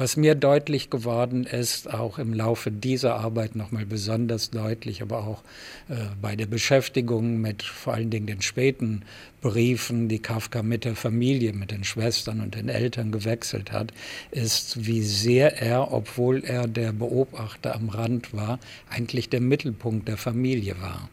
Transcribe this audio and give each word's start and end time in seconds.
Was 0.00 0.16
mir 0.16 0.34
deutlich 0.34 0.88
geworden 0.88 1.44
ist, 1.44 1.92
auch 1.92 2.18
im 2.18 2.32
Laufe 2.32 2.70
dieser 2.70 3.16
Arbeit 3.16 3.54
nochmal 3.54 3.84
besonders 3.84 4.48
deutlich, 4.48 5.02
aber 5.02 5.26
auch 5.26 5.42
äh, 5.90 6.06
bei 6.22 6.36
der 6.36 6.46
Beschäftigung 6.46 7.42
mit 7.42 7.62
vor 7.62 7.92
allen 7.92 8.08
Dingen 8.08 8.24
den 8.24 8.40
späten 8.40 9.02
Briefen, 9.42 10.08
die 10.08 10.18
Kafka 10.18 10.62
mit 10.62 10.86
der 10.86 10.96
Familie, 10.96 11.52
mit 11.52 11.70
den 11.70 11.84
Schwestern 11.84 12.40
und 12.40 12.54
den 12.54 12.70
Eltern 12.70 13.12
gewechselt 13.12 13.72
hat, 13.72 13.92
ist, 14.30 14.86
wie 14.86 15.02
sehr 15.02 15.60
er, 15.60 15.92
obwohl 15.92 16.44
er 16.46 16.66
der 16.66 16.92
Beobachter 16.92 17.74
am 17.74 17.90
Rand 17.90 18.32
war, 18.32 18.58
eigentlich 18.88 19.28
der 19.28 19.42
Mittelpunkt 19.42 20.08
der 20.08 20.16
Familie 20.16 20.80
war. 20.80 21.10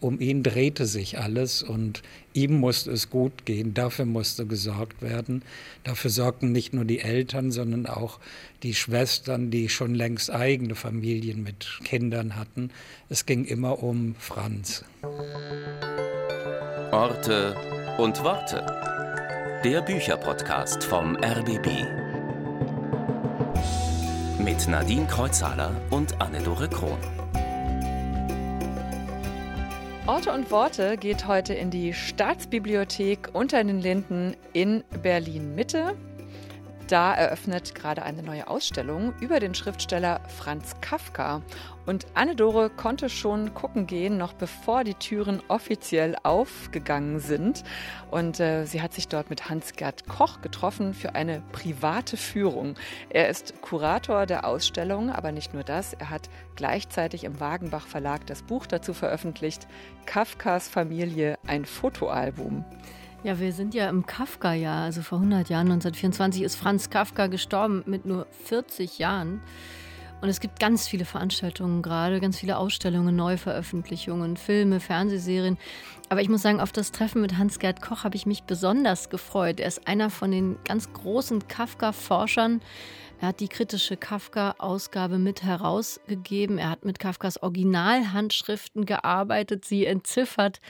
Um 0.00 0.18
ihn 0.18 0.42
drehte 0.42 0.86
sich 0.86 1.18
alles 1.18 1.62
und 1.62 2.02
ihm 2.32 2.54
musste 2.54 2.90
es 2.90 3.10
gut 3.10 3.44
gehen, 3.44 3.74
dafür 3.74 4.06
musste 4.06 4.46
gesorgt 4.46 5.02
werden. 5.02 5.42
Dafür 5.84 6.10
sorgten 6.10 6.52
nicht 6.52 6.72
nur 6.72 6.86
die 6.86 7.00
Eltern, 7.00 7.50
sondern 7.50 7.86
auch 7.86 8.18
die 8.62 8.74
Schwestern, 8.74 9.50
die 9.50 9.68
schon 9.68 9.94
längst 9.94 10.30
eigene 10.30 10.74
Familien 10.74 11.42
mit 11.42 11.66
Kindern 11.84 12.36
hatten. 12.36 12.70
Es 13.10 13.26
ging 13.26 13.44
immer 13.44 13.82
um 13.82 14.14
Franz. 14.18 14.84
Orte 16.92 17.54
und 17.98 18.24
Worte. 18.24 18.64
Der 19.62 19.82
Bücherpodcast 19.82 20.82
vom 20.82 21.16
RBB. 21.16 21.68
Mit 24.42 24.66
Nadine 24.66 25.06
Kreuzhaler 25.06 25.78
und 25.90 26.18
Anne-Dore 26.18 26.68
Krohn. 26.70 26.98
Orte 30.10 30.32
und 30.32 30.50
Worte 30.50 30.96
geht 30.96 31.28
heute 31.28 31.54
in 31.54 31.70
die 31.70 31.94
Staatsbibliothek 31.94 33.28
unter 33.32 33.62
den 33.62 33.80
Linden 33.80 34.34
in 34.52 34.82
Berlin 35.04 35.54
Mitte. 35.54 35.94
Da 36.90 37.14
eröffnet 37.14 37.76
gerade 37.76 38.02
eine 38.02 38.20
neue 38.20 38.48
Ausstellung 38.48 39.14
über 39.20 39.38
den 39.38 39.54
Schriftsteller 39.54 40.20
Franz 40.26 40.74
Kafka. 40.80 41.40
Und 41.86 42.04
Anne-Dore 42.14 42.68
konnte 42.68 43.08
schon 43.08 43.54
gucken 43.54 43.86
gehen, 43.86 44.18
noch 44.18 44.32
bevor 44.32 44.82
die 44.82 44.94
Türen 44.94 45.40
offiziell 45.46 46.16
aufgegangen 46.24 47.20
sind. 47.20 47.62
Und 48.10 48.40
äh, 48.40 48.64
sie 48.64 48.82
hat 48.82 48.92
sich 48.92 49.06
dort 49.06 49.30
mit 49.30 49.48
Hans-Gerd 49.48 50.08
Koch 50.08 50.40
getroffen 50.40 50.92
für 50.92 51.14
eine 51.14 51.44
private 51.52 52.16
Führung. 52.16 52.74
Er 53.08 53.28
ist 53.28 53.62
Kurator 53.62 54.26
der 54.26 54.44
Ausstellung, 54.44 55.10
aber 55.10 55.30
nicht 55.30 55.54
nur 55.54 55.62
das. 55.62 55.92
Er 55.92 56.10
hat 56.10 56.28
gleichzeitig 56.56 57.22
im 57.22 57.38
Wagenbach 57.38 57.86
Verlag 57.86 58.26
das 58.26 58.42
Buch 58.42 58.66
dazu 58.66 58.94
veröffentlicht, 58.94 59.68
Kafkas 60.06 60.68
Familie, 60.68 61.38
ein 61.46 61.66
Fotoalbum. 61.66 62.64
Ja, 63.22 63.38
wir 63.38 63.52
sind 63.52 63.74
ja 63.74 63.90
im 63.90 64.06
Kafka-Jahr, 64.06 64.84
also 64.84 65.02
vor 65.02 65.18
100 65.18 65.50
Jahren, 65.50 65.66
1924 65.66 66.42
ist 66.42 66.56
Franz 66.56 66.88
Kafka 66.88 67.26
gestorben 67.26 67.82
mit 67.84 68.06
nur 68.06 68.26
40 68.44 68.98
Jahren. 68.98 69.42
Und 70.22 70.30
es 70.30 70.40
gibt 70.40 70.58
ganz 70.58 70.88
viele 70.88 71.04
Veranstaltungen 71.04 71.82
gerade, 71.82 72.18
ganz 72.20 72.38
viele 72.38 72.56
Ausstellungen, 72.56 73.14
Neuveröffentlichungen, 73.16 74.38
Filme, 74.38 74.80
Fernsehserien. 74.80 75.58
Aber 76.08 76.22
ich 76.22 76.30
muss 76.30 76.40
sagen, 76.40 76.60
auf 76.60 76.72
das 76.72 76.92
Treffen 76.92 77.20
mit 77.20 77.36
Hans-Gerd 77.36 77.82
Koch 77.82 78.04
habe 78.04 78.16
ich 78.16 78.24
mich 78.24 78.44
besonders 78.44 79.10
gefreut. 79.10 79.60
Er 79.60 79.68
ist 79.68 79.86
einer 79.86 80.08
von 80.08 80.30
den 80.30 80.56
ganz 80.64 80.90
großen 80.90 81.46
Kafka-Forschern. 81.46 82.62
Er 83.20 83.28
hat 83.28 83.40
die 83.40 83.48
kritische 83.48 83.98
Kafka-Ausgabe 83.98 85.18
mit 85.18 85.42
herausgegeben. 85.42 86.56
Er 86.56 86.70
hat 86.70 86.86
mit 86.86 86.98
Kafkas 86.98 87.42
Originalhandschriften 87.42 88.86
gearbeitet, 88.86 89.66
sie 89.66 89.84
entziffert. 89.84 90.60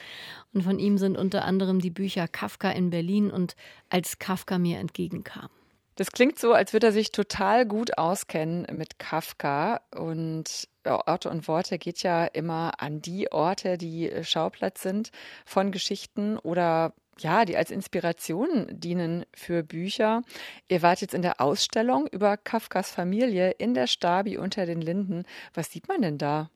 Und 0.53 0.63
von 0.63 0.81
ihm 0.81 0.99
sind 0.99 1.17
unter 1.17 1.45
anderem 1.45 1.81
die 1.81 1.91
Bücher 1.91 2.27
Kafka 2.27 2.71
in 2.73 2.91
Berlin 2.91 3.31
und 3.31 3.55
Als 3.89 4.19
Kafka 4.19 4.59
mir 4.59 4.81
entgegenkam. 4.81 5.49
Das 5.95 6.11
klingt 6.11 6.41
so, 6.41 6.53
als 6.53 6.73
würde 6.73 6.89
er 6.89 6.93
sich 6.93 7.13
total 7.13 7.67
gut 7.67 7.99
auskennen 7.99 8.67
mit 8.77 8.99
Kafka. 8.99 9.83
Und 9.95 10.69
Orte 10.85 11.31
und 11.31 11.47
Worte 11.47 11.79
geht 11.79 12.03
ja 12.03 12.25
immer 12.25 12.73
an 12.79 13.01
die 13.01 13.31
Orte, 13.31 13.79
die 13.79 14.11
Schauplatz 14.23 14.83
sind 14.83 15.11
von 15.45 15.71
Geschichten 15.71 16.37
oder 16.37 16.95
ja, 17.23 17.45
die 17.45 17.57
als 17.57 17.71
Inspiration 17.71 18.67
dienen 18.71 19.25
für 19.35 19.63
Bücher. 19.63 20.23
Ihr 20.69 20.83
wart 20.83 21.01
jetzt 21.01 21.15
in 21.15 21.23
der 21.23 21.41
Ausstellung 21.41 22.07
über 22.09 22.37
Kafkas 22.37 22.91
Familie 22.91 23.51
in 23.53 23.75
der 23.75 23.87
Stabi 23.87 24.37
unter 24.39 24.67
den 24.67 24.81
Linden. 24.81 25.25
Was 25.55 25.71
sieht 25.71 25.89
man 25.89 26.03
denn 26.03 26.19
da? 26.19 26.51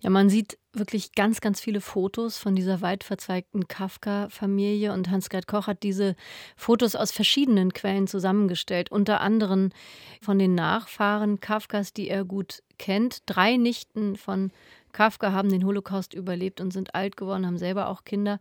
Ja, 0.00 0.10
man 0.10 0.28
sieht 0.30 0.58
wirklich 0.72 1.12
ganz, 1.12 1.40
ganz 1.40 1.60
viele 1.60 1.80
Fotos 1.80 2.38
von 2.38 2.54
dieser 2.54 2.80
weit 2.80 3.04
verzweigten 3.04 3.68
Kafka-Familie 3.68 4.92
und 4.92 5.10
Hans-Gerd 5.10 5.46
Koch 5.46 5.66
hat 5.66 5.82
diese 5.82 6.16
Fotos 6.56 6.96
aus 6.96 7.12
verschiedenen 7.12 7.72
Quellen 7.72 8.06
zusammengestellt, 8.06 8.90
unter 8.90 9.20
anderem 9.20 9.70
von 10.20 10.38
den 10.38 10.54
Nachfahren 10.54 11.40
Kafkas, 11.40 11.92
die 11.92 12.08
er 12.08 12.24
gut 12.24 12.62
kennt. 12.78 13.22
Drei 13.26 13.56
Nichten 13.56 14.16
von 14.16 14.50
Kafka 14.92 15.32
haben 15.32 15.48
den 15.48 15.64
Holocaust 15.64 16.14
überlebt 16.14 16.60
und 16.60 16.72
sind 16.72 16.94
alt 16.94 17.16
geworden, 17.16 17.46
haben 17.46 17.58
selber 17.58 17.88
auch 17.88 18.04
Kinder. 18.04 18.38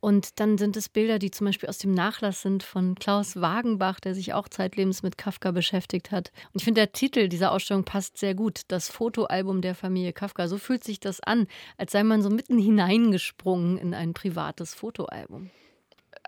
Und 0.00 0.40
dann 0.40 0.58
sind 0.58 0.76
es 0.76 0.88
Bilder, 0.88 1.18
die 1.18 1.30
zum 1.30 1.46
Beispiel 1.46 1.68
aus 1.68 1.78
dem 1.78 1.92
Nachlass 1.92 2.42
sind 2.42 2.62
von 2.62 2.94
Klaus 2.94 3.40
Wagenbach, 3.40 4.00
der 4.00 4.14
sich 4.14 4.32
auch 4.34 4.48
zeitlebens 4.48 5.02
mit 5.02 5.18
Kafka 5.18 5.50
beschäftigt 5.50 6.10
hat. 6.10 6.32
Und 6.52 6.60
ich 6.60 6.64
finde, 6.64 6.80
der 6.80 6.92
Titel 6.92 7.28
dieser 7.28 7.52
Ausstellung 7.52 7.84
passt 7.84 8.18
sehr 8.18 8.34
gut. 8.34 8.62
Das 8.68 8.88
Fotoalbum 8.88 9.60
der 9.60 9.74
Familie 9.74 10.12
Kafka. 10.12 10.48
So 10.48 10.58
fühlt 10.58 10.84
sich 10.84 11.00
das 11.00 11.20
an, 11.20 11.46
als 11.76 11.92
sei 11.92 12.02
man 12.02 12.22
so 12.22 12.30
mitten 12.30 12.58
hineingesprungen 12.58 13.78
in 13.78 13.94
ein 13.94 14.14
privates 14.14 14.74
Fotoalbum 14.74 15.50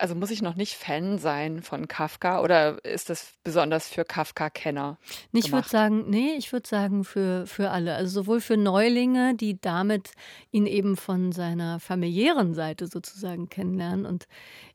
also 0.00 0.15
muss 0.15 0.31
ich 0.31 0.43
noch 0.43 0.56
nicht 0.56 0.75
Fan 0.75 1.19
sein 1.19 1.62
von 1.62 1.87
Kafka 1.87 2.41
oder 2.41 2.83
ist 2.84 3.11
das 3.11 3.34
besonders 3.44 3.88
für 3.88 4.05
Kafka-Kenner? 4.05 4.99
Ich 5.33 5.53
würde 5.53 5.69
sagen, 5.69 6.09
nee, 6.09 6.33
ich 6.38 6.53
würde 6.53 6.69
sagen 6.69 7.05
für, 7.05 7.47
für 7.47 7.71
alle. 7.71 7.94
Also 7.94 8.22
sowohl 8.22 8.41
für 8.41 8.56
Neulinge, 8.56 9.34
die 9.34 9.61
damit 9.61 10.12
ihn 10.50 10.66
eben 10.66 10.97
von 10.97 11.33
seiner 11.33 11.81
familiären 11.81 12.55
Seite 12.55 12.87
sozusagen 12.87 13.49
kennenlernen 13.49 14.06
und 14.06 14.27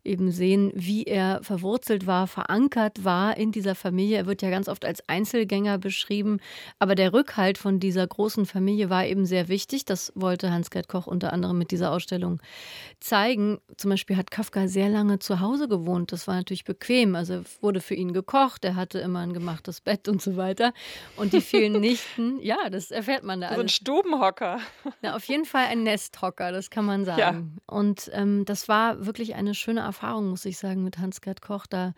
eben 0.05 0.31
sehen, 0.31 0.71
wie 0.75 1.03
er 1.03 1.39
verwurzelt 1.43 2.07
war, 2.07 2.27
verankert 2.27 3.03
war 3.03 3.37
in 3.37 3.51
dieser 3.51 3.75
Familie. 3.75 4.17
Er 4.17 4.25
wird 4.25 4.41
ja 4.41 4.49
ganz 4.49 4.69
oft 4.69 4.85
als 4.85 5.07
Einzelgänger 5.09 5.77
beschrieben, 5.77 6.39
aber 6.79 6.95
der 6.95 7.11
Rückhalt 7.11 7.57
von 7.57 7.79
dieser 7.79 8.05
großen 8.05 8.45
Familie 8.45 8.89
war 8.89 9.05
eben 9.05 9.25
sehr 9.25 9.47
wichtig. 9.47 9.85
Das 9.85 10.11
wollte 10.15 10.51
Hans-Gerd 10.51 10.87
Koch 10.87 11.07
unter 11.07 11.33
anderem 11.33 11.57
mit 11.57 11.71
dieser 11.71 11.91
Ausstellung 11.91 12.39
zeigen. 12.99 13.59
Zum 13.77 13.89
Beispiel 13.89 14.15
hat 14.15 14.31
Kafka 14.31 14.67
sehr 14.67 14.89
lange 14.89 15.19
zu 15.19 15.39
Hause 15.39 15.67
gewohnt. 15.67 16.11
Das 16.11 16.27
war 16.27 16.35
natürlich 16.35 16.63
bequem. 16.63 17.15
Also 17.15 17.41
wurde 17.61 17.81
für 17.81 17.95
ihn 17.95 18.13
gekocht, 18.13 18.63
er 18.63 18.75
hatte 18.75 18.99
immer 18.99 19.19
ein 19.19 19.33
gemachtes 19.33 19.81
Bett 19.81 20.07
und 20.07 20.21
so 20.21 20.37
weiter. 20.37 20.73
Und 21.17 21.33
die 21.33 21.41
vielen 21.41 21.73
Nichten, 21.81 22.39
ja, 22.41 22.69
das 22.69 22.91
erfährt 22.91 23.23
man 23.23 23.41
da 23.41 23.47
alles. 23.47 23.57
So 23.57 23.61
ein 23.63 23.69
Stubenhocker. 23.69 24.59
Na, 25.01 25.15
auf 25.15 25.25
jeden 25.25 25.45
Fall 25.45 25.65
ein 25.65 25.83
Nesthocker, 25.83 26.51
das 26.51 26.69
kann 26.69 26.85
man 26.85 27.05
sagen. 27.05 27.19
Ja. 27.19 27.75
Und 27.75 28.09
ähm, 28.13 28.45
das 28.45 28.67
war 28.67 29.05
wirklich 29.05 29.35
eine 29.35 29.55
schöne 29.55 29.81
Erfahrung 29.81 29.94
Erfahrung, 29.95 30.27
muss 30.27 30.43
ich 30.43 30.57
sagen, 30.57 30.83
mit 30.83 30.97
Hans-Gerd 30.97 31.41
Koch 31.41 31.67
da 31.67 31.93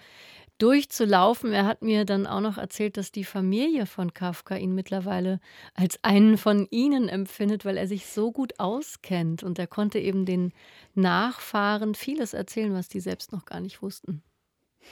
durchzulaufen. 0.60 1.52
Er 1.52 1.66
hat 1.66 1.82
mir 1.82 2.06
dann 2.06 2.28
auch 2.28 2.42
noch 2.42 2.60
erzählt, 2.60 2.96
dass 2.96 3.12
die 3.12 3.24
Familie 3.24 3.88
von 3.88 4.14
Kafka 4.14 4.56
ihn 4.56 4.76
mittlerweile 4.76 5.40
als 5.74 6.04
einen 6.04 6.38
von 6.38 6.68
ihnen 6.70 7.10
empfindet, 7.10 7.66
weil 7.66 7.76
er 7.76 7.88
sich 7.88 8.06
so 8.06 8.32
gut 8.32 8.60
auskennt. 8.60 9.42
Und 9.42 9.58
er 9.58 9.66
konnte 9.66 9.98
eben 9.98 10.26
den 10.26 10.54
Nachfahren 10.94 11.96
vieles 11.96 12.34
erzählen, 12.34 12.74
was 12.76 12.88
die 12.88 13.00
selbst 13.00 13.32
noch 13.32 13.46
gar 13.46 13.62
nicht 13.62 13.82
wussten. 13.82 14.22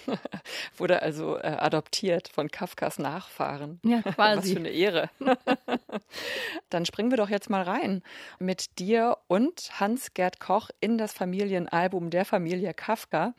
Wurde 0.77 1.01
also 1.01 1.37
äh, 1.37 1.57
adoptiert 1.59 2.27
von 2.27 2.49
Kafkas 2.49 2.99
Nachfahren. 2.99 3.79
Ja, 3.83 4.01
quasi. 4.15 4.37
Was 4.37 4.49
für 4.51 4.59
eine 4.59 4.69
Ehre. 4.69 5.09
Dann 6.69 6.85
springen 6.85 7.11
wir 7.11 7.17
doch 7.17 7.29
jetzt 7.29 7.49
mal 7.49 7.63
rein 7.63 8.01
mit 8.39 8.79
dir 8.79 9.17
und 9.27 9.71
Hans-Gerd 9.79 10.39
Koch 10.39 10.69
in 10.79 10.97
das 10.97 11.13
Familienalbum 11.13 12.09
der 12.09 12.25
Familie 12.25 12.73
Kafka, 12.73 13.33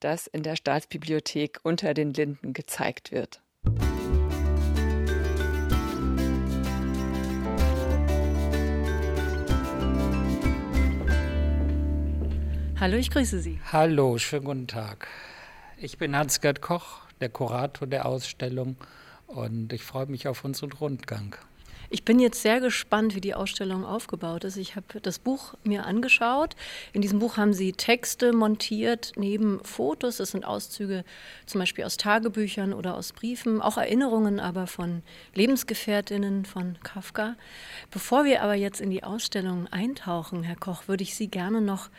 das 0.00 0.26
in 0.26 0.42
der 0.42 0.56
Staatsbibliothek 0.56 1.60
unter 1.62 1.94
den 1.94 2.12
Linden 2.12 2.52
gezeigt 2.52 3.12
wird. 3.12 3.40
Hallo, 12.78 12.98
ich 12.98 13.10
grüße 13.10 13.40
Sie. 13.40 13.58
Hallo, 13.72 14.18
schönen 14.18 14.44
guten 14.44 14.66
Tag. 14.66 15.08
Ich 15.78 15.98
bin 15.98 16.16
Hans-Gerd 16.16 16.62
Koch, 16.62 17.02
der 17.20 17.28
Kurator 17.28 17.86
der 17.86 18.06
Ausstellung 18.06 18.76
und 19.26 19.74
ich 19.74 19.82
freue 19.82 20.06
mich 20.06 20.26
auf 20.26 20.42
unseren 20.42 20.72
Rundgang. 20.72 21.36
Ich 21.90 22.02
bin 22.02 22.18
jetzt 22.18 22.40
sehr 22.40 22.60
gespannt, 22.60 23.14
wie 23.14 23.20
die 23.20 23.34
Ausstellung 23.34 23.84
aufgebaut 23.84 24.44
ist. 24.44 24.56
Ich 24.56 24.74
habe 24.74 25.00
das 25.02 25.18
Buch 25.18 25.52
mir 25.64 25.84
angeschaut. 25.84 26.56
In 26.94 27.02
diesem 27.02 27.18
Buch 27.18 27.36
haben 27.36 27.52
Sie 27.52 27.72
Texte 27.74 28.32
montiert 28.32 29.12
neben 29.16 29.62
Fotos. 29.64 30.16
Das 30.16 30.30
sind 30.30 30.46
Auszüge 30.46 31.04
zum 31.44 31.58
Beispiel 31.58 31.84
aus 31.84 31.98
Tagebüchern 31.98 32.72
oder 32.72 32.94
aus 32.94 33.12
Briefen, 33.12 33.60
auch 33.60 33.76
Erinnerungen 33.76 34.40
aber 34.40 34.66
von 34.66 35.02
Lebensgefährtinnen 35.34 36.46
von 36.46 36.78
Kafka. 36.84 37.36
Bevor 37.90 38.24
wir 38.24 38.42
aber 38.42 38.54
jetzt 38.54 38.80
in 38.80 38.88
die 38.88 39.04
Ausstellung 39.04 39.66
eintauchen, 39.68 40.42
Herr 40.42 40.56
Koch, 40.56 40.88
würde 40.88 41.02
ich 41.02 41.14
Sie 41.14 41.28
gerne 41.28 41.60
noch 41.60 41.90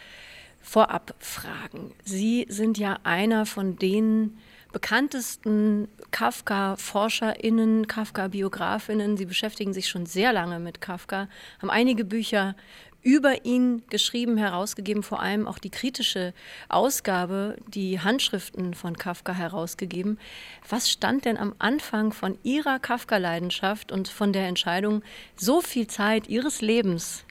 vorab 0.62 1.16
fragen. 1.20 1.94
Sie 2.04 2.46
sind 2.50 2.78
ja 2.78 3.00
einer 3.04 3.46
von 3.46 3.78
den 3.78 4.38
bekanntesten 4.72 5.88
Kafka-ForscherInnen, 6.12 7.88
Kafka-Biografinnen. 7.88 9.18
Sie 9.18 9.26
beschäftigen 9.26 9.74
sich 9.74 9.88
schon 9.88 10.06
sehr 10.06 10.34
lange 10.34 10.60
mit 10.60 10.82
Kafka, 10.82 11.30
haben 11.60 11.70
einige 11.70 12.06
Bücher 12.06 12.56
über 13.02 13.46
ihn 13.46 13.84
geschrieben, 13.90 14.38
herausgegeben, 14.38 15.02
vor 15.02 15.22
allem 15.22 15.48
auch 15.48 15.60
die 15.60 15.70
kritische 15.70 16.34
Ausgabe, 16.68 17.56
die 17.68 18.02
Handschriften 18.02 18.74
von 18.74 18.98
Kafka 18.98 19.34
herausgegeben. 19.34 20.20
Was 20.68 20.92
stand 20.92 21.24
denn 21.24 21.38
am 21.38 21.56
Anfang 21.58 22.12
von 22.12 22.38
Ihrer 22.44 22.80
Kafka-Leidenschaft 22.80 23.92
und 23.92 24.10
von 24.10 24.34
der 24.34 24.48
Entscheidung, 24.48 25.04
so 25.38 25.62
viel 25.62 25.88
Zeit 25.88 26.28
Ihres 26.28 26.62
Lebens 26.62 27.24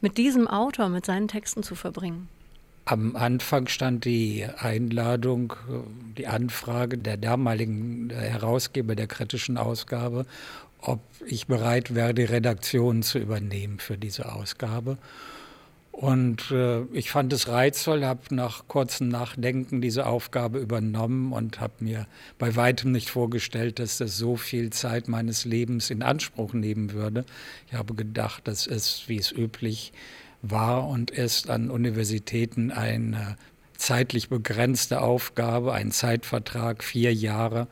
mit 0.00 0.18
diesem 0.18 0.48
Autor, 0.48 0.88
mit 0.88 1.06
seinen 1.06 1.28
Texten 1.28 1.62
zu 1.62 1.76
verbringen? 1.76 2.28
Am 2.90 3.14
Anfang 3.14 3.68
stand 3.68 4.04
die 4.04 4.44
Einladung, 4.58 5.52
die 6.18 6.26
Anfrage 6.26 6.98
der 6.98 7.16
damaligen 7.16 8.10
Herausgeber 8.10 8.96
der 8.96 9.06
kritischen 9.06 9.58
Ausgabe, 9.58 10.26
ob 10.80 10.98
ich 11.24 11.46
bereit 11.46 11.94
wäre, 11.94 12.14
die 12.14 12.24
Redaktion 12.24 13.04
zu 13.04 13.20
übernehmen 13.20 13.78
für 13.78 13.96
diese 13.96 14.32
Ausgabe. 14.32 14.98
Und 15.92 16.50
äh, 16.50 16.82
ich 16.92 17.12
fand 17.12 17.32
es 17.32 17.46
reizvoll, 17.46 18.04
habe 18.04 18.34
nach 18.34 18.66
kurzem 18.66 19.08
Nachdenken 19.08 19.80
diese 19.80 20.06
Aufgabe 20.06 20.58
übernommen 20.58 21.32
und 21.32 21.60
habe 21.60 21.74
mir 21.78 22.08
bei 22.40 22.56
weitem 22.56 22.90
nicht 22.90 23.10
vorgestellt, 23.10 23.78
dass 23.78 23.98
das 23.98 24.16
so 24.16 24.34
viel 24.34 24.70
Zeit 24.70 25.06
meines 25.06 25.44
Lebens 25.44 25.90
in 25.90 26.02
Anspruch 26.02 26.54
nehmen 26.54 26.92
würde. 26.92 27.24
Ich 27.68 27.74
habe 27.74 27.94
gedacht, 27.94 28.48
das 28.48 28.66
ist, 28.66 29.08
wie 29.08 29.18
es 29.18 29.30
üblich 29.30 29.92
war 30.42 30.88
und 30.88 31.10
ist 31.10 31.50
an 31.50 31.70
Universitäten 31.70 32.70
eine 32.70 33.36
zeitlich 33.76 34.28
begrenzte 34.28 35.00
Aufgabe, 35.00 35.72
ein 35.72 35.90
Zeitvertrag, 35.90 36.84
vier 36.84 37.12
Jahre. 37.14 37.66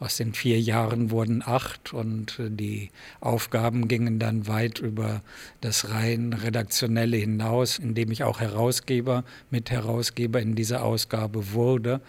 Aus 0.00 0.16
den 0.16 0.32
vier 0.32 0.60
Jahren 0.60 1.10
wurden 1.10 1.42
acht 1.44 1.92
und 1.92 2.38
äh, 2.38 2.50
die 2.50 2.90
Aufgaben 3.20 3.88
gingen 3.88 4.20
dann 4.20 4.46
weit 4.46 4.78
über 4.78 5.22
das 5.60 5.90
rein 5.90 6.32
redaktionelle 6.32 7.16
hinaus, 7.16 7.80
indem 7.80 8.12
ich 8.12 8.22
auch 8.22 8.40
Herausgeber, 8.40 9.24
Mitherausgeber 9.50 10.40
in 10.40 10.54
dieser 10.54 10.84
Ausgabe 10.84 11.52
wurde. 11.52 12.00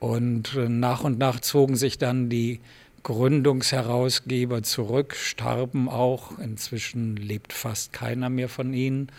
Und 0.00 0.56
äh, 0.56 0.68
nach 0.68 1.04
und 1.04 1.18
nach 1.18 1.38
zogen 1.38 1.76
sich 1.76 1.96
dann 1.96 2.28
die 2.28 2.58
Gründungsherausgeber 3.02 4.62
zurück, 4.62 5.14
starben 5.16 5.88
auch. 5.88 6.38
Inzwischen 6.38 7.16
lebt 7.16 7.52
fast 7.52 7.92
keiner 7.92 8.28
mehr 8.28 8.48
von 8.48 8.72
ihnen. 8.72 9.10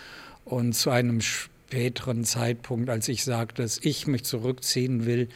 Und 0.46 0.74
zu 0.74 0.90
einem 0.90 1.22
späteren 1.22 2.24
Zeitpunkt, 2.24 2.90
als 2.90 3.08
ich 3.08 3.24
sagte, 3.24 3.62
dass 3.62 3.80
ich 3.82 4.08
mich 4.08 4.24
zurückziehen 4.24 5.06
will, 5.06 5.28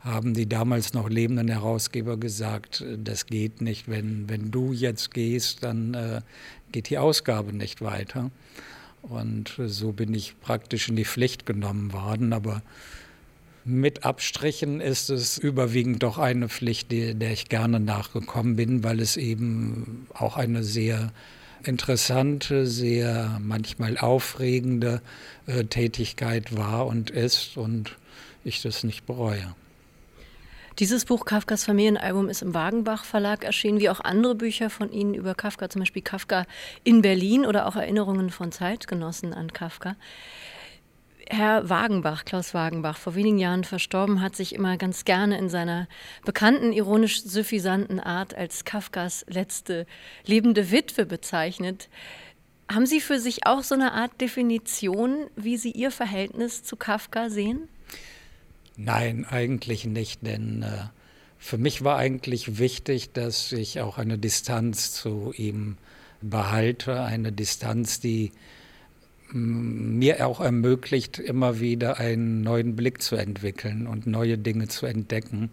haben 0.00 0.34
die 0.34 0.48
damals 0.48 0.94
noch 0.94 1.08
lebenden 1.08 1.48
Herausgeber 1.48 2.16
gesagt, 2.16 2.84
das 2.98 3.26
geht 3.26 3.60
nicht. 3.60 3.88
Wenn, 3.88 4.28
wenn 4.28 4.50
du 4.50 4.72
jetzt 4.72 5.14
gehst, 5.14 5.62
dann 5.62 5.94
äh, 5.94 6.20
geht 6.72 6.90
die 6.90 6.98
Ausgabe 6.98 7.52
nicht 7.52 7.82
weiter. 7.82 8.30
Und 9.02 9.54
so 9.64 9.92
bin 9.92 10.12
ich 10.14 10.38
praktisch 10.40 10.88
in 10.88 10.96
die 10.96 11.04
Pflicht 11.04 11.46
genommen 11.46 11.92
worden. 11.92 12.32
Aber 12.32 12.62
mit 13.64 14.04
Abstrichen 14.04 14.80
ist 14.80 15.10
es 15.10 15.38
überwiegend 15.38 16.02
doch 16.02 16.18
eine 16.18 16.48
Pflicht, 16.48 16.90
die, 16.90 17.14
der 17.14 17.32
ich 17.32 17.48
gerne 17.48 17.80
nachgekommen 17.80 18.56
bin, 18.56 18.82
weil 18.82 19.00
es 19.00 19.16
eben 19.16 20.06
auch 20.14 20.36
eine 20.36 20.62
sehr 20.64 21.12
interessante, 21.64 22.66
sehr 22.66 23.38
manchmal 23.40 23.98
aufregende 23.98 25.00
äh, 25.46 25.64
Tätigkeit 25.64 26.56
war 26.56 26.86
und 26.86 27.10
ist 27.10 27.56
und 27.56 27.96
ich 28.44 28.62
das 28.62 28.82
nicht 28.82 29.06
bereue. 29.06 29.54
Dieses 30.78 31.04
Buch 31.04 31.26
Kafkas 31.26 31.64
Familienalbum 31.64 32.30
ist 32.30 32.40
im 32.40 32.54
Wagenbach 32.54 33.04
Verlag 33.04 33.44
erschienen, 33.44 33.78
wie 33.78 33.90
auch 33.90 34.00
andere 34.00 34.34
Bücher 34.34 34.70
von 34.70 34.90
Ihnen 34.90 35.12
über 35.12 35.34
Kafka, 35.34 35.68
zum 35.68 35.80
Beispiel 35.80 36.02
Kafka 36.02 36.46
in 36.82 37.02
Berlin 37.02 37.44
oder 37.44 37.66
auch 37.66 37.76
Erinnerungen 37.76 38.30
von 38.30 38.52
Zeitgenossen 38.52 39.34
an 39.34 39.52
Kafka. 39.52 39.96
Herr 41.28 41.68
Wagenbach, 41.68 42.24
Klaus 42.24 42.54
Wagenbach, 42.54 42.98
vor 42.98 43.14
wenigen 43.14 43.38
Jahren 43.38 43.64
verstorben, 43.64 44.20
hat 44.20 44.36
sich 44.36 44.54
immer 44.54 44.76
ganz 44.76 45.04
gerne 45.04 45.38
in 45.38 45.48
seiner 45.48 45.88
bekannten, 46.24 46.72
ironisch 46.72 47.22
suffisanten 47.22 48.00
Art 48.00 48.34
als 48.34 48.64
Kafkas 48.64 49.24
letzte 49.28 49.86
lebende 50.24 50.70
Witwe 50.70 51.06
bezeichnet. 51.06 51.88
Haben 52.70 52.86
Sie 52.86 53.00
für 53.00 53.18
sich 53.18 53.46
auch 53.46 53.62
so 53.62 53.74
eine 53.74 53.92
Art 53.92 54.20
Definition, 54.20 55.26
wie 55.36 55.56
Sie 55.56 55.72
Ihr 55.72 55.90
Verhältnis 55.90 56.62
zu 56.62 56.76
Kafka 56.76 57.28
sehen? 57.28 57.68
Nein, 58.76 59.26
eigentlich 59.28 59.84
nicht, 59.84 60.26
denn 60.26 60.62
äh, 60.62 60.84
für 61.38 61.58
mich 61.58 61.84
war 61.84 61.98
eigentlich 61.98 62.58
wichtig, 62.58 63.12
dass 63.12 63.52
ich 63.52 63.80
auch 63.80 63.98
eine 63.98 64.16
Distanz 64.16 64.92
zu 64.92 65.34
ihm 65.36 65.76
behalte, 66.22 67.02
eine 67.02 67.32
Distanz, 67.32 68.00
die 68.00 68.32
mir 69.32 70.26
auch 70.26 70.40
ermöglicht, 70.40 71.18
immer 71.18 71.60
wieder 71.60 71.98
einen 71.98 72.42
neuen 72.42 72.76
Blick 72.76 73.02
zu 73.02 73.16
entwickeln 73.16 73.86
und 73.86 74.06
neue 74.06 74.38
Dinge 74.38 74.68
zu 74.68 74.86
entdecken 74.86 75.50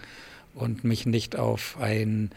und 0.53 0.83
mich 0.83 1.05
nicht 1.05 1.37
auf 1.37 1.77
ein 1.79 2.31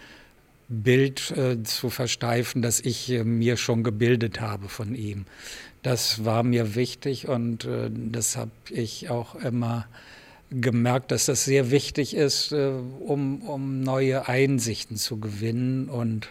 Bild 0.69 1.33
äh, 1.33 1.63
zu 1.63 1.91
versteifen, 1.91 2.63
das 2.63 2.81
ich 2.81 3.11
äh, 3.11 3.25
mir 3.25 3.57
schon 3.57 3.83
gebildet 3.83 4.41
habe 4.41 4.69
von 4.69 4.95
ihm. 4.95 5.27
Das 5.83 6.25
war 6.25 6.43
mir 6.43 6.75
wichtig 6.75 7.29
und 7.29 7.65
äh, 7.65 7.91
das 7.93 8.37
habe 8.37 8.51
ich 8.71 9.11
auch 9.11 9.35
immer 9.35 9.87
gemerkt, 10.51 11.11
dass 11.11 11.27
das 11.27 11.45
sehr 11.45 11.71
wichtig 11.71 12.15
ist, 12.15 12.53
äh, 12.53 12.73
um, 13.01 13.43
um 13.43 13.81
neue 13.81 14.29
Einsichten 14.29 14.97
zu 14.97 15.19
gewinnen 15.19 15.89
und 15.89 16.29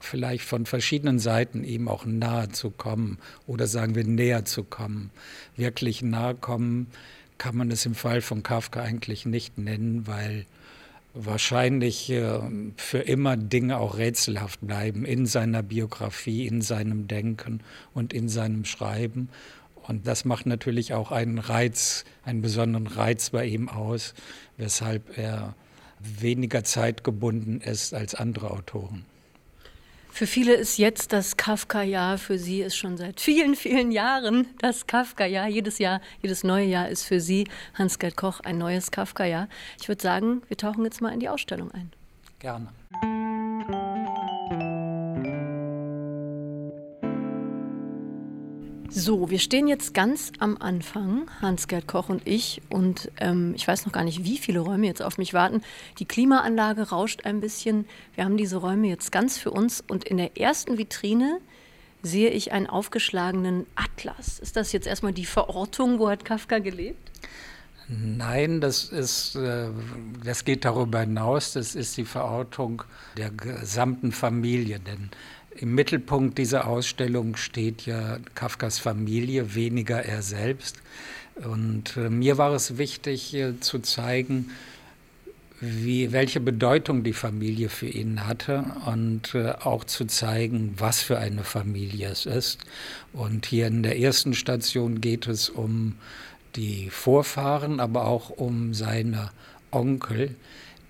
vielleicht 0.00 0.44
von 0.44 0.66
verschiedenen 0.66 1.18
Seiten 1.18 1.64
ihm 1.64 1.88
auch 1.88 2.04
nahe 2.04 2.48
zu 2.50 2.70
kommen 2.70 3.18
oder 3.46 3.66
sagen 3.66 3.94
wir 3.94 4.04
näher 4.04 4.44
zu 4.44 4.64
kommen. 4.64 5.10
Wirklich 5.56 6.02
nahe 6.02 6.34
kommen 6.34 6.88
kann 7.38 7.56
man 7.56 7.70
es 7.70 7.86
im 7.86 7.94
Fall 7.94 8.20
von 8.20 8.42
Kafka 8.42 8.82
eigentlich 8.82 9.24
nicht 9.24 9.58
nennen, 9.58 10.06
weil 10.06 10.44
wahrscheinlich 11.14 12.10
äh, 12.10 12.40
für 12.76 12.98
immer 12.98 13.36
Dinge 13.36 13.78
auch 13.78 13.96
rätselhaft 13.96 14.60
bleiben 14.60 15.04
in 15.04 15.26
seiner 15.26 15.62
Biografie, 15.62 16.46
in 16.46 16.62
seinem 16.62 17.08
Denken 17.08 17.60
und 17.94 18.12
in 18.12 18.28
seinem 18.28 18.64
Schreiben. 18.64 19.28
Und 19.86 20.06
das 20.06 20.24
macht 20.24 20.46
natürlich 20.46 20.92
auch 20.92 21.10
einen 21.10 21.38
Reiz, 21.38 22.04
einen 22.24 22.42
besonderen 22.42 22.86
Reiz 22.86 23.30
bei 23.30 23.46
ihm 23.46 23.68
aus, 23.68 24.14
weshalb 24.58 25.16
er 25.16 25.54
weniger 25.98 26.62
zeitgebunden 26.62 27.60
ist 27.60 27.94
als 27.94 28.14
andere 28.14 28.50
Autoren. 28.50 29.04
Für 30.18 30.26
viele 30.26 30.54
ist 30.54 30.78
jetzt 30.78 31.12
das 31.12 31.36
Kafka-Jahr, 31.36 32.18
für 32.18 32.38
sie 32.38 32.62
ist 32.62 32.74
schon 32.74 32.96
seit 32.96 33.20
vielen, 33.20 33.54
vielen 33.54 33.92
Jahren 33.92 34.48
das 34.58 34.88
Kafka-Jahr. 34.88 35.46
Jedes 35.46 35.78
Jahr, 35.78 36.00
jedes 36.20 36.42
neue 36.42 36.66
Jahr 36.66 36.88
ist 36.88 37.04
für 37.04 37.20
sie, 37.20 37.46
Hans-Gerd 37.74 38.16
Koch, 38.16 38.40
ein 38.40 38.58
neues 38.58 38.90
Kafka-Jahr. 38.90 39.46
Ich 39.80 39.86
würde 39.86 40.02
sagen, 40.02 40.42
wir 40.48 40.56
tauchen 40.56 40.82
jetzt 40.82 41.00
mal 41.00 41.10
in 41.10 41.20
die 41.20 41.28
Ausstellung 41.28 41.70
ein. 41.70 41.92
Gerne. 42.40 42.66
So, 48.90 49.28
wir 49.28 49.38
stehen 49.38 49.68
jetzt 49.68 49.92
ganz 49.92 50.32
am 50.38 50.56
Anfang, 50.56 51.30
Hans-Gerd 51.42 51.86
Koch 51.86 52.08
und 52.08 52.26
ich, 52.26 52.62
und 52.70 53.10
ähm, 53.20 53.52
ich 53.54 53.68
weiß 53.68 53.84
noch 53.84 53.92
gar 53.92 54.02
nicht, 54.02 54.24
wie 54.24 54.38
viele 54.38 54.60
Räume 54.60 54.86
jetzt 54.86 55.02
auf 55.02 55.18
mich 55.18 55.34
warten. 55.34 55.60
Die 55.98 56.06
Klimaanlage 56.06 56.88
rauscht 56.88 57.26
ein 57.26 57.40
bisschen. 57.40 57.84
Wir 58.14 58.24
haben 58.24 58.38
diese 58.38 58.56
Räume 58.56 58.88
jetzt 58.88 59.12
ganz 59.12 59.36
für 59.36 59.50
uns 59.50 59.84
und 59.86 60.04
in 60.04 60.16
der 60.16 60.38
ersten 60.38 60.78
Vitrine 60.78 61.38
sehe 62.02 62.30
ich 62.30 62.52
einen 62.52 62.66
aufgeschlagenen 62.66 63.66
Atlas. 63.74 64.38
Ist 64.38 64.56
das 64.56 64.72
jetzt 64.72 64.86
erstmal 64.86 65.12
die 65.12 65.26
Verortung, 65.26 65.98
wo 65.98 66.08
hat 66.08 66.24
Kafka 66.24 66.58
gelebt? 66.58 67.10
Nein, 67.88 68.60
das 68.60 68.84
ist, 68.84 69.34
äh, 69.36 69.68
das 70.24 70.44
geht 70.44 70.64
darüber 70.64 71.00
hinaus. 71.00 71.52
Das 71.52 71.74
ist 71.74 71.96
die 71.96 72.04
Verortung 72.04 72.82
der 73.16 73.30
gesamten 73.30 74.12
Familie, 74.12 74.78
denn 74.78 75.10
im 75.60 75.74
Mittelpunkt 75.74 76.38
dieser 76.38 76.66
Ausstellung 76.66 77.36
steht 77.36 77.86
ja 77.86 78.18
Kafkas 78.34 78.78
Familie, 78.78 79.54
weniger 79.54 80.04
er 80.04 80.22
selbst. 80.22 80.76
Und 81.34 81.96
äh, 81.96 82.10
mir 82.10 82.38
war 82.38 82.52
es 82.52 82.78
wichtig 82.78 83.34
äh, 83.34 83.58
zu 83.60 83.80
zeigen, 83.80 84.50
wie, 85.60 86.12
welche 86.12 86.38
Bedeutung 86.38 87.02
die 87.02 87.12
Familie 87.12 87.68
für 87.68 87.88
ihn 87.88 88.26
hatte 88.26 88.64
und 88.86 89.34
äh, 89.34 89.50
auch 89.50 89.84
zu 89.84 90.04
zeigen, 90.04 90.74
was 90.76 91.02
für 91.02 91.18
eine 91.18 91.42
Familie 91.42 92.10
es 92.10 92.26
ist. 92.26 92.60
Und 93.12 93.46
hier 93.46 93.66
in 93.66 93.82
der 93.82 93.98
ersten 93.98 94.34
Station 94.34 95.00
geht 95.00 95.26
es 95.26 95.48
um 95.48 95.96
die 96.54 96.90
Vorfahren, 96.90 97.80
aber 97.80 98.06
auch 98.06 98.30
um 98.30 98.74
seine 98.74 99.30
Onkel, 99.72 100.36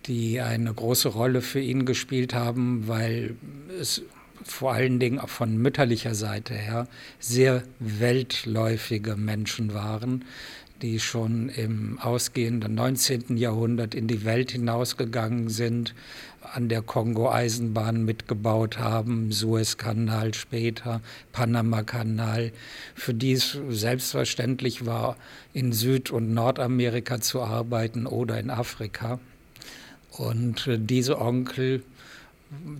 die 0.07 0.41
eine 0.41 0.73
große 0.73 1.09
Rolle 1.09 1.41
für 1.41 1.61
ihn 1.61 1.87
gespielt 1.87 2.35
haben, 2.35 2.89
weil 2.89 3.37
es 3.81 4.03
vor 4.45 4.73
allen 4.73 4.99
Dingen 4.99 5.19
auch 5.19 5.29
von 5.29 5.57
mütterlicher 5.57 6.15
Seite 6.15 6.55
her 6.55 6.87
sehr 7.19 7.63
weltläufige 7.79 9.17
Menschen 9.17 9.75
waren, 9.75 10.25
die 10.83 11.01
schon 11.01 11.49
im 11.49 11.99
ausgehenden 11.99 12.75
19. 12.75 13.37
Jahrhundert 13.37 13.95
in 13.95 14.07
die 14.07 14.25
Welt 14.25 14.53
hinausgegangen 14.53 15.49
sind, 15.49 15.95
an 16.55 16.69
der 16.69 16.83
Kongo-Eisenbahn 16.83 18.05
mitgebaut 18.05 18.79
haben, 18.79 19.33
Suezkanal 19.33 20.35
später, 20.35 21.01
Panama-Kanal, 21.33 22.53
für 22.95 23.13
die 23.13 23.33
es 23.33 23.59
selbstverständlich 23.69 24.87
war, 24.87 25.17
in 25.53 25.73
Süd- 25.73 26.11
und 26.11 26.33
Nordamerika 26.33 27.21
zu 27.21 27.43
arbeiten 27.43 28.07
oder 28.07 28.39
in 28.39 28.51
Afrika. 28.51 29.19
Und 30.11 30.67
äh, 30.67 30.79
diese 30.81 31.21
Onkel, 31.21 31.83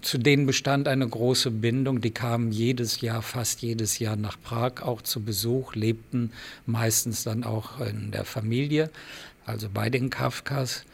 zu 0.01 0.19
denen 0.19 0.47
bestand 0.47 0.89
eine 0.89 1.07
große 1.07 1.51
Bindung. 1.51 2.01
Die 2.01 2.11
kamen 2.11 2.53
jedes 2.53 3.01
Jahr, 3.01 3.23
fast 3.23 3.63
jedes 3.63 3.99
Jahr 3.99 4.17
nach 4.17 4.41
Prag 4.41 4.83
auch 4.83 5.03
zu 5.03 5.23
Besuch, 5.23 5.75
lebten 5.75 6.33
meistens 6.67 7.25
dann 7.25 7.45
auch 7.45 7.81
in 7.81 8.11
der 8.11 8.25
Familie, 8.25 8.91
also 9.45 9.69
bei 9.73 9.91
den 9.91 10.11
Kafkas. 10.11 10.85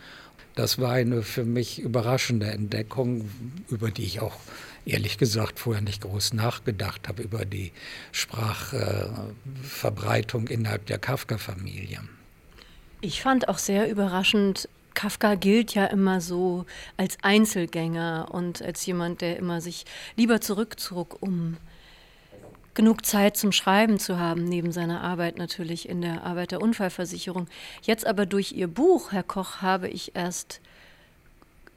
Das 0.54 0.78
war 0.78 0.93
eine 0.93 1.23
für 1.23 1.45
mich 1.45 1.81
überraschende 1.81 2.47
Entdeckung, 2.47 3.28
über 3.69 3.90
die 3.90 4.04
ich 4.04 4.21
auch 4.21 4.37
ehrlich 4.87 5.19
gesagt 5.19 5.59
vorher 5.59 5.83
nicht 5.83 6.02
groß 6.02 6.35
nachgedacht 6.35 7.09
habe, 7.09 7.23
über 7.23 7.45
die 7.45 7.73
Sprachverbreitung 8.12 10.47
innerhalb 10.49 10.87
der 10.87 10.99
Kafka-Familie. 10.99 12.00
Ich 13.00 13.23
fand 13.23 13.49
auch 13.49 13.59
sehr 13.59 13.90
überraschend, 13.90 14.69
Kafka 14.94 15.34
gilt 15.34 15.74
ja 15.74 15.86
immer 15.86 16.20
so 16.20 16.64
als 16.96 17.18
Einzelgänger 17.22 18.28
und 18.30 18.62
als 18.62 18.86
jemand, 18.86 19.20
der 19.20 19.36
immer 19.36 19.60
sich 19.60 19.84
lieber 20.16 20.40
zurückzog, 20.40 21.16
um 21.20 21.56
genug 22.74 23.06
Zeit 23.06 23.36
zum 23.36 23.52
Schreiben 23.52 23.98
zu 23.98 24.18
haben, 24.18 24.44
neben 24.44 24.72
seiner 24.72 25.02
Arbeit 25.02 25.38
natürlich 25.38 25.88
in 25.88 26.00
der 26.00 26.24
Arbeiterunfallversicherung. 26.24 27.46
Jetzt 27.82 28.06
aber 28.06 28.26
durch 28.26 28.52
Ihr 28.52 28.68
Buch, 28.68 29.12
Herr 29.12 29.22
Koch, 29.22 29.62
habe 29.62 29.88
ich 29.88 30.16
erst, 30.16 30.60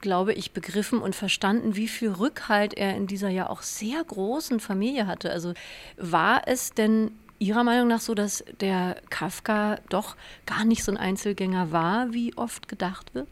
glaube 0.02 0.34
ich, 0.34 0.52
begriffen 0.52 1.00
und 1.00 1.16
verstanden, 1.16 1.76
wie 1.76 1.88
viel 1.88 2.12
Rückhalt 2.12 2.74
er 2.74 2.96
in 2.96 3.08
dieser 3.08 3.30
ja 3.30 3.50
auch 3.50 3.62
sehr 3.62 4.04
großen 4.04 4.60
Familie 4.60 5.08
hatte. 5.08 5.32
Also 5.32 5.54
war 5.98 6.48
es 6.48 6.72
denn 6.72 7.12
Ihrer 7.40 7.64
Meinung 7.64 7.88
nach 7.88 8.00
so, 8.00 8.16
dass 8.16 8.44
der 8.62 8.98
Kafka 9.10 9.80
doch 9.90 10.16
gar 10.46 10.66
nicht 10.66 10.84
so 10.84 10.92
ein 10.92 10.98
Einzelgänger 10.98 11.72
war, 11.72 12.14
wie 12.14 12.36
oft 12.36 12.68
gedacht 12.68 13.14
wird? 13.14 13.28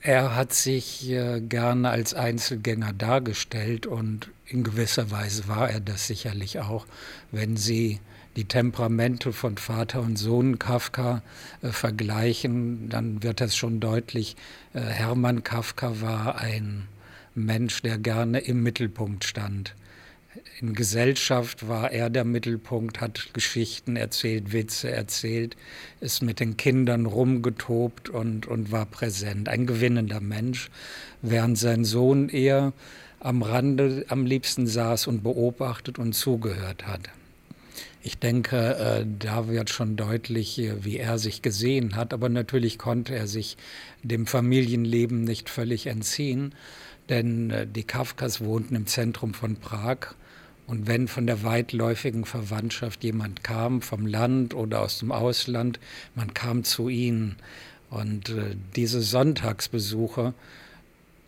Er 0.00 0.34
hat 0.34 0.52
sich 0.52 1.08
äh, 1.10 1.40
gerne 1.40 1.90
als 1.90 2.12
Einzelgänger 2.12 2.92
dargestellt 2.92 3.86
und 3.86 4.30
in 4.46 4.64
gewisser 4.64 5.12
Weise 5.12 5.46
war 5.46 5.70
er 5.70 5.78
das 5.78 6.08
sicherlich 6.08 6.58
auch, 6.58 6.86
wenn 7.30 7.56
Sie 7.56 8.00
die 8.34 8.46
Temperamente 8.46 9.32
von 9.32 9.58
Vater 9.58 10.00
und 10.00 10.16
Sohn 10.16 10.58
Kafka 10.58 11.22
äh, 11.62 11.68
vergleichen, 11.68 12.88
dann 12.88 13.22
wird 13.22 13.40
das 13.40 13.56
schon 13.56 13.78
deutlich. 13.78 14.34
Äh, 14.74 14.80
Hermann 14.80 15.44
Kafka 15.44 16.00
war 16.00 16.40
ein 16.40 16.88
Mensch, 17.36 17.82
der 17.82 17.98
gerne 17.98 18.40
im 18.40 18.64
Mittelpunkt 18.64 19.22
stand 19.24 19.76
in 20.62 20.74
Gesellschaft 20.74 21.68
war 21.68 21.90
er 21.90 22.08
der 22.08 22.24
Mittelpunkt, 22.24 23.00
hat 23.00 23.34
Geschichten 23.34 23.96
erzählt, 23.96 24.52
Witze 24.52 24.90
erzählt, 24.90 25.56
ist 26.00 26.22
mit 26.22 26.38
den 26.38 26.56
Kindern 26.56 27.06
rumgetobt 27.06 28.08
und, 28.08 28.46
und 28.46 28.70
war 28.70 28.86
präsent. 28.86 29.48
Ein 29.48 29.66
gewinnender 29.66 30.20
Mensch, 30.20 30.70
während 31.20 31.58
sein 31.58 31.84
Sohn 31.84 32.28
eher 32.28 32.72
am 33.18 33.42
Rande 33.42 34.04
am 34.08 34.24
liebsten 34.24 34.66
saß 34.66 35.08
und 35.08 35.22
beobachtet 35.22 35.98
und 35.98 36.12
zugehört 36.12 36.86
hat. 36.86 37.10
Ich 38.04 38.18
denke, 38.18 38.76
äh, 38.76 39.06
da 39.18 39.48
wird 39.48 39.70
schon 39.70 39.96
deutlich, 39.96 40.58
äh, 40.58 40.84
wie 40.84 40.98
er 40.98 41.18
sich 41.18 41.42
gesehen 41.42 41.94
hat, 41.94 42.12
aber 42.12 42.28
natürlich 42.28 42.78
konnte 42.78 43.14
er 43.14 43.26
sich 43.28 43.56
dem 44.02 44.26
Familienleben 44.26 45.22
nicht 45.22 45.48
völlig 45.48 45.86
entziehen, 45.86 46.54
denn 47.08 47.50
äh, 47.50 47.66
die 47.66 47.84
Kafkas 47.84 48.40
wohnten 48.40 48.74
im 48.74 48.86
Zentrum 48.86 49.34
von 49.34 49.56
Prag 49.56 50.14
und 50.66 50.86
wenn 50.86 51.08
von 51.08 51.26
der 51.26 51.42
weitläufigen 51.42 52.24
Verwandtschaft 52.24 53.04
jemand 53.04 53.42
kam, 53.44 53.82
vom 53.82 54.06
Land 54.06 54.54
oder 54.54 54.80
aus 54.80 54.98
dem 54.98 55.12
Ausland, 55.12 55.80
man 56.14 56.34
kam 56.34 56.64
zu 56.64 56.88
ihnen. 56.88 57.36
Und 57.90 58.30
äh, 58.30 58.56
diese 58.74 59.02
Sonntagsbesuche, 59.02 60.34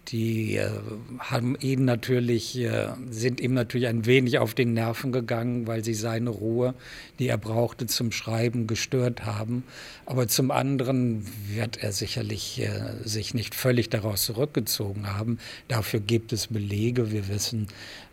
die 0.08 0.56
äh, 0.56 0.70
haben 1.18 1.56
ihn 1.61 1.84
natürlich, 1.84 2.58
äh, 2.58 2.88
sind 3.11 3.40
ihm 3.40 3.54
natürlich 3.54 3.87
ein 3.88 4.06
wenig 4.06 4.38
auf 4.38 4.54
den 4.54 4.75
Nerven 4.75 5.12
gegangen, 5.12 5.66
weil 5.66 5.84
sie 5.84 5.94
seine 5.94 6.30
Ruhe, 6.30 6.75
die 7.18 7.28
er 7.28 7.38
brauchte 7.38 7.87
zum 7.87 8.12
Schreiben, 8.12 8.66
gestört 8.66 9.25
haben. 9.25 9.64
Aber 10.06 10.28
zum 10.28 10.50
anderen 10.50 11.26
wird 11.49 11.82
er 11.82 11.92
sicherlich 11.92 12.61
äh, 12.61 12.96
sich 13.04 13.34
nicht 13.34 13.54
völlig 13.54 13.88
daraus 13.88 14.25
zurückgezogen 14.25 15.06
haben. 15.14 15.38
Dafür 15.68 16.00
gibt 16.00 16.32
es 16.32 16.49
Belege. 16.49 17.11
Wir 17.11 17.28
wissen, 17.28 17.68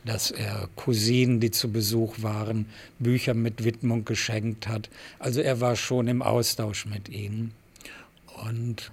dass 0.05 0.31
er 0.31 0.69
Cousinen, 0.75 1.39
die 1.39 1.51
zu 1.51 1.71
Besuch 1.71 2.15
waren, 2.21 2.65
Bücher 2.99 3.33
mit 3.33 3.63
Widmung 3.63 4.05
geschenkt 4.05 4.67
hat. 4.67 4.89
Also 5.19 5.41
er 5.41 5.59
war 5.59 5.75
schon 5.75 6.07
im 6.07 6.21
Austausch 6.21 6.85
mit 6.85 7.09
ihnen. 7.09 7.51
Und 8.45 8.91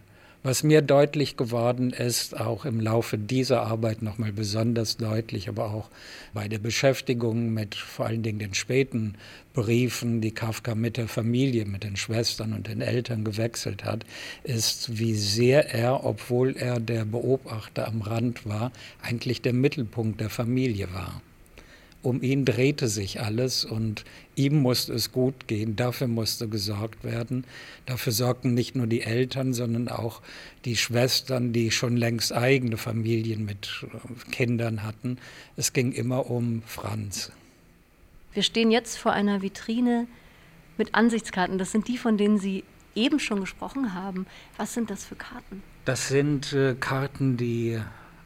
was 0.48 0.62
mir 0.62 0.80
deutlich 0.80 1.36
geworden 1.36 1.90
ist, 1.90 2.40
auch 2.40 2.64
im 2.64 2.80
Laufe 2.80 3.18
dieser 3.18 3.64
Arbeit 3.64 4.00
nochmal 4.00 4.32
besonders 4.32 4.96
deutlich, 4.96 5.46
aber 5.50 5.74
auch 5.74 5.90
bei 6.32 6.48
der 6.48 6.58
Beschäftigung 6.58 7.52
mit 7.52 7.74
vor 7.74 8.06
allen 8.06 8.22
Dingen 8.22 8.38
den 8.38 8.54
späten 8.54 9.16
Briefen, 9.52 10.22
die 10.22 10.30
Kafka 10.30 10.74
mit 10.74 10.96
der 10.96 11.06
Familie, 11.06 11.66
mit 11.66 11.84
den 11.84 11.96
Schwestern 11.96 12.54
und 12.54 12.66
den 12.66 12.80
Eltern 12.80 13.24
gewechselt 13.24 13.84
hat, 13.84 14.06
ist, 14.42 14.98
wie 14.98 15.14
sehr 15.14 15.74
er, 15.74 16.06
obwohl 16.06 16.56
er 16.56 16.80
der 16.80 17.04
Beobachter 17.04 17.86
am 17.86 18.00
Rand 18.00 18.46
war, 18.46 18.72
eigentlich 19.02 19.42
der 19.42 19.52
Mittelpunkt 19.52 20.18
der 20.18 20.30
Familie 20.30 20.88
war 20.94 21.20
um 22.08 22.22
ihn 22.22 22.46
drehte 22.46 22.88
sich 22.88 23.20
alles 23.20 23.66
und 23.66 24.04
ihm 24.34 24.62
musste 24.62 24.94
es 24.94 25.12
gut 25.12 25.46
gehen, 25.46 25.76
dafür 25.76 26.08
musste 26.08 26.48
gesorgt 26.48 27.04
werden. 27.04 27.44
Dafür 27.84 28.12
sorgten 28.12 28.54
nicht 28.54 28.74
nur 28.74 28.86
die 28.86 29.02
Eltern, 29.02 29.52
sondern 29.52 29.88
auch 29.88 30.22
die 30.64 30.76
Schwestern, 30.76 31.52
die 31.52 31.70
schon 31.70 31.98
längst 31.98 32.32
eigene 32.32 32.78
Familien 32.78 33.44
mit 33.44 33.84
äh, 33.84 34.30
Kindern 34.30 34.82
hatten. 34.82 35.18
Es 35.56 35.74
ging 35.74 35.92
immer 35.92 36.30
um 36.30 36.62
Franz. 36.66 37.30
Wir 38.32 38.42
stehen 38.42 38.70
jetzt 38.70 38.96
vor 38.96 39.12
einer 39.12 39.42
Vitrine 39.42 40.06
mit 40.78 40.94
Ansichtskarten. 40.94 41.58
Das 41.58 41.72
sind 41.72 41.88
die, 41.88 41.98
von 41.98 42.16
denen 42.16 42.38
Sie 42.38 42.64
eben 42.94 43.20
schon 43.20 43.40
gesprochen 43.40 43.92
haben. 43.92 44.26
Was 44.56 44.72
sind 44.72 44.90
das 44.90 45.04
für 45.04 45.14
Karten? 45.14 45.62
Das 45.84 46.08
sind 46.08 46.54
äh, 46.54 46.74
Karten, 46.74 47.36
die 47.36 47.78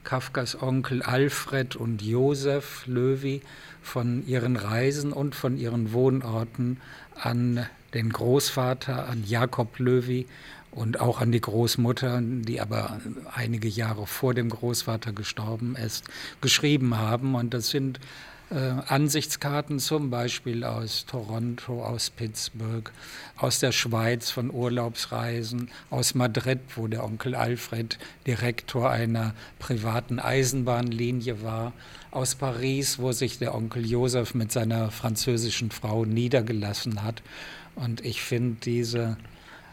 Kafkas 0.04 0.60
Onkel 0.60 1.02
Alfred 1.02 1.76
und 1.76 2.02
Josef 2.02 2.86
Löwy 2.86 3.42
von 3.82 4.26
ihren 4.26 4.56
Reisen 4.56 5.12
und 5.12 5.34
von 5.34 5.56
ihren 5.56 5.92
Wohnorten 5.92 6.80
an 7.14 7.66
den 7.94 8.10
Großvater, 8.10 9.08
an 9.08 9.24
Jakob 9.24 9.78
Löwy 9.78 10.26
und 10.70 11.00
auch 11.00 11.20
an 11.20 11.32
die 11.32 11.40
Großmutter, 11.40 12.20
die 12.22 12.60
aber 12.60 13.00
einige 13.34 13.68
Jahre 13.68 14.06
vor 14.06 14.34
dem 14.34 14.48
Großvater 14.48 15.12
gestorben 15.12 15.76
ist, 15.76 16.04
geschrieben 16.40 16.96
haben. 16.96 17.34
Und 17.34 17.52
das 17.52 17.68
sind 17.68 18.00
äh, 18.52 18.74
Ansichtskarten 18.86 19.78
zum 19.78 20.10
Beispiel 20.10 20.64
aus 20.64 21.06
Toronto, 21.06 21.82
aus 21.82 22.10
Pittsburgh, 22.10 22.92
aus 23.36 23.60
der 23.60 23.72
Schweiz 23.72 24.30
von 24.30 24.50
Urlaubsreisen, 24.50 25.70
aus 25.90 26.14
Madrid, 26.14 26.60
wo 26.76 26.86
der 26.86 27.04
Onkel 27.04 27.34
Alfred 27.34 27.98
Direktor 28.26 28.90
einer 28.90 29.34
privaten 29.58 30.18
Eisenbahnlinie 30.18 31.42
war, 31.42 31.72
aus 32.10 32.34
Paris, 32.34 32.98
wo 32.98 33.12
sich 33.12 33.38
der 33.38 33.54
Onkel 33.54 33.86
Josef 33.86 34.34
mit 34.34 34.52
seiner 34.52 34.90
französischen 34.90 35.70
Frau 35.70 36.04
niedergelassen 36.04 37.02
hat. 37.02 37.22
Und 37.74 38.04
ich 38.04 38.22
finde 38.22 38.58
diese 38.62 39.16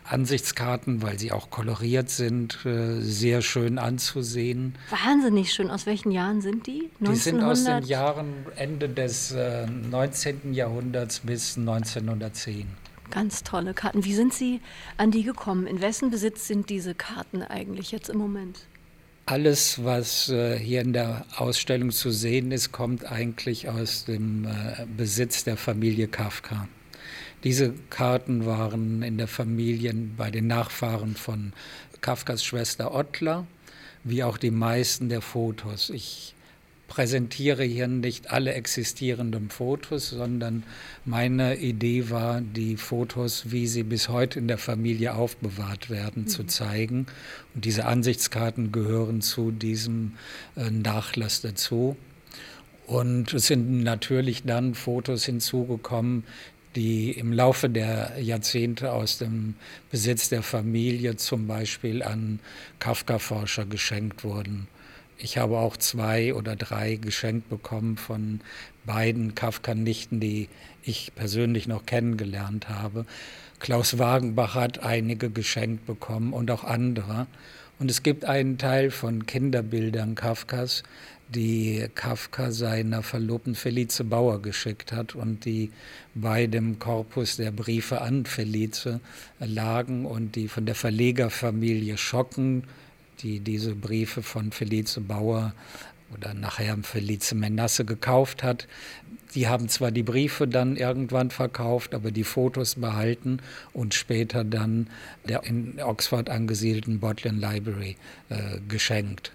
Ansichtskarten, 0.09 1.01
weil 1.03 1.19
sie 1.19 1.31
auch 1.31 1.51
koloriert 1.51 2.09
sind, 2.09 2.65
äh, 2.65 2.99
sehr 2.99 3.41
schön 3.41 3.77
anzusehen. 3.77 4.75
Wahnsinnig 4.89 5.53
schön. 5.53 5.69
Aus 5.69 5.85
welchen 5.85 6.11
Jahren 6.11 6.41
sind 6.41 6.65
die? 6.65 6.89
1900? 6.99 7.15
Die 7.15 7.19
sind 7.19 7.43
aus 7.43 7.63
den 7.63 7.83
Jahren 7.83 8.33
Ende 8.55 8.89
des 8.89 9.35
19. 9.35 10.51
Äh, 10.51 10.55
Jahrhunderts 10.55 11.19
bis 11.19 11.57
1910. 11.57 12.67
Ganz 13.11 13.43
tolle 13.43 13.73
Karten. 13.73 14.03
Wie 14.03 14.13
sind 14.13 14.33
Sie 14.33 14.61
an 14.97 15.11
die 15.11 15.23
gekommen? 15.23 15.67
In 15.67 15.81
wessen 15.81 16.09
Besitz 16.09 16.47
sind 16.47 16.69
diese 16.69 16.95
Karten 16.95 17.43
eigentlich 17.43 17.91
jetzt 17.91 18.09
im 18.09 18.17
Moment? 18.17 18.67
Alles, 19.27 19.83
was 19.83 20.29
äh, 20.29 20.57
hier 20.57 20.81
in 20.81 20.93
der 20.93 21.25
Ausstellung 21.37 21.91
zu 21.91 22.09
sehen 22.09 22.51
ist, 22.51 22.71
kommt 22.71 23.05
eigentlich 23.05 23.69
aus 23.69 24.05
dem 24.05 24.47
Besitz 24.97 25.43
der 25.43 25.55
Familie 25.55 26.07
Kafka. 26.07 26.67
Diese 27.43 27.73
Karten 27.89 28.45
waren 28.45 29.01
in 29.01 29.17
der 29.17 29.27
Familie 29.27 29.93
bei 30.17 30.29
den 30.29 30.47
Nachfahren 30.47 31.15
von 31.15 31.53
Kafkas 32.01 32.43
Schwester 32.43 32.93
Ottler, 32.93 33.47
wie 34.03 34.23
auch 34.23 34.37
die 34.37 34.51
meisten 34.51 35.09
der 35.09 35.21
Fotos. 35.21 35.89
Ich 35.89 36.35
präsentiere 36.89 37.63
hier 37.63 37.87
nicht 37.87 38.31
alle 38.31 38.53
existierenden 38.53 39.49
Fotos, 39.49 40.09
sondern 40.09 40.63
meine 41.05 41.57
Idee 41.57 42.09
war, 42.09 42.41
die 42.41 42.75
Fotos, 42.75 43.51
wie 43.51 43.67
sie 43.67 43.83
bis 43.83 44.09
heute 44.09 44.39
in 44.39 44.47
der 44.47 44.57
Familie 44.57 45.13
aufbewahrt 45.13 45.89
werden, 45.89 46.23
mhm. 46.23 46.27
zu 46.27 46.43
zeigen. 46.45 47.05
Und 47.55 47.63
diese 47.63 47.85
Ansichtskarten 47.85 48.73
gehören 48.73 49.21
zu 49.21 49.51
diesem 49.51 50.13
äh, 50.57 50.69
Nachlass 50.71 51.41
dazu. 51.41 51.95
Und 52.87 53.33
es 53.35 53.45
sind 53.45 53.83
natürlich 53.83 54.43
dann 54.43 54.73
Fotos 54.73 55.23
hinzugekommen, 55.23 56.23
die 56.75 57.11
im 57.11 57.33
Laufe 57.33 57.69
der 57.69 58.19
Jahrzehnte 58.19 58.91
aus 58.91 59.17
dem 59.17 59.55
Besitz 59.91 60.29
der 60.29 60.43
Familie 60.43 61.15
zum 61.15 61.47
Beispiel 61.47 62.03
an 62.03 62.39
Kafka-Forscher 62.79 63.65
geschenkt 63.65 64.23
wurden. 64.23 64.67
Ich 65.17 65.37
habe 65.37 65.57
auch 65.57 65.75
zwei 65.75 66.33
oder 66.33 66.55
drei 66.55 66.95
geschenkt 66.95 67.49
bekommen 67.49 67.97
von 67.97 68.39
beiden 68.85 69.35
Kafka-Nichten, 69.35 70.19
die 70.19 70.47
ich 70.83 71.11
persönlich 71.15 71.67
noch 71.67 71.85
kennengelernt 71.85 72.69
habe. 72.69 73.05
Klaus 73.59 73.97
Wagenbach 73.97 74.55
hat 74.55 74.79
einige 74.79 75.29
geschenkt 75.29 75.85
bekommen 75.85 76.31
und 76.31 76.49
auch 76.51 76.63
andere. 76.63 77.27
Und 77.79 77.89
es 77.89 78.03
gibt 78.03 78.25
einen 78.25 78.57
Teil 78.57 78.91
von 78.91 79.25
Kinderbildern 79.25 80.13
Kafkas, 80.13 80.83
die 81.29 81.87
Kafka 81.95 82.51
seiner 82.51 83.03
Verlobten 83.03 83.55
Felice 83.55 84.03
Bauer 84.03 84.41
geschickt 84.41 84.91
hat 84.91 85.15
und 85.15 85.45
die 85.45 85.71
bei 86.13 86.47
dem 86.47 86.79
Korpus 86.79 87.37
der 87.37 87.51
Briefe 87.51 88.01
an 88.01 88.25
Felice 88.25 88.99
lagen 89.39 90.05
und 90.05 90.35
die 90.35 90.47
von 90.47 90.65
der 90.65 90.75
Verlegerfamilie 90.75 91.97
Schocken 91.97 92.63
die 93.21 93.39
diese 93.39 93.75
Briefe 93.75 94.23
von 94.23 94.51
Felice 94.51 95.01
Bauer 95.01 95.53
oder 96.13 96.33
nachher 96.33 96.77
Felice 96.83 97.33
Menasse 97.35 97.85
gekauft 97.85 98.43
hat. 98.43 98.67
Die 99.35 99.47
haben 99.47 99.69
zwar 99.69 99.91
die 99.91 100.03
Briefe 100.03 100.47
dann 100.47 100.75
irgendwann 100.75 101.29
verkauft, 101.29 101.93
aber 101.93 102.11
die 102.11 102.23
Fotos 102.23 102.75
behalten 102.75 103.39
und 103.73 103.93
später 103.93 104.43
dann 104.43 104.87
der 105.27 105.43
in 105.43 105.79
Oxford 105.81 106.29
angesiedelten 106.29 106.99
Bodleian 106.99 107.39
Library 107.39 107.95
äh, 108.29 108.59
geschenkt. 108.67 109.33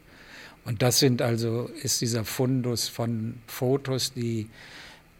Und 0.64 0.83
das 0.83 0.99
sind 0.99 1.23
also, 1.23 1.71
ist 1.83 2.00
dieser 2.00 2.25
Fundus 2.25 2.88
von 2.88 3.35
Fotos, 3.47 4.12
die 4.14 4.49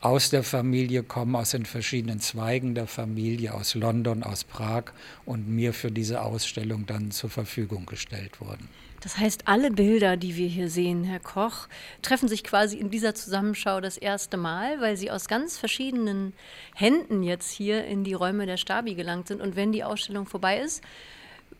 aus 0.01 0.29
der 0.31 0.43
Familie 0.43 1.03
kommen, 1.03 1.35
aus 1.35 1.51
den 1.51 1.65
verschiedenen 1.65 2.21
Zweigen 2.21 2.75
der 2.75 2.87
Familie, 2.87 3.55
aus 3.55 3.75
London, 3.75 4.23
aus 4.23 4.45
Prag 4.45 4.85
und 5.25 5.49
mir 5.49 5.73
für 5.73 5.91
diese 5.91 6.21
Ausstellung 6.23 6.85
dann 6.87 7.11
zur 7.11 7.31
Verfügung 7.31 7.87
gestellt 7.87 8.41
wurden. 8.41 8.69
Das 9.05 9.19
heißt, 9.19 9.49
alle 9.49 9.71
Bilder, 9.71 10.17
die 10.17 10.35
wir 10.35 10.49
hier 10.49 10.71
sehen, 10.71 11.05
Herr 11.05 11.21
Koch, 11.21 11.69
treffen 12.01 12.27
sich 12.27 12.43
quasi 12.43 12.79
in 12.79 12.89
dieser 12.89 13.15
Zusammenschau 13.15 13.83
das 13.83 13.99
erste 13.99 14.39
Mal, 14.39 14.81
weil 14.81 14.97
sie 14.97 15.11
aus 15.11 15.29
ganz 15.29 15.59
verschiedenen 15.59 16.33
Händen 16.75 17.23
jetzt 17.23 17.51
hier 17.51 17.85
in 17.85 18.03
die 18.03 18.15
Räume 18.15 18.47
der 18.47 18.57
Stabi 18.57 18.95
gelangt 18.95 19.29
sind. 19.29 19.43
Und 19.43 19.57
wenn 19.57 19.73
die 19.73 19.85
Ausstellung 19.85 20.25
vorbei 20.25 20.59
ist, 20.59 20.83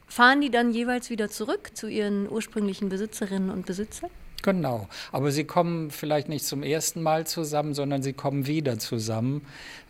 fahren 0.07 0.41
die 0.41 0.51
dann 0.51 0.73
jeweils 0.73 1.11
wieder 1.11 1.29
zurück 1.29 1.73
zu 1.75 1.87
ihren 1.87 2.31
ursprünglichen 2.31 2.89
Besitzerinnen 2.89 3.51
und 3.51 3.67
Besitzern? 3.67 4.11
Genau, 4.45 4.89
aber 5.11 5.33
sie 5.33 5.45
kommen 5.45 5.91
vielleicht 5.91 6.29
nicht 6.29 6.45
zum 6.45 6.63
ersten 6.63 7.01
Mal 7.01 7.27
zusammen, 7.27 7.73
sondern 7.73 8.03
sie 8.03 8.13
kommen 8.13 8.47
wieder 8.47 8.79
zusammen. 8.79 9.41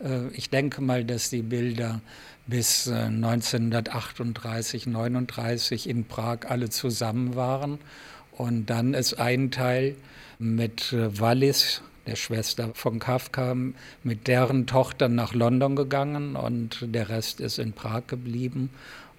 Äh, 0.01 0.29
ich 0.29 0.49
denke 0.49 0.81
mal, 0.81 1.03
dass 1.03 1.29
die 1.29 1.41
Bilder 1.41 1.99
bis 2.47 2.87
1938, 2.87 4.87
äh, 4.87 4.89
39 4.91 5.89
in 5.89 6.05
Prag 6.05 6.45
alle 6.47 6.69
zusammen 6.69 7.35
waren. 7.35 7.79
Und 8.31 8.67
dann 8.67 8.93
ist 8.93 9.15
ein 9.15 9.51
Teil 9.51 9.97
mit 10.39 10.93
äh, 10.93 11.19
Wallis, 11.19 11.81
der 12.07 12.15
Schwester 12.15 12.71
von 12.75 12.99
Kafka, 12.99 13.57
mit 14.03 14.29
deren 14.29 14.67
Tochter 14.67 15.09
nach 15.09 15.33
London 15.33 15.75
gegangen 15.75 16.37
und 16.37 16.77
der 16.81 17.09
Rest 17.09 17.41
ist 17.41 17.59
in 17.59 17.73
Prag 17.73 18.03
geblieben. 18.07 18.69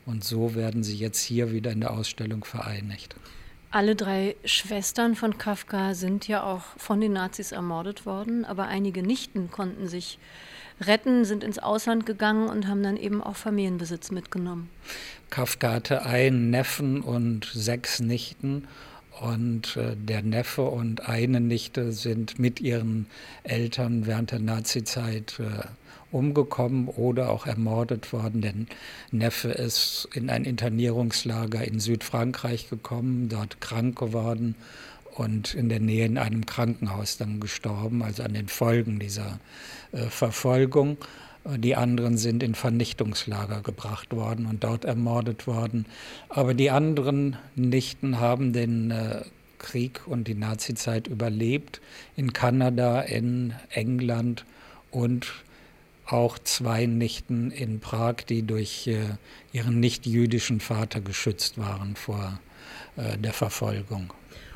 Und 0.07 0.25
so 0.25 0.55
werden 0.55 0.83
sie 0.83 0.97
jetzt 0.97 1.21
hier 1.21 1.53
wieder 1.53 1.73
in 1.73 1.81
der 1.81 1.91
Ausstellung 1.91 2.43
vereinigt. 2.43 3.17
Alle 3.71 3.97
drei 3.97 4.37
Schwestern 4.45 5.17
von 5.17 5.39
Kafka 5.39 5.95
sind 5.95 6.29
ja 6.29 6.43
auch 6.43 6.63
von 6.77 7.01
den 7.01 7.13
Nazis 7.13 7.53
ermordet 7.53 8.07
worden, 8.07 8.45
aber 8.45 8.69
einige 8.69 9.03
Nichten 9.03 9.51
konnten 9.51 9.89
sich 9.89 10.19
retten, 10.81 11.25
sind 11.25 11.43
ins 11.43 11.59
Ausland 11.59 12.07
gegangen 12.07 12.49
und 12.49 12.69
haben 12.69 12.83
dann 12.83 12.97
eben 12.97 13.23
auch 13.23 13.37
Familienbesitz 13.37 14.11
mitgenommen. 14.11 14.71
Kafka 15.31 15.73
hatte 15.73 16.05
einen 16.05 16.51
Neffen 16.51 17.01
und 17.01 17.45
sechs 17.53 18.01
Nichten 18.01 18.69
und 19.21 19.77
äh, 19.77 19.97
der 19.97 20.23
Neffe 20.23 20.63
und 20.63 21.09
eine 21.09 21.41
Nichte 21.41 21.93
sind 21.93 22.39
mit 22.39 22.61
ihren 22.61 23.07
Eltern 23.43 24.07
während 24.07 24.31
der 24.31 24.41
Nazizeit 24.41 25.41
äh, 25.41 25.67
umgekommen 26.13 26.89
oder 26.89 27.31
auch 27.31 27.47
ermordet 27.47 28.13
worden. 28.13 28.41
Der 28.41 28.55
Neffe 29.11 29.49
ist 29.49 30.09
in 30.15 30.31
ein 30.31 30.45
Internierungslager 30.45 31.65
in 31.65 31.81
Südfrankreich 31.81 32.71
gekommen, 32.71 33.29
dort 33.29 33.61
krank 33.61 33.99
geworden 33.99 34.55
und 35.15 35.55
in 35.55 35.69
der 35.69 35.81
Nähe 35.81 36.07
in 36.07 36.19
einem 36.19 36.47
Krankenhaus 36.47 37.17
dann 37.17 37.41
gestorben, 37.41 38.03
also 38.03 38.23
an 38.23 38.35
den 38.35 38.49
Folgen 38.49 38.99
dieser 38.99 39.41
äh, 39.93 40.07
Verfolgung. 40.07 40.99
Die 41.59 41.77
anderen 41.77 42.19
sind 42.19 42.43
in 42.43 42.57
Vernichtungslager 42.57 43.61
gebracht 43.63 44.15
worden 44.15 44.47
und 44.47 44.65
dort 44.65 44.85
ermordet 44.85 45.47
worden. 45.47 45.87
Aber 46.29 46.55
die 46.55 46.71
anderen 46.71 47.37
Nichten 47.55 48.19
haben 48.19 48.53
den 48.53 48.91
äh, 48.91 49.23
Krieg 49.59 50.01
und 50.07 50.29
die 50.29 50.35
Nazizeit 50.35 51.07
überlebt 51.07 51.81
in 52.17 52.33
Kanada, 52.33 53.01
in 53.01 53.55
England 53.71 54.45
und 54.91 55.33
auch 56.07 56.39
zwei 56.39 56.87
Nichten 56.87 57.51
in 57.51 57.81
Prag, 57.81 58.17
die 58.29 58.43
durch 58.43 58.87
äh, 58.87 59.01
ihren 59.53 59.81
nicht-jüdischen 59.81 60.61
Vater 60.61 61.01
geschützt 61.01 61.59
waren 61.59 61.97
vor 61.97 62.39
äh, 62.97 63.19
der 63.19 63.33
Verfolgung. 63.33 64.13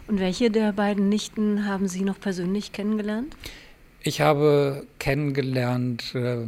Und 0.06 0.20
welche 0.20 0.50
der 0.50 0.72
beiden 0.72 1.08
Nichten 1.08 1.66
haben 1.66 1.88
Sie 1.88 2.02
noch 2.02 2.18
persönlich 2.18 2.72
kennengelernt? 2.72 3.36
Ich 4.02 4.20
habe 4.20 4.86
kennengelernt 4.98 6.14
äh, 6.14 6.38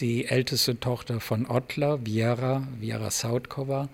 die 0.00 0.26
älteste 0.26 0.80
Tochter 0.80 1.20
von 1.20 1.46
Ottler, 1.46 2.04
Viera, 2.04 2.66
Viera 2.80 3.10
Sautkova, 3.10 3.88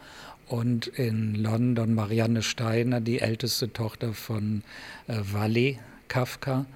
und 0.46 0.88
in 0.88 1.36
London 1.36 1.94
Marianne 1.94 2.42
Steiner, 2.42 3.00
die 3.00 3.20
älteste 3.20 3.72
Tochter 3.72 4.14
von 4.14 4.62
äh, 5.06 5.14
Wally 5.32 5.78
Kafka. 6.08 6.66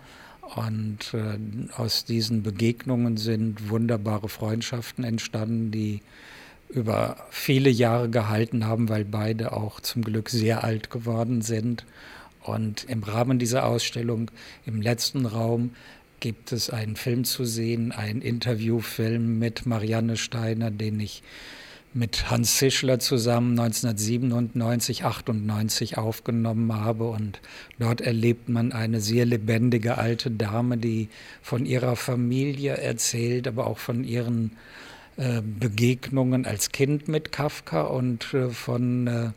Und 0.57 1.14
äh, 1.14 1.38
aus 1.76 2.04
diesen 2.04 2.42
Begegnungen 2.42 3.16
sind 3.16 3.70
wunderbare 3.70 4.28
Freundschaften 4.28 5.04
entstanden, 5.04 5.70
die 5.70 6.00
über 6.68 7.16
viele 7.30 7.70
Jahre 7.70 8.11
gehalten 8.11 8.66
haben, 8.66 8.88
weil 8.88 9.04
beide 9.04 9.52
auch 9.52 9.80
zum 9.80 10.02
Glück 10.02 10.28
sehr 10.28 10.64
alt 10.64 10.90
geworden 10.90 11.42
sind. 11.42 11.85
Und 12.42 12.85
im 12.85 13.02
Rahmen 13.02 13.38
dieser 13.38 13.64
Ausstellung 13.64 14.30
im 14.66 14.83
letzten 14.83 15.24
Raum 15.26 15.70
gibt 16.20 16.52
es 16.52 16.70
einen 16.70 16.96
Film 16.96 17.24
zu 17.24 17.44
sehen, 17.44 17.92
einen 17.92 18.22
Interviewfilm 18.22 19.38
mit 19.38 19.66
Marianne 19.66 20.16
Steiner, 20.16 20.70
den 20.70 21.00
ich 21.00 21.22
mit 21.94 22.28
Hans 22.30 22.57
Zischler 22.57 22.98
zusammen 22.98 23.59
1997, 23.59 25.04
98 25.04 25.96
aufgenommen 25.96 26.74
habe. 26.74 27.09
Und 27.09 27.40
dort 27.78 28.00
erlebt 28.00 28.48
man 28.48 28.72
eine 28.72 29.00
sehr 29.00 29.24
lebendige 29.24 29.96
alte 29.96 30.30
Dame, 30.30 30.76
die 30.76 31.09
von 31.40 31.64
ihrer 31.64 31.96
Familie 31.96 32.76
erzählt, 32.76 33.46
aber 33.46 33.68
auch 33.68 33.78
von 33.78 34.02
ihren 34.02 34.52
äh, 35.16 35.40
Begegnungen 35.40 36.46
als 36.46 36.72
Kind 36.72 37.07
mit 37.07 37.30
Kafka 37.30 37.83
und 37.83 38.35
äh, 38.35 38.50
von 38.50 39.07
äh, 39.07 39.30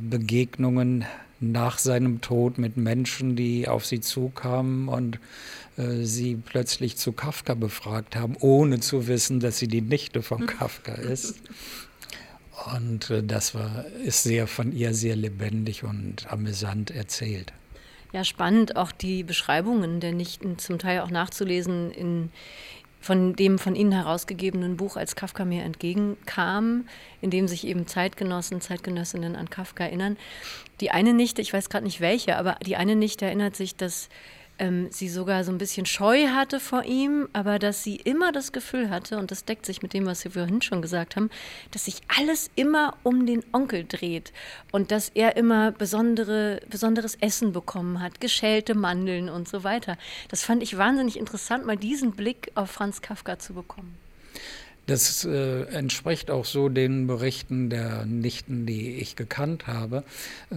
Begegnungen 0.00 1.04
nach 1.40 1.78
seinem 1.78 2.20
Tod 2.20 2.56
mit 2.56 2.76
Menschen, 2.76 3.36
die 3.36 3.68
auf 3.68 3.84
sie 3.84 4.00
zukamen 4.00 4.88
und 4.88 5.18
äh, 5.76 6.04
sie 6.04 6.36
plötzlich 6.36 6.96
zu 6.96 7.12
Kafka 7.12 7.54
befragt 7.54 8.16
haben, 8.16 8.36
ohne 8.38 8.80
zu 8.80 9.08
wissen, 9.08 9.40
dass 9.40 9.58
sie 9.58 9.68
die 9.68 9.82
Nichte 9.82 10.22
von 10.22 10.46
Kafka 10.58 10.92
ist. 10.92 11.40
Und 12.74 13.10
äh, 13.10 13.22
das 13.22 13.54
war, 13.54 13.84
ist 14.04 14.22
sehr 14.22 14.46
von 14.46 14.72
ihr 14.72 14.94
sehr 14.94 15.16
lebendig 15.16 15.84
und 15.84 16.30
amüsant 16.30 16.90
erzählt. 16.90 17.52
Ja, 18.12 18.24
spannend, 18.24 18.76
auch 18.76 18.92
die 18.92 19.22
Beschreibungen 19.22 20.00
der 20.00 20.12
Nichten 20.12 20.58
zum 20.58 20.78
Teil 20.78 21.00
auch 21.00 21.10
nachzulesen 21.10 21.90
in 21.90 22.30
von 23.02 23.34
dem 23.34 23.58
von 23.58 23.74
Ihnen 23.74 23.90
herausgegebenen 23.90 24.76
Buch, 24.76 24.96
als 24.96 25.16
Kafka 25.16 25.44
mir 25.44 25.64
entgegenkam, 25.64 26.86
in 27.20 27.30
dem 27.30 27.48
sich 27.48 27.66
eben 27.66 27.88
Zeitgenossen, 27.88 28.60
Zeitgenössinnen 28.60 29.34
an 29.34 29.50
Kafka 29.50 29.84
erinnern. 29.84 30.16
Die 30.80 30.92
eine 30.92 31.12
Nichte, 31.12 31.42
ich 31.42 31.52
weiß 31.52 31.68
gerade 31.68 31.84
nicht 31.84 32.00
welche, 32.00 32.36
aber 32.36 32.56
die 32.64 32.76
eine 32.76 32.94
Nichte 32.94 33.26
erinnert 33.26 33.56
sich, 33.56 33.74
dass 33.74 34.08
ähm, 34.62 34.86
sie 34.90 35.08
sogar 35.08 35.42
so 35.42 35.50
ein 35.50 35.58
bisschen 35.58 35.86
Scheu 35.86 36.28
hatte 36.28 36.60
vor 36.60 36.84
ihm, 36.84 37.28
aber 37.32 37.58
dass 37.58 37.82
sie 37.82 37.96
immer 37.96 38.30
das 38.30 38.52
Gefühl 38.52 38.90
hatte, 38.90 39.18
und 39.18 39.32
das 39.32 39.44
deckt 39.44 39.66
sich 39.66 39.82
mit 39.82 39.92
dem, 39.92 40.06
was 40.06 40.22
wir 40.24 40.30
vorhin 40.30 40.62
schon 40.62 40.80
gesagt 40.80 41.16
haben, 41.16 41.30
dass 41.72 41.86
sich 41.86 42.00
alles 42.16 42.48
immer 42.54 42.94
um 43.02 43.26
den 43.26 43.42
Onkel 43.52 43.84
dreht 43.84 44.32
und 44.70 44.92
dass 44.92 45.08
er 45.08 45.36
immer 45.36 45.72
besondere, 45.72 46.60
besonderes 46.70 47.16
Essen 47.16 47.52
bekommen 47.52 48.00
hat, 48.00 48.20
geschälte 48.20 48.76
Mandeln 48.76 49.28
und 49.28 49.48
so 49.48 49.64
weiter. 49.64 49.98
Das 50.28 50.44
fand 50.44 50.62
ich 50.62 50.78
wahnsinnig 50.78 51.18
interessant, 51.18 51.66
mal 51.66 51.76
diesen 51.76 52.12
Blick 52.12 52.52
auf 52.54 52.70
Franz 52.70 53.02
Kafka 53.02 53.40
zu 53.40 53.54
bekommen. 53.54 54.01
Das 54.86 55.24
äh, 55.24 55.62
entspricht 55.66 56.30
auch 56.30 56.44
so 56.44 56.68
den 56.68 57.06
Berichten 57.06 57.70
der 57.70 58.04
Nichten, 58.04 58.66
die 58.66 58.96
ich 58.96 59.14
gekannt 59.14 59.68
habe. 59.68 60.02
Äh, 60.50 60.56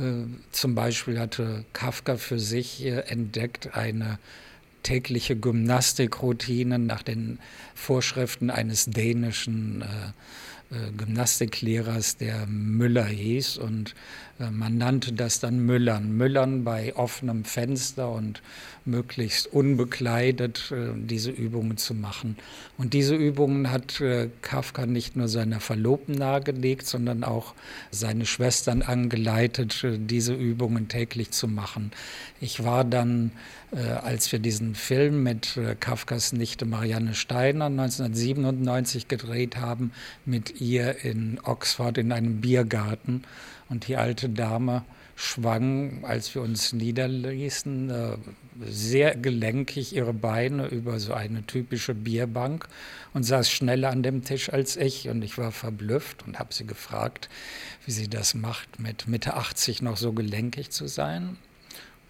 zum 0.51 0.73
Beispiel 0.73 1.19
hatte 1.19 1.63
Kafka 1.73 2.17
für 2.17 2.39
sich 2.39 2.83
äh, 2.83 3.01
entdeckt 3.01 3.75
eine 3.75 4.17
tägliche 4.81 5.35
Gymnastikroutine 5.35 6.79
nach 6.79 7.03
den 7.03 7.39
Vorschriften 7.75 8.49
eines 8.49 8.85
dänischen 8.85 9.81
äh, 9.81 9.85
äh, 10.71 10.91
Gymnastiklehrers, 10.97 12.17
der 12.17 12.47
Müller 12.47 13.05
hieß. 13.05 13.57
Und 13.59 13.93
äh, 14.39 14.49
man 14.49 14.79
nannte 14.79 15.13
das 15.13 15.39
dann 15.39 15.59
Müllern. 15.59 16.17
Müllern 16.17 16.63
bei 16.63 16.95
offenem 16.95 17.45
Fenster 17.45 18.09
und 18.09 18.41
möglichst 18.83 19.45
unbekleidet 19.53 20.71
äh, 20.71 20.93
diese 20.95 21.29
Übungen 21.29 21.77
zu 21.77 21.93
machen. 21.93 22.35
Und 22.77 22.93
diese 22.93 23.15
Übungen 23.15 23.71
hat 23.71 24.03
Kafka 24.41 24.85
nicht 24.85 25.15
nur 25.15 25.27
seiner 25.29 25.59
Verlobten 25.61 26.15
nahegelegt, 26.15 26.85
sondern 26.85 27.23
auch 27.23 27.53
seine 27.89 28.25
Schwestern 28.25 28.81
angeleitet, 28.81 29.85
diese 29.97 30.33
Übungen 30.33 30.89
täglich 30.89 31.31
zu 31.31 31.47
machen. 31.47 31.91
Ich 32.41 32.65
war 32.65 32.83
dann, 32.83 33.31
als 33.71 34.29
wir 34.33 34.39
diesen 34.39 34.75
Film 34.75 35.23
mit 35.23 35.57
Kafkas 35.79 36.33
Nichte 36.33 36.65
Marianne 36.65 37.15
Steiner 37.15 37.65
1997 37.65 39.07
gedreht 39.07 39.55
haben, 39.55 39.91
mit 40.25 40.54
ihr 40.59 41.03
in 41.03 41.39
Oxford 41.43 41.97
in 41.97 42.11
einem 42.11 42.41
Biergarten. 42.41 43.23
Und 43.69 43.87
die 43.87 43.97
alte 43.97 44.29
Dame 44.29 44.83
schwang, 45.15 46.03
als 46.03 46.35
wir 46.35 46.41
uns 46.41 46.73
niederließen, 46.73 47.89
äh, 47.89 48.17
sehr 48.67 49.15
gelenkig 49.15 49.95
ihre 49.95 50.13
Beine 50.13 50.67
über 50.67 50.99
so 50.99 51.13
eine 51.13 51.45
typische 51.45 51.93
Bierbank 51.93 52.67
und 53.13 53.23
saß 53.23 53.49
schneller 53.49 53.89
an 53.89 54.03
dem 54.03 54.23
Tisch 54.23 54.51
als 54.51 54.77
ich. 54.77 55.09
Und 55.09 55.23
ich 55.23 55.37
war 55.37 55.51
verblüfft 55.51 56.25
und 56.27 56.39
habe 56.39 56.53
sie 56.53 56.65
gefragt, 56.67 57.29
wie 57.85 57.91
sie 57.91 58.09
das 58.09 58.33
macht, 58.33 58.79
mit 58.79 59.07
Mitte 59.07 59.35
80 59.35 59.81
noch 59.81 59.97
so 59.97 60.13
gelenkig 60.13 60.69
zu 60.71 60.87
sein. 60.87 61.37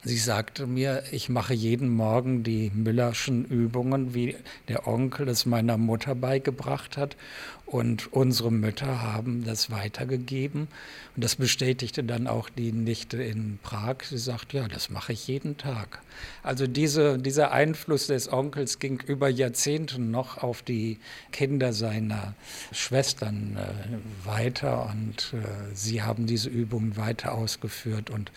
Sie 0.07 0.17
sagte 0.17 0.67
mir, 0.67 1.01
ich 1.11 1.29
mache 1.29 1.55
jeden 1.55 1.89
Morgen 1.89 2.43
die 2.43 2.69
Müllerschen 2.71 3.43
Übungen, 3.43 4.13
wie 4.13 4.35
der 4.67 4.87
Onkel 4.87 5.27
es 5.27 5.47
meiner 5.47 5.79
Mutter 5.79 6.13
beigebracht 6.13 6.95
hat. 6.95 7.17
Und 7.65 8.13
unsere 8.13 8.51
Mütter 8.51 9.01
haben 9.01 9.43
das 9.43 9.71
weitergegeben. 9.71 10.67
Und 11.15 11.23
das 11.23 11.35
bestätigte 11.35 12.03
dann 12.03 12.27
auch 12.27 12.49
die 12.49 12.71
Nichte 12.71 13.23
in 13.23 13.57
Prag. 13.63 14.03
Sie 14.07 14.19
sagt, 14.19 14.53
ja, 14.53 14.67
das 14.67 14.91
mache 14.91 15.13
ich 15.13 15.27
jeden 15.27 15.57
Tag. 15.57 16.01
Also 16.43 16.67
diese, 16.67 17.17
dieser 17.17 17.51
Einfluss 17.51 18.05
des 18.07 18.31
Onkels 18.31 18.77
ging 18.77 19.01
über 19.07 19.29
Jahrzehnte 19.29 19.99
noch 19.99 20.37
auf 20.37 20.61
die 20.61 20.99
Kinder 21.31 21.73
seiner 21.73 22.35
Schwestern 22.71 23.57
äh, 23.57 24.27
weiter. 24.27 24.87
Und 24.91 25.33
äh, 25.33 25.73
sie 25.73 26.03
haben 26.03 26.27
diese 26.27 26.49
Übungen 26.49 26.97
weiter 26.97 27.33
ausgeführt. 27.33 28.11
Und 28.11 28.31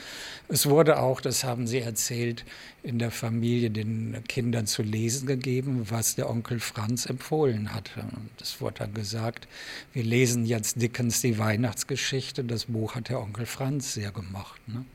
es 0.49 0.67
wurde 0.71 1.01
auch, 1.01 1.21
das 1.21 1.45
haben 1.45 1.67
sie 1.67 1.81
erzählt, 1.81 2.47
in 2.89 2.99
der 2.99 3.11
Familie 3.11 3.71
den 3.71 4.25
Kindern 4.29 4.67
zu 4.67 4.83
lesen 4.83 5.27
gegeben, 5.27 5.91
was 5.91 6.17
der 6.17 6.31
Onkel 6.31 6.59
Franz 6.59 7.05
empfohlen 7.05 7.75
hatte. 7.75 8.03
Es 8.41 8.63
wurde 8.63 8.79
dann 8.79 8.95
gesagt, 8.95 9.47
wir 9.93 10.03
lesen 10.03 10.47
jetzt 10.47 10.81
Dickens 10.81 11.21
die 11.21 11.39
Weihnachtsgeschichte. 11.39 12.45
Das 12.45 12.65
Buch 12.65 12.95
hat 12.95 13.11
der 13.11 13.21
Onkel 13.21 13.45
Franz 13.45 13.93
sehr 13.93 14.11
gemocht. 14.11 14.67
Ne? 14.67 14.87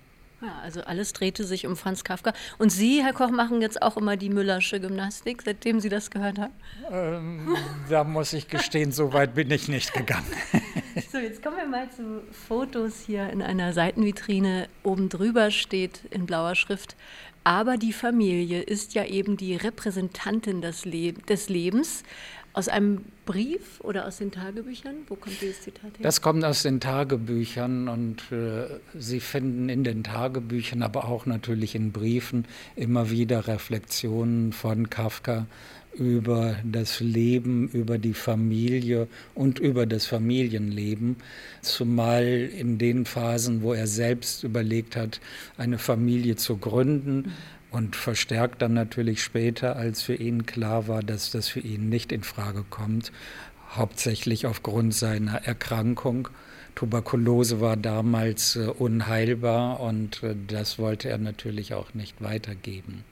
Ja, 0.41 0.60
also 0.62 0.82
alles 0.82 1.13
drehte 1.13 1.45
sich 1.45 1.67
um 1.67 1.77
Franz 1.77 2.03
Kafka. 2.03 2.34
Und 2.58 2.71
Sie, 2.71 3.03
Herr 3.03 3.13
Koch, 3.13 3.29
machen 3.29 3.62
jetzt 3.62 3.82
auch 3.82 3.95
immer 3.95 4.17
die 4.17 4.29
Müllersche 4.29 4.79
Gymnastik, 4.79 5.43
seitdem 5.43 5.79
Sie 5.79 5.89
das 5.89 6.10
gehört 6.10 6.39
haben? 6.39 6.53
Ähm, 6.91 7.56
da 7.89 8.03
muss 8.03 8.34
ich 8.34 8.47
gestehen, 8.47 8.91
so 8.91 9.13
weit 9.13 9.36
bin 9.36 9.51
ich 9.51 9.69
nicht 9.69 9.93
gegangen. 9.93 10.25
so, 11.12 11.17
jetzt 11.17 11.41
kommen 11.41 11.58
wir 11.58 11.65
mal 11.65 11.89
zu 11.89 12.21
Fotos 12.32 13.03
hier 13.06 13.29
in 13.29 13.41
einer 13.41 13.73
Seitenvitrine. 13.73 14.67
Oben 14.84 15.10
drüber 15.10 15.51
steht 15.51 16.01
in 16.12 16.25
blauer 16.25 16.56
Schrift 16.56 16.95
aber 17.43 17.77
die 17.77 17.93
Familie 17.93 18.62
ist 18.62 18.93
ja 18.93 19.06
eben 19.06 19.38
die 19.38 19.56
Repräsentantin 19.56 20.62
des, 20.62 20.86
Le 20.86 21.13
des 21.13 21.49
Lebens. 21.49 22.03
Aus 22.56 22.67
einem 22.67 23.03
Brief 23.25 23.82
oder 23.82 24.06
aus 24.06 24.17
den 24.17 24.32
Tagebüchern? 24.32 24.93
Wo 25.08 25.15
kommt 25.15 25.41
dieses 25.41 25.62
Zitat 25.63 25.86
her? 25.86 26.03
Das 26.03 26.21
kommt 26.21 26.45
aus 26.45 26.62
den 26.62 26.79
Tagebüchern 26.79 27.88
und 27.88 28.32
äh, 28.32 28.67
Sie 28.93 29.21
finden 29.21 29.69
in 29.69 29.84
den 29.84 30.03
Tagebüchern, 30.03 30.84
aber 30.84 31.06
auch 31.06 31.25
natürlich 31.25 31.73
in 31.73 31.91
Briefen 31.91 32.45
immer 32.75 33.10
wieder 33.10 33.47
Reflexionen 33.47 34.53
von 34.53 34.91
Kafka 34.91 35.47
über 35.95 36.58
das 36.63 36.99
Leben, 36.99 37.67
über 37.69 37.97
die 37.97 38.13
Familie 38.13 39.08
und 39.36 39.60
über 39.60 39.86
das 39.86 40.06
Familienleben, 40.06 41.17
zumal 41.62 42.25
in 42.25 42.77
den 42.77 43.06
Phasen, 43.06 43.62
wo 43.62 43.73
er 43.73 43.88
selbst 43.88 44.43
überlegt 44.43 44.95
hat, 44.95 45.19
eine 45.58 45.77
Familie 45.77 46.36
zu 46.36 46.58
gründen 46.58 47.34
und 47.71 47.95
verstärkt 47.95 48.62
dann 48.62 48.73
natürlich 48.73 49.23
später, 49.23 49.75
als 49.75 50.01
für 50.03 50.15
ihn 50.15 50.45
klar 50.45 50.88
war, 50.88 51.01
dass 51.01 51.32
das 51.32 51.47
für 51.47 51.60
ihn 51.60 51.89
nicht 51.89 52.12
in 52.12 52.23
Frage 52.23 52.63
kommt, 52.69 53.12
hauptsächlich 53.71 54.45
aufgrund 54.45 54.93
seiner 54.93 55.45
Erkrankung. 55.45 56.29
Tuberkulose 56.75 57.62
war 57.62 57.77
damals 57.77 58.56
äh, 58.56 58.67
unheilbar 58.67 59.79
und 59.79 60.23
äh, 60.23 60.36
das 60.47 60.79
wollte 60.79 61.10
er 61.10 61.17
natürlich 61.17 61.73
auch 61.73 61.93
nicht 61.93 62.21
weitergeben. 62.21 63.03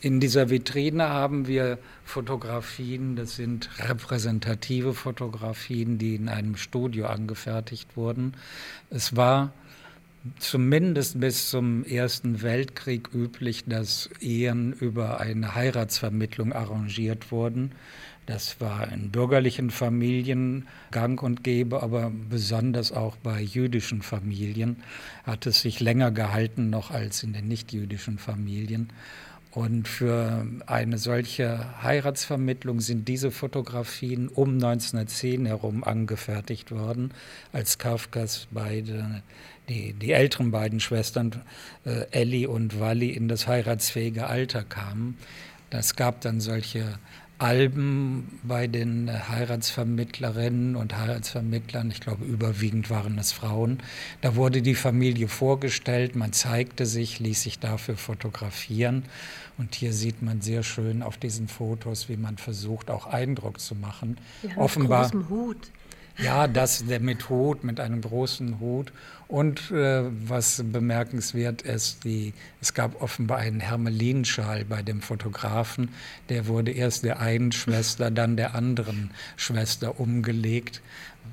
In 0.00 0.20
dieser 0.20 0.48
Vitrine 0.48 1.08
haben 1.08 1.48
wir 1.48 1.76
Fotografien, 2.04 3.16
das 3.16 3.34
sind 3.34 3.68
repräsentative 3.80 4.94
Fotografien, 4.94 5.98
die 5.98 6.14
in 6.14 6.28
einem 6.28 6.56
Studio 6.56 7.06
angefertigt 7.06 7.96
wurden. 7.96 8.34
Es 8.90 9.16
war 9.16 9.52
zumindest 10.38 11.18
bis 11.18 11.50
zum 11.50 11.84
Ersten 11.84 12.42
Weltkrieg 12.42 13.12
üblich, 13.12 13.64
dass 13.66 14.08
Ehen 14.20 14.72
über 14.72 15.18
eine 15.18 15.56
Heiratsvermittlung 15.56 16.52
arrangiert 16.52 17.32
wurden. 17.32 17.72
Das 18.26 18.60
war 18.60 18.92
in 18.92 19.10
bürgerlichen 19.10 19.70
Familien 19.70 20.68
gang 20.92 21.20
und 21.20 21.42
gäbe, 21.42 21.82
aber 21.82 22.12
besonders 22.30 22.92
auch 22.92 23.16
bei 23.16 23.40
jüdischen 23.40 24.02
Familien 24.02 24.76
hat 25.24 25.46
es 25.46 25.62
sich 25.62 25.80
länger 25.80 26.12
gehalten 26.12 26.70
noch 26.70 26.92
als 26.92 27.24
in 27.24 27.32
den 27.32 27.48
nichtjüdischen 27.48 28.18
Familien. 28.18 28.90
Und 29.58 29.88
für 29.88 30.46
eine 30.66 30.98
solche 30.98 31.82
Heiratsvermittlung 31.82 32.80
sind 32.80 33.08
diese 33.08 33.32
Fotografien 33.32 34.28
um 34.28 34.50
1910 34.50 35.46
herum 35.46 35.82
angefertigt 35.82 36.70
worden, 36.70 37.10
als 37.52 37.76
Kafkas 37.76 38.46
beide, 38.52 39.24
die, 39.68 39.94
die 39.94 40.12
älteren 40.12 40.52
beiden 40.52 40.78
Schwestern, 40.78 41.42
äh, 41.84 42.06
Ellie 42.12 42.48
und 42.48 42.78
Wally, 42.78 43.10
in 43.10 43.26
das 43.26 43.48
heiratsfähige 43.48 44.28
Alter 44.28 44.62
kamen. 44.62 45.18
Das 45.70 45.96
gab 45.96 46.20
dann 46.20 46.38
solche 46.40 46.96
Alben 47.38 48.40
bei 48.42 48.66
den 48.66 49.08
Heiratsvermittlerinnen 49.28 50.74
und 50.74 50.96
Heiratsvermittlern, 50.96 51.90
ich 51.90 52.00
glaube 52.00 52.24
überwiegend 52.24 52.90
waren 52.90 53.16
es 53.18 53.30
Frauen. 53.30 53.78
Da 54.20 54.34
wurde 54.34 54.60
die 54.60 54.74
Familie 54.74 55.28
vorgestellt, 55.28 56.16
man 56.16 56.32
zeigte 56.32 56.84
sich, 56.84 57.20
ließ 57.20 57.42
sich 57.42 57.60
dafür 57.60 57.96
fotografieren. 57.96 59.04
Und 59.56 59.76
hier 59.76 59.92
sieht 59.92 60.20
man 60.20 60.40
sehr 60.40 60.62
schön 60.64 61.02
auf 61.02 61.16
diesen 61.16 61.48
Fotos, 61.48 62.08
wie 62.08 62.16
man 62.16 62.38
versucht, 62.38 62.90
auch 62.90 63.06
Eindruck 63.06 63.60
zu 63.60 63.74
machen. 63.76 64.18
Ja, 64.42 64.56
Offenbar. 64.56 65.14
Mit 65.14 65.28
Hut. 65.28 65.70
Ja, 66.18 66.48
das 66.48 66.84
der 66.84 66.98
mit 66.98 67.28
Hut, 67.28 67.62
mit 67.62 67.78
einem 67.78 68.00
großen 68.00 68.58
Hut. 68.58 68.92
Und 69.28 69.70
äh, 69.70 70.04
was 70.26 70.62
bemerkenswert 70.64 71.62
ist, 71.62 72.02
die, 72.04 72.32
es 72.60 72.74
gab 72.74 73.00
offenbar 73.00 73.38
einen 73.38 73.60
Hermelinschal 73.60 74.64
bei 74.64 74.82
dem 74.82 75.00
Fotografen. 75.00 75.90
Der 76.28 76.46
wurde 76.46 76.72
erst 76.72 77.04
der 77.04 77.20
einen 77.20 77.52
Schwester, 77.52 78.10
dann 78.10 78.36
der 78.36 78.54
anderen 78.54 79.10
Schwester 79.36 80.00
umgelegt, 80.00 80.82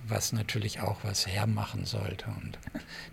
was 0.08 0.34
natürlich 0.34 0.82
auch 0.82 1.00
was 1.04 1.26
hermachen 1.26 1.86
sollte. 1.86 2.26
Und 2.43 2.60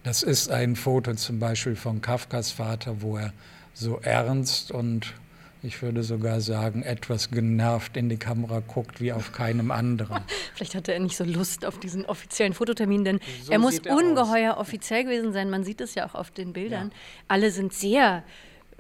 das 0.03 0.23
ist 0.23 0.51
ein 0.51 0.77
Foto 0.77 1.15
zum 1.15 1.39
Beispiel 1.39 1.77
von 1.77 2.03
Kafkas 2.03 2.51
Vater, 2.51 3.01
wo 3.01 3.17
er 3.17 3.33
so 3.73 3.99
ernst 4.01 4.71
und 4.73 5.15
ich 5.63 5.81
würde 5.81 6.03
sogar 6.03 6.41
sagen, 6.41 6.83
etwas 6.83 7.31
genervt 7.31 7.97
in 7.97 8.09
die 8.09 8.17
Kamera 8.17 8.61
guckt 8.61 9.01
wie 9.01 9.13
auf 9.13 9.33
keinem 9.33 9.71
anderen. 9.71 10.23
Vielleicht 10.55 10.75
hatte 10.75 10.93
er 10.93 11.01
nicht 11.01 11.17
so 11.17 11.25
Lust 11.25 11.65
auf 11.65 11.79
diesen 11.79 12.05
offiziellen 12.05 12.53
Fototermin, 12.53 13.05
denn 13.05 13.21
so 13.43 13.53
er 13.53 13.59
muss 13.59 13.79
er 13.79 13.97
ungeheuer 13.97 14.55
aus. 14.55 14.61
offiziell 14.61 15.05
gewesen 15.05 15.33
sein. 15.33 15.51
Man 15.51 15.63
sieht 15.63 15.81
es 15.81 15.95
ja 15.95 16.07
auch 16.07 16.15
auf 16.15 16.31
den 16.31 16.53
Bildern. 16.53 16.89
Ja. 16.89 16.97
Alle 17.29 17.51
sind 17.53 17.73
sehr 17.73 18.25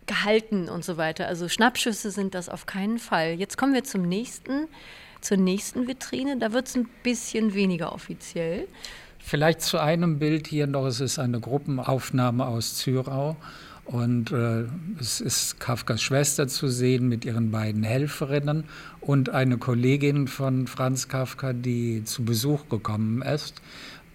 gehalten 0.06 0.68
und 0.68 0.84
so 0.84 0.96
weiter. 0.96 1.28
Also 1.28 1.48
Schnappschüsse 1.48 2.10
sind 2.10 2.34
das 2.34 2.48
auf 2.48 2.66
keinen 2.66 2.98
Fall. 2.98 3.34
Jetzt 3.34 3.56
kommen 3.56 3.74
wir 3.74 3.84
zum 3.84 4.02
nächsten, 4.02 4.66
zur 5.20 5.36
nächsten 5.36 5.86
Vitrine. 5.86 6.38
Da 6.38 6.52
wird 6.52 6.66
es 6.66 6.74
ein 6.74 6.88
bisschen 7.04 7.54
weniger 7.54 7.92
offiziell. 7.92 8.66
Vielleicht 9.20 9.62
zu 9.62 9.78
einem 9.78 10.18
Bild 10.18 10.48
hier 10.48 10.66
noch. 10.66 10.86
Es 10.86 10.98
ist 10.98 11.20
eine 11.20 11.38
Gruppenaufnahme 11.38 12.44
aus 12.44 12.76
Zürau. 12.78 13.36
Und 13.84 14.30
äh, 14.30 14.64
es 15.00 15.20
ist 15.20 15.58
Kafkas 15.58 16.00
Schwester 16.00 16.46
zu 16.46 16.68
sehen 16.68 17.08
mit 17.08 17.24
ihren 17.24 17.50
beiden 17.50 17.82
Helferinnen 17.82 18.64
und 19.00 19.30
eine 19.30 19.58
Kollegin 19.58 20.28
von 20.28 20.66
Franz 20.66 21.08
Kafka, 21.08 21.52
die 21.52 22.04
zu 22.04 22.24
Besuch 22.24 22.68
gekommen 22.68 23.22
ist. 23.22 23.60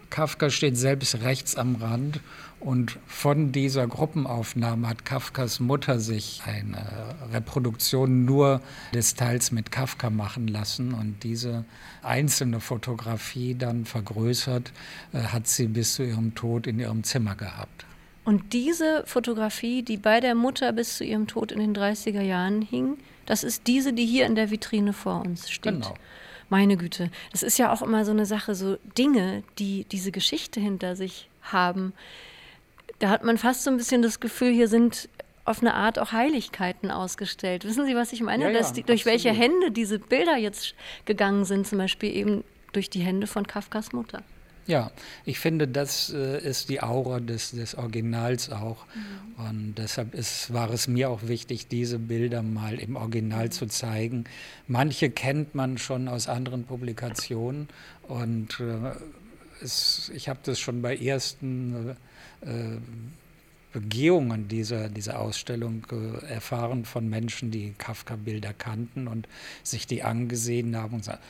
Kafka 0.09 0.49
steht 0.49 0.77
selbst 0.77 1.21
rechts 1.21 1.55
am 1.57 1.75
Rand 1.75 2.21
und 2.59 2.97
von 3.05 3.51
dieser 3.51 3.87
Gruppenaufnahme 3.87 4.87
hat 4.87 5.05
Kafkas 5.05 5.59
Mutter 5.59 5.99
sich 5.99 6.41
eine 6.45 7.15
Reproduktion 7.33 8.25
nur 8.25 8.61
des 8.93 9.15
Teils 9.15 9.51
mit 9.51 9.71
Kafka 9.71 10.09
machen 10.09 10.47
lassen 10.47 10.93
und 10.93 11.23
diese 11.23 11.65
einzelne 12.03 12.61
Fotografie 12.61 13.53
dann 13.53 13.85
vergrößert 13.85 14.71
äh, 15.13 15.19
hat 15.19 15.47
sie 15.47 15.67
bis 15.67 15.95
zu 15.95 16.03
ihrem 16.03 16.35
Tod 16.35 16.67
in 16.67 16.79
ihrem 16.79 17.03
Zimmer 17.03 17.35
gehabt. 17.35 17.85
Und 18.27 18.51
diese 18.51 19.05
Fotografie, 19.05 19.83
die 19.83 19.95
bei 19.95 20.19
der 20.19 20.35
Mutter 20.35 20.73
bis 20.73 20.97
zu 20.97 21.05
ihrem 21.05 21.27
Tod 21.27 21.53
in 21.53 21.59
den 21.59 21.73
30er 21.73 22.19
Jahren 22.19 22.61
hing, 22.61 22.97
das 23.25 23.45
ist 23.45 23.67
diese, 23.67 23.93
die 23.93 24.05
hier 24.05 24.25
in 24.25 24.35
der 24.35 24.51
Vitrine 24.51 24.91
vor 24.91 25.21
uns 25.21 25.49
steht. 25.49 25.75
Genau. 25.75 25.93
Meine 26.49 26.75
Güte, 26.75 27.09
das 27.31 27.41
ist 27.41 27.57
ja 27.57 27.71
auch 27.71 27.81
immer 27.81 28.03
so 28.03 28.11
eine 28.11 28.25
Sache, 28.25 28.53
so 28.53 28.75
Dinge, 28.97 29.43
die 29.59 29.85
diese 29.85 30.11
Geschichte 30.11 30.59
hinter 30.59 30.97
sich 30.97 31.29
haben. 31.41 31.93
Da 32.99 33.07
hat 33.07 33.23
man 33.23 33.37
fast 33.37 33.63
so 33.63 33.71
ein 33.71 33.77
bisschen 33.77 34.01
das 34.01 34.19
Gefühl, 34.19 34.51
hier 34.51 34.67
sind 34.67 35.07
auf 35.45 35.61
eine 35.61 35.73
Art 35.73 35.97
auch 35.97 36.11
Heiligkeiten 36.11 36.91
ausgestellt. 36.91 37.63
Wissen 37.63 37.85
Sie, 37.85 37.95
was 37.95 38.11
ich 38.11 38.19
meine? 38.19 38.43
Ja, 38.43 38.49
ja, 38.49 38.71
die, 38.73 38.83
durch 38.83 39.05
welche 39.05 39.31
Hände 39.31 39.71
diese 39.71 39.99
Bilder 39.99 40.35
jetzt 40.35 40.75
gegangen 41.05 41.45
sind, 41.45 41.65
zum 41.65 41.77
Beispiel 41.77 42.13
eben 42.13 42.43
durch 42.73 42.89
die 42.89 42.99
Hände 42.99 43.25
von 43.25 43.47
Kafkas 43.47 43.93
Mutter. 43.93 44.21
Ja, 44.67 44.91
ich 45.23 45.39
finde, 45.39 45.65
das 45.67 46.11
äh, 46.13 46.39
ist 46.39 46.67
die 46.69 46.83
Aura 46.83 47.21
des, 47.21 47.51
des 47.51 47.75
Originals 47.75 48.49
auch. 48.49 48.85
Mhm. 48.87 49.45
Und 49.45 49.75
deshalb 49.77 50.13
ist, 50.13 50.53
war 50.53 50.69
es 50.71 50.89
mir 50.89 51.09
auch 51.09 51.23
wichtig, 51.23 51.67
diese 51.67 51.99
Bilder 51.99 52.43
mal 52.43 52.75
im 52.75 52.97
Original 52.97 53.49
zu 53.49 53.67
zeigen. 53.67 54.25
Manche 54.67 55.09
kennt 55.09 55.55
man 55.55 55.77
schon 55.77 56.09
aus 56.09 56.27
anderen 56.27 56.65
Publikationen 56.65 57.69
und 58.07 58.59
äh, 58.59 58.91
es, 59.63 60.11
ich 60.13 60.27
habe 60.27 60.39
das 60.43 60.59
schon 60.59 60.81
bei 60.81 60.97
ersten 60.97 61.95
äh, 62.41 62.77
Begehungen 63.73 64.47
dieser, 64.47 64.89
dieser 64.89 65.19
Ausstellung 65.19 65.85
äh, 65.91 66.25
erfahren 66.25 66.83
von 66.85 67.09
Menschen, 67.09 67.51
die 67.51 67.73
Kafka-Bilder 67.77 68.53
kannten 68.53 69.07
und 69.07 69.27
sich 69.63 69.87
die 69.87 70.03
angesehen 70.03 70.75
haben 70.75 70.95
und 70.95 71.03
sagen, 71.03 71.21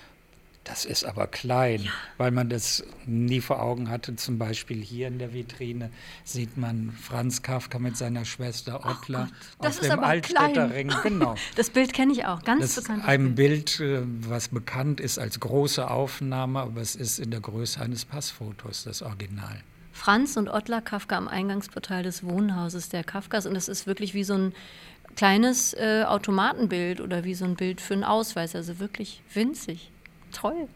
das 0.68 0.84
ist 0.84 1.06
aber 1.06 1.28
klein, 1.28 1.84
ja. 1.84 1.92
weil 2.18 2.32
man 2.32 2.50
das 2.50 2.84
nie 3.06 3.40
vor 3.40 3.62
Augen 3.62 3.90
hatte. 3.90 4.16
Zum 4.18 4.38
Beispiel 4.38 4.82
hier 4.82 5.08
in 5.08 5.18
der 5.18 5.34
Vitrine 5.34 5.92
sieht 6.26 6.58
man 6.58 6.92
Franz 6.92 7.42
Kafka 7.42 7.80
mit 7.80 7.96
seiner 7.96 8.26
Schwester 8.26 8.86
Ottler 8.86 9.30
auf 9.60 9.80
dem 9.80 10.00
Altstädter 10.00 10.72
Ring. 10.72 10.94
Genau. 11.04 11.36
Das 11.56 11.70
Bild 11.70 11.94
kenne 11.94 12.12
ich 12.12 12.26
auch, 12.26 12.44
ganz 12.44 12.76
das 12.76 12.84
bekannt. 12.84 13.06
Ein 13.06 13.36
Bild, 13.36 13.80
äh, 13.80 14.02
was 14.04 14.50
bekannt 14.50 15.00
ist 15.00 15.18
als 15.18 15.40
große 15.40 15.90
Aufnahme, 15.90 16.60
aber 16.60 16.82
es 16.82 16.96
ist 16.96 17.20
in 17.20 17.32
der 17.32 17.40
Größe 17.40 17.80
eines 17.82 18.06
Passfotos, 18.06 18.84
das 18.84 19.02
Original. 19.02 19.62
Franz 19.94 20.38
und 20.38 20.50
Ottler 20.50 20.82
Kafka 20.82 21.18
am 21.18 21.28
Eingangsportal 21.28 22.04
des 22.04 22.24
Wohnhauses 22.24 22.90
der 22.90 23.04
Kafkas 23.04 23.46
und 23.46 23.56
es 23.56 23.68
ist 23.68 23.88
wirklich 23.88 24.14
wie 24.14 24.24
so 24.24 24.36
ein 24.36 24.54
kleines 25.16 25.74
äh, 25.74 26.04
Automatenbild 26.06 27.02
oder 27.02 27.24
wie 27.24 27.34
so 27.34 27.46
ein 27.46 27.56
Bild 27.56 27.82
für 27.82 27.94
einen 27.94 28.04
Ausweis, 28.04 28.56
also 28.56 28.80
wirklich 28.80 29.22
winzig. 29.34 29.92
Toll. 30.32 30.68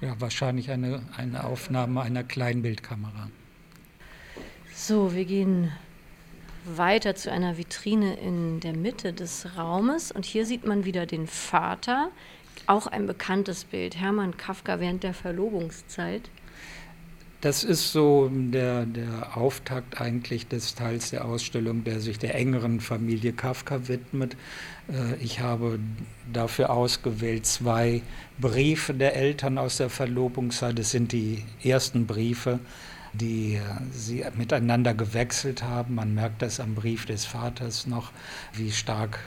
Ja, 0.00 0.20
wahrscheinlich 0.20 0.70
eine, 0.70 1.02
eine 1.16 1.44
Aufnahme 1.44 2.02
einer 2.02 2.22
Kleinbildkamera. 2.22 3.30
So, 4.74 5.14
wir 5.14 5.24
gehen 5.24 5.72
weiter 6.64 7.14
zu 7.14 7.32
einer 7.32 7.58
Vitrine 7.58 8.14
in 8.14 8.60
der 8.60 8.74
Mitte 8.74 9.12
des 9.12 9.56
Raumes 9.56 10.12
und 10.12 10.24
hier 10.24 10.46
sieht 10.46 10.64
man 10.64 10.84
wieder 10.84 11.06
den 11.06 11.26
Vater, 11.26 12.10
auch 12.66 12.86
ein 12.86 13.06
bekanntes 13.06 13.64
Bild, 13.64 13.96
Hermann 13.96 14.36
Kafka 14.36 14.78
während 14.78 15.02
der 15.02 15.14
Verlobungszeit. 15.14 16.30
Das 17.40 17.62
ist 17.62 17.92
so 17.92 18.28
der, 18.32 18.84
der 18.84 19.36
Auftakt 19.36 20.00
eigentlich 20.00 20.48
des 20.48 20.74
Teils 20.74 21.10
der 21.10 21.24
Ausstellung, 21.24 21.84
der 21.84 22.00
sich 22.00 22.18
der 22.18 22.34
engeren 22.34 22.80
Familie 22.80 23.32
Kafka 23.32 23.86
widmet. 23.86 24.36
Äh, 24.88 25.14
ich 25.22 25.38
habe 25.38 25.78
dafür 26.32 26.70
ausgewählt 26.70 27.46
zwei 27.46 28.02
Briefe 28.40 28.92
der 28.92 29.14
Eltern 29.14 29.56
aus 29.56 29.76
der 29.76 29.88
Verlobungszeit. 29.88 30.80
Das 30.80 30.90
sind 30.90 31.12
die 31.12 31.44
ersten 31.62 32.06
Briefe, 32.08 32.58
die 33.12 33.54
äh, 33.54 33.60
sie 33.92 34.24
miteinander 34.36 34.92
gewechselt 34.92 35.62
haben. 35.62 35.94
Man 35.94 36.14
merkt 36.14 36.42
das 36.42 36.58
am 36.58 36.74
Brief 36.74 37.06
des 37.06 37.24
Vaters 37.24 37.86
noch, 37.86 38.10
wie 38.52 38.72
stark 38.72 39.20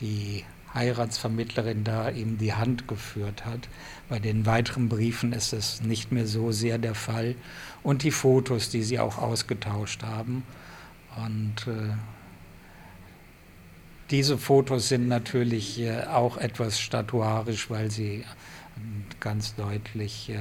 die 0.00 0.44
Heiratsvermittlerin 0.78 1.84
da 1.84 2.08
ihm 2.08 2.38
die 2.38 2.54
Hand 2.54 2.88
geführt 2.88 3.44
hat. 3.44 3.68
Bei 4.08 4.18
den 4.18 4.46
weiteren 4.46 4.88
Briefen 4.88 5.32
ist 5.32 5.52
es 5.52 5.82
nicht 5.82 6.12
mehr 6.12 6.26
so 6.26 6.52
sehr 6.52 6.78
der 6.78 6.94
Fall. 6.94 7.34
Und 7.82 8.02
die 8.04 8.10
Fotos, 8.10 8.70
die 8.70 8.82
sie 8.82 8.98
auch 8.98 9.18
ausgetauscht 9.18 10.02
haben. 10.02 10.44
Und 11.16 11.66
äh, 11.66 11.92
diese 14.10 14.38
Fotos 14.38 14.88
sind 14.88 15.08
natürlich 15.08 15.80
äh, 15.80 16.04
auch 16.04 16.38
etwas 16.38 16.80
statuarisch, 16.80 17.68
weil 17.68 17.90
sie 17.90 18.24
ganz 19.20 19.54
deutlich 19.54 20.30
äh, 20.30 20.36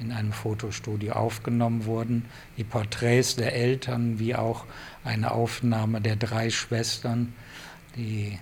in 0.00 0.12
einem 0.12 0.32
Fotostudio 0.32 1.12
aufgenommen 1.12 1.84
wurden. 1.84 2.24
Die 2.56 2.64
Porträts 2.64 3.36
der 3.36 3.54
Eltern 3.54 4.18
wie 4.18 4.34
auch 4.34 4.64
eine 5.04 5.32
Aufnahme 5.32 6.00
der 6.00 6.16
drei 6.16 6.50
Schwestern, 6.50 7.34
die 7.96 8.38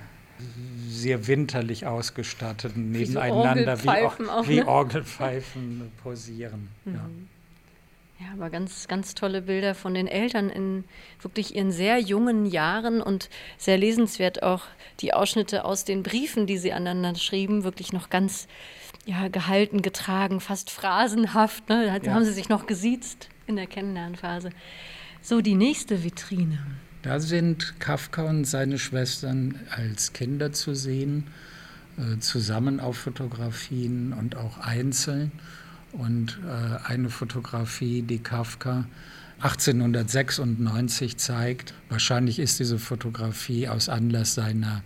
sehr 0.88 1.26
winterlich 1.26 1.86
ausgestattet 1.86 2.76
nebeneinander 2.76 3.82
wie, 3.82 3.88
Orgelpfeifen, 3.88 4.26
wie, 4.26 4.30
auch, 4.30 4.48
wie 4.48 4.56
ne? 4.56 4.68
Orgelpfeifen 4.68 5.92
posieren. 6.02 6.68
Mhm. 6.84 6.94
Ja. 6.94 7.08
Ja, 8.20 8.28
aber 8.34 8.50
ganz, 8.50 8.86
ganz 8.86 9.14
tolle 9.16 9.42
Bilder 9.42 9.74
von 9.74 9.94
den 9.94 10.06
Eltern 10.06 10.48
in 10.48 10.84
wirklich 11.20 11.56
ihren 11.56 11.72
sehr 11.72 11.98
jungen 11.98 12.46
Jahren 12.46 13.02
und 13.02 13.28
sehr 13.58 13.76
lesenswert 13.76 14.44
auch 14.44 14.62
die 15.00 15.12
Ausschnitte 15.12 15.64
aus 15.64 15.84
den 15.84 16.04
Briefen, 16.04 16.46
die 16.46 16.56
sie 16.56 16.72
aneinander 16.72 17.18
schrieben, 17.18 17.64
wirklich 17.64 17.92
noch 17.92 18.10
ganz 18.10 18.46
ja, 19.06 19.26
gehalten, 19.26 19.82
getragen, 19.82 20.38
fast 20.38 20.70
phrasenhaft. 20.70 21.68
Ne? 21.68 21.86
Da 21.86 21.96
ja. 21.96 22.14
haben 22.14 22.24
sie 22.24 22.32
sich 22.32 22.48
noch 22.48 22.66
gesiezt 22.66 23.28
in 23.48 23.56
der 23.56 23.66
Kennenlernphase. 23.66 24.50
So, 25.20 25.40
die 25.40 25.56
nächste 25.56 26.04
Vitrine. 26.04 26.64
Da 27.02 27.18
sind 27.18 27.80
Kafka 27.80 28.22
und 28.22 28.44
seine 28.44 28.78
Schwestern 28.78 29.56
als 29.70 30.12
Kinder 30.12 30.52
zu 30.52 30.74
sehen, 30.74 31.24
äh, 31.98 32.20
zusammen 32.20 32.78
auf 32.78 32.96
Fotografien 32.96 34.12
und 34.12 34.36
auch 34.36 34.58
einzeln. 34.58 35.32
Und 35.92 36.38
äh, 36.46 36.88
eine 36.88 37.10
Fotografie, 37.10 38.02
die 38.02 38.20
Kafka 38.20 38.86
1896 39.40 41.16
zeigt, 41.16 41.74
wahrscheinlich 41.88 42.38
ist 42.38 42.60
diese 42.60 42.78
Fotografie 42.78 43.66
aus 43.66 43.88
Anlass 43.88 44.34
seiner 44.34 44.84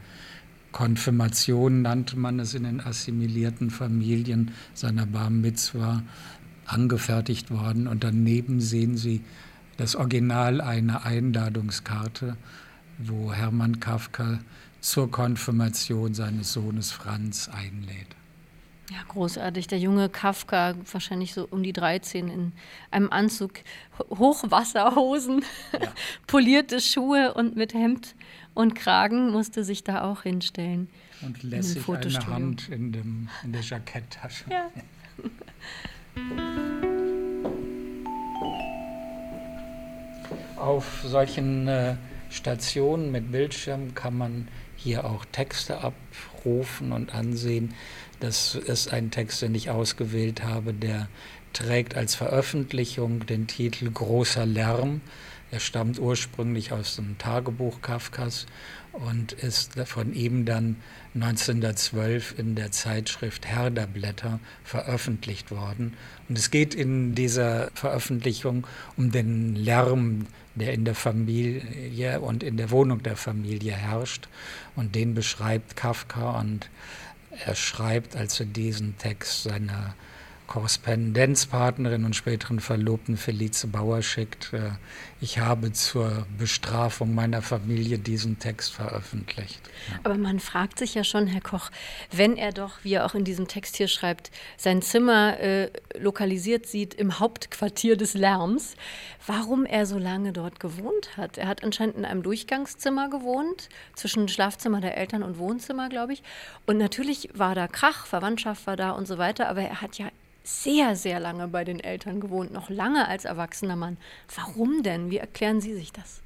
Konfirmation, 0.72 1.83
nannte 1.83 2.18
man 2.18 2.40
es 2.40 2.55
in 2.55 2.64
den 2.64 2.81
assimilierten 2.81 3.68
Familien, 3.68 4.52
seiner 4.72 5.05
Bar 5.05 5.29
Mitzwa, 5.29 6.02
angefertigt 6.64 7.50
worden. 7.50 7.87
Und 7.87 8.02
daneben 8.02 8.61
sehen 8.61 8.96
Sie 8.96 9.22
das 9.77 9.97
Original 9.97 10.61
einer 10.61 11.05
Einladungskarte, 11.05 12.37
wo 12.99 13.33
Hermann 13.33 13.81
Kafka 13.81 14.41
zur 14.81 15.11
Konfirmation 15.11 16.15
seines 16.15 16.53
Sohnes 16.53 16.93
Franz 16.93 17.49
einlädt. 17.49 18.17
Ja, 18.91 18.99
großartig. 19.09 19.67
Der 19.67 19.81
junge 19.81 20.09
Kafka, 20.09 20.75
wahrscheinlich 20.91 21.35
so 21.35 21.49
um 21.51 21.62
die 21.65 21.73
13, 21.73 22.29
in 22.29 22.53
einem 22.93 23.11
Anzug, 23.11 23.51
Hochwasserhosen, 24.11 25.45
ja. 25.73 25.93
polierte 26.29 26.81
Schuhe 26.81 27.35
und 27.35 27.57
mit 27.57 27.75
Hemd 27.75 28.15
und 28.55 28.75
Kragen 28.75 29.31
musste 29.33 29.65
sich 29.65 29.83
da 29.83 30.03
auch 30.03 30.23
hinstellen. 30.23 30.89
Und 31.23 31.43
lässig 31.43 31.89
eine 31.89 32.27
Hand 32.27 32.69
in, 32.69 32.93
dem, 32.93 33.29
in 33.43 33.53
der 33.53 33.62
Jacketttasche. 33.62 34.45
Ja. 34.51 34.71
Auf 40.57 41.03
solchen 41.05 41.69
äh, 41.69 41.97
Stationen 42.31 43.12
mit 43.12 43.31
Bildschirm 43.31 43.95
kann 43.95 44.17
man 44.17 44.49
hier 44.77 45.05
auch 45.05 45.25
Texte 45.27 45.79
abrufen 45.79 46.93
und 46.93 47.15
ansehen. 47.15 47.75
Das 48.21 48.55
ist 48.55 48.93
ein 48.93 49.11
Text, 49.11 49.43
den 49.43 49.55
ich 49.55 49.71
ausgewählt 49.71 50.43
habe, 50.43 50.73
der 50.73 51.09
trägt 51.53 51.97
als 51.97 52.15
Veröffentlichung 52.15 53.27
den 53.27 53.47
Titel 53.47 53.91
Großer 53.91 54.47
Lärm. 54.47 55.01
Er 55.50 55.61
stammt 55.61 56.00
ursprünglich 56.00 56.72
aus 56.72 56.96
dem 56.96 57.18
Tagebuch 57.18 57.80
Kafkas 57.80 58.46
und 58.92 59.32
ist 59.32 59.78
von 59.87 60.12
ihm 60.12 60.44
dann 60.44 60.76
1912 61.14 62.38
in 62.38 62.56
der 62.56 62.72
Zeitschrift 62.72 63.46
Herderblätter 63.46 64.40
veröffentlicht 64.64 65.50
worden. 65.50 65.94
Und 66.28 66.37
es 66.37 66.50
geht 66.50 66.74
in 66.74 67.14
dieser 67.14 67.70
Veröffentlichung 67.74 68.66
um 68.96 69.12
den 69.12 69.54
Lärm, 69.54 70.26
der 70.56 70.72
in 70.72 70.85
der 70.85 70.94
Familie 70.94 72.20
und 72.20 72.42
in 72.42 72.56
der 72.56 72.70
Wohnung 72.70 73.02
der 73.02 73.16
Familie 73.16 73.72
herrscht. 73.72 74.28
Und 74.74 74.94
den 74.94 75.14
beschreibt 75.14 75.76
Kafka 75.76 76.40
und 76.40 76.70
er 77.44 77.54
schreibt 77.54 78.16
also 78.16 78.44
diesen 78.44 78.96
Text 78.98 79.44
seiner 79.44 79.94
Korrespondenzpartnerin 80.46 82.04
und 82.04 82.14
späteren 82.14 82.61
Verlobten 82.61 83.16
Felice 83.16 83.66
Bauer 83.66 84.02
schickt, 84.02 84.52
äh, 84.52 84.70
ich 85.20 85.38
habe 85.38 85.72
zur 85.72 86.26
Bestrafung 86.38 87.14
meiner 87.14 87.40
Familie 87.40 87.98
diesen 87.98 88.38
Text 88.38 88.72
veröffentlicht. 88.74 89.61
Ja. 89.90 89.98
Aber 90.05 90.18
man 90.18 90.40
fragt 90.40 90.79
sich 90.79 90.94
ja 90.94 91.05
schon, 91.05 91.26
Herr 91.26 91.40
Koch, 91.40 91.70
wenn 92.12 92.37
er 92.37 92.52
doch, 92.52 92.72
wie 92.83 92.94
er 92.94 93.07
auch 93.07 93.14
in 93.14 93.24
diesem 93.24 93.48
Text 93.48 93.76
hier 93.76 93.88
schreibt, 93.88 94.31
sein 94.59 94.83
Zimmer 94.83 95.40
äh, 95.40 95.70
lokalisiert 95.98 96.66
sieht 96.66 96.92
im 96.94 97.18
Hauptquartier 97.18 97.96
des 97.96 98.12
Lärms, 98.12 98.74
warum 99.26 99.64
er 99.64 99.87
so 99.87 99.98
lange 99.98 100.33
dort 100.33 100.61
gewohnt 100.61 101.16
hat. 101.16 101.38
Er 101.38 101.48
hat 101.48 101.64
anscheinend 101.64 101.96
in 101.96 102.05
einem 102.05 102.22
Durchgangszimmer 102.22 103.09
gewohnt, 103.09 103.70
zwischen 103.94 104.29
Schlafzimmer 104.29 104.83
der 104.83 104.98
Eltern 104.98 105.22
und 105.22 105.38
Wohnzimmer, 105.38 105.88
glaube 105.88 106.12
ich. 106.12 106.22
Und 106.66 106.76
natürlich 106.76 107.31
war 107.33 107.55
da 107.55 107.68
Krach, 107.68 108.07
Verwandtschaft 108.07 108.66
war 108.66 108.76
da 108.76 108.90
und 108.90 109.09
so 109.09 109.16
weiter, 109.16 109.48
aber 109.48 109.62
er 109.62 109.81
hat 109.81 109.96
ja 109.96 110.09
sehr, 110.46 110.94
sehr 110.94 111.18
lange 111.18 111.48
bei 111.48 111.64
den 111.64 111.80
Eltern 111.80 112.20
gewohnt, 112.20 112.52
noch 112.52 112.70
lange 112.70 113.09
als 113.09 113.24
erwachsener 113.24 113.76
Mann. 113.76 113.96
Warum 114.35 114.82
denn? 114.82 115.11
Wie 115.11 115.18
erklären 115.18 115.61
Sie 115.61 115.74
sich 115.74 115.92
das? 115.92 116.22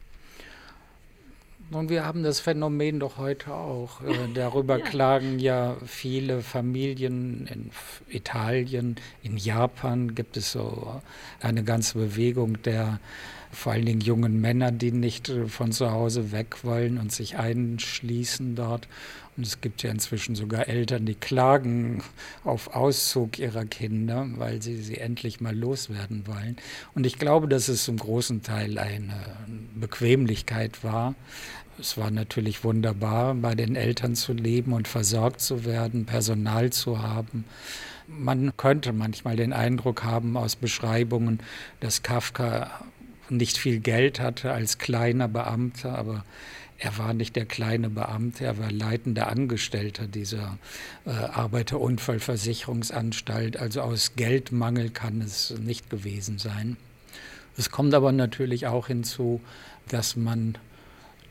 Nun, 1.71 1.89
wir 1.89 2.05
haben 2.05 2.23
das 2.23 2.41
Phänomen 2.41 2.99
doch 3.01 3.17
heute 3.17 3.55
auch. 3.55 4.03
Äh, 4.03 4.29
darüber 4.35 4.79
ja. 4.79 4.85
klagen 4.85 5.39
ja 5.39 5.77
viele 5.87 6.43
Familien 6.43 7.47
in 7.47 7.71
Italien, 8.09 8.97
in 9.23 9.37
Japan 9.37 10.15
gibt 10.15 10.37
es 10.37 10.53
so 10.53 11.01
eine 11.41 11.63
ganze 11.65 11.97
Bewegung 11.97 12.61
der 12.63 12.99
vor 13.53 13.73
allen 13.73 13.87
Dingen 13.87 14.01
jungen 14.01 14.41
Männer, 14.41 14.73
die 14.73 14.93
nicht 14.93 15.29
äh, 15.29 15.47
von 15.47 15.73
zu 15.73 15.91
Hause 15.91 16.33
weg 16.33 16.65
wollen 16.65 16.99
und 16.99 17.13
sich 17.13 17.37
einschließen 17.37 18.55
dort. 18.55 18.89
Und 19.37 19.47
es 19.47 19.61
gibt 19.61 19.83
ja 19.83 19.91
inzwischen 19.91 20.35
sogar 20.35 20.69
Eltern, 20.69 21.07
die 21.07 21.15
klagen 21.15 22.03
auf 22.45 22.75
Auszug 22.75 23.39
ihrer 23.39 23.65
Kinder, 23.65 24.27
weil 24.37 24.61
sie 24.61 24.77
sie 24.83 24.99
endlich 24.99 25.41
mal 25.41 25.57
loswerden 25.57 26.27
wollen. 26.27 26.57
Und 26.95 27.07
ich 27.07 27.19
glaube, 27.19 27.49
dass 27.49 27.69
es 27.69 27.85
zum 27.85 27.97
großen 27.97 28.43
Teil 28.43 28.79
eine 28.79 29.15
Bequemlichkeit 29.75 30.85
war. 30.85 31.15
Es 31.79 31.97
war 31.97 32.11
natürlich 32.11 32.65
wunderbar, 32.65 33.35
bei 33.35 33.55
den 33.55 33.77
Eltern 33.77 34.15
zu 34.15 34.35
leben 34.35 34.75
und 34.75 34.87
versorgt 34.87 35.41
zu 35.41 35.65
werden, 35.65 36.05
Personal 36.05 36.71
zu 36.71 37.03
haben. 37.03 37.47
Man 38.07 38.57
könnte 38.57 38.93
manchmal 38.93 39.37
den 39.37 39.53
Eindruck 39.53 40.05
haben 40.05 40.37
aus 40.37 40.57
Beschreibungen, 40.57 41.39
dass 41.79 42.03
Kafka 42.03 42.85
nicht 43.31 43.59
viel 43.59 43.81
Geld 43.81 44.21
hatte 44.21 44.53
als 44.53 44.79
kleiner 44.79 45.29
Beamter, 45.29 45.99
aber 45.99 46.25
er 46.79 46.97
war 46.97 47.13
nicht 47.13 47.37
der 47.37 47.45
kleine 47.45 47.91
Beamte, 47.91 48.47
er 48.47 48.59
war 48.59 48.73
leitender 48.73 49.29
Angestellter 49.29 50.07
dieser 50.07 50.57
äh, 51.05 51.11
Arbeiterunfallversicherungsanstalt. 51.11 53.59
Also 53.59 53.83
aus 53.83 54.17
Geldmangel 54.17 54.89
kann 54.89 55.21
es 55.21 55.53
nicht 55.61 55.91
gewesen 55.91 56.39
sein. 56.39 56.79
Es 57.59 57.71
kommt 57.71 57.93
aber 57.93 58.13
natürlich 58.13 58.67
auch 58.67 58.87
hinzu, 58.87 59.43
dass 59.89 60.17
man 60.17 60.57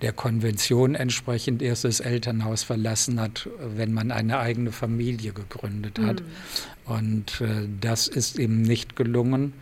der 0.04 0.14
Konvention 0.14 0.94
entsprechend 0.94 1.64
erst 1.64 1.84
das 1.84 2.00
Elternhaus 2.00 2.62
verlassen 2.64 3.20
hat, 3.20 3.50
wenn 3.60 3.92
man 3.92 4.12
eine 4.12 4.38
eigene 4.38 4.72
Familie 4.72 5.34
gegründet 5.34 5.98
hat. 6.00 6.22
Mhm. 6.22 6.94
Und 6.94 7.42
äh, 7.42 7.68
das 7.82 8.08
ist 8.08 8.38
ihm 8.38 8.62
nicht 8.62 8.96
gelungen. 8.96 9.54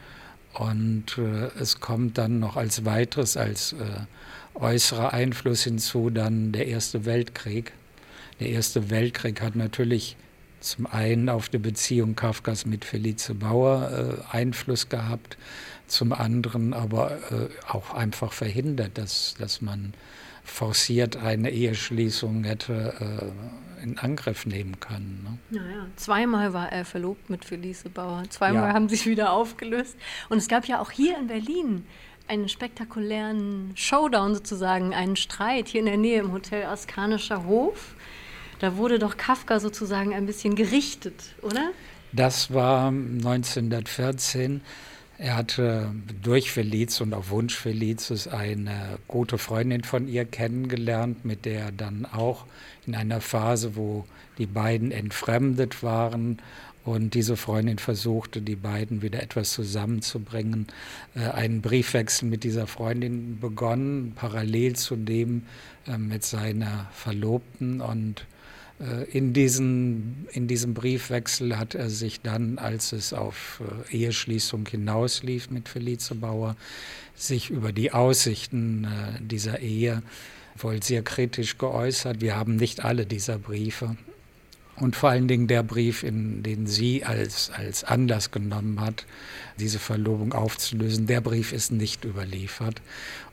Und 0.58 1.17
äh, 1.20 1.50
es 1.60 1.80
kommt 1.80 2.17
dann 2.17 2.39
noch 2.39 2.56
als 2.58 2.84
weiteres, 2.84 3.38
als 3.38 3.74
äh, 3.74 4.56
äußerer 4.56 5.13
Einfluss 5.13 5.63
hinzu 5.63 6.10
dann 6.10 6.52
der 6.52 6.67
Erste 6.67 7.06
Weltkrieg. 7.06 7.74
Der 8.39 8.50
Erste 8.50 8.89
Weltkrieg 8.89 9.41
hat 9.41 9.56
natürlich 9.56 10.17
zum 10.60 10.88
einen 10.88 11.30
auf 11.30 11.50
die 11.50 11.60
Beziehung 11.60 12.15
Kafkas 12.15 12.65
mit 12.65 12.86
Felice 12.86 13.36
Bauer 13.36 14.26
äh, 14.32 14.36
Einfluss 14.36 14.89
gehabt, 14.89 15.38
zum 15.86 16.12
anderen 16.12 16.74
aber 16.74 17.12
äh, 17.32 17.50
auch 17.72 17.93
einfach 17.93 18.34
verhindert, 18.34 18.98
dass, 18.98 19.36
dass 19.38 19.62
man 19.62 19.93
forciert 20.43 21.17
eine 21.17 21.52
Eheschließung 21.52 22.46
hätte 22.46 22.93
äh, 23.00 23.66
in 23.81 23.97
Angriff 23.97 24.45
nehmen 24.45 24.79
können. 24.79 25.39
Ne? 25.49 25.59
Naja, 25.59 25.85
zweimal 25.95 26.53
war 26.53 26.71
er 26.71 26.85
verlobt 26.85 27.29
mit 27.29 27.45
Felice 27.45 27.89
Bauer, 27.89 28.23
zweimal 28.29 28.69
ja. 28.69 28.73
haben 28.73 28.89
sie 28.89 28.95
sich 28.95 29.05
wieder 29.05 29.31
aufgelöst. 29.31 29.95
Und 30.29 30.37
es 30.37 30.47
gab 30.47 30.65
ja 30.65 30.79
auch 30.79 30.91
hier 30.91 31.17
in 31.17 31.27
Berlin 31.27 31.85
einen 32.27 32.49
spektakulären 32.49 33.71
Showdown 33.75 34.35
sozusagen, 34.35 34.93
einen 34.93 35.15
Streit 35.15 35.67
hier 35.67 35.79
in 35.79 35.85
der 35.85 35.97
Nähe 35.97 36.19
im 36.19 36.31
Hotel 36.31 36.65
Askanischer 36.65 37.45
Hof. 37.45 37.95
Da 38.59 38.77
wurde 38.77 38.99
doch 38.99 39.17
Kafka 39.17 39.59
sozusagen 39.59 40.13
ein 40.13 40.25
bisschen 40.25 40.55
gerichtet, 40.55 41.35
oder? 41.41 41.71
Das 42.11 42.53
war 42.53 42.87
1914. 42.87 44.61
Er 45.19 45.36
hatte 45.36 45.91
durch 46.21 46.51
Feliz 46.51 47.01
und 47.01 47.13
auf 47.13 47.32
Wunsch 47.32 47.56
Felizes 47.56 48.27
eine 48.27 48.99
gute 49.08 49.39
Freundin 49.39 49.84
von 49.84 50.08
ihr 50.08 50.25
kennengelernt, 50.25 51.25
mit 51.25 51.45
der 51.45 51.60
er 51.60 51.71
dann 51.71 52.06
auch 52.06 52.45
in 52.86 52.93
einer 52.93 53.19
Phase, 53.19 53.75
wo 53.75 54.06
die 54.38 54.45
beiden 54.45 54.91
entfremdet 54.91 55.82
waren 55.82 56.39
und 56.88 57.15
diese 57.15 57.36
Freundin 57.36 57.80
versuchte, 57.80 58.41
die 58.41 58.56
beiden 58.56 59.01
wieder 59.01 59.21
etwas 59.21 59.51
zusammenzubringen, 59.51 60.67
äh, 61.15 61.27
einen 61.32 61.62
Briefwechsel 61.62 62.30
mit 62.30 62.45
dieser 62.45 62.65
Freundin 62.65 63.39
begonnen, 63.41 64.13
parallel 64.15 64.77
zu 64.77 64.95
dem 64.95 65.43
äh, 65.86 65.97
mit 65.97 66.23
seiner 66.23 66.89
Verlobten. 66.93 67.82
Und 67.82 68.25
in, 69.11 69.33
diesen, 69.33 70.27
in 70.31 70.47
diesem 70.47 70.73
Briefwechsel 70.73 71.57
hat 71.57 71.73
er 71.73 71.89
sich 71.89 72.21
dann, 72.21 72.59
als 72.59 72.91
es 72.91 73.11
auf 73.11 73.61
Eheschließung 73.89 74.67
hinauslief 74.67 75.49
mit 75.49 75.67
Felice 75.67 76.13
Bauer, 76.13 76.55
sich 77.15 77.49
über 77.49 77.71
die 77.71 77.91
Aussichten 77.91 78.87
dieser 79.19 79.59
Ehe 79.59 80.03
wohl 80.63 80.81
sehr 80.83 81.01
kritisch 81.03 81.57
geäußert. 81.57 82.21
Wir 82.21 82.35
haben 82.35 82.55
nicht 82.55 82.83
alle 82.83 83.05
dieser 83.05 83.37
Briefe. 83.37 83.97
Und 84.75 84.95
vor 84.95 85.09
allen 85.09 85.27
Dingen 85.27 85.47
der 85.47 85.63
Brief, 85.63 86.03
in 86.03 86.43
den 86.43 86.67
sie 86.67 87.03
als, 87.03 87.49
als 87.49 87.83
Anlass 87.83 88.29
genommen 88.29 88.79
hat, 88.79 89.05
diese 89.59 89.79
Verlobung 89.79 90.33
aufzulösen, 90.33 91.07
der 91.07 91.19
Brief 91.21 91.51
ist 91.51 91.71
nicht 91.71 92.05
überliefert. 92.05 92.81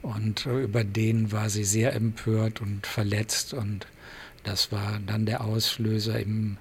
Und 0.01 0.47
über 0.47 0.85
den 0.85 1.33
war 1.33 1.51
sie 1.51 1.65
sehr 1.65 1.95
empört 1.95 2.63
und 2.63 2.87
verletzt. 2.87 3.53
Und 3.53 3.87
das 4.45 4.71
war 4.73 5.01
dann 5.07 5.27
der 5.27 5.43
Auslöser 5.43 6.21
im 6.21 6.57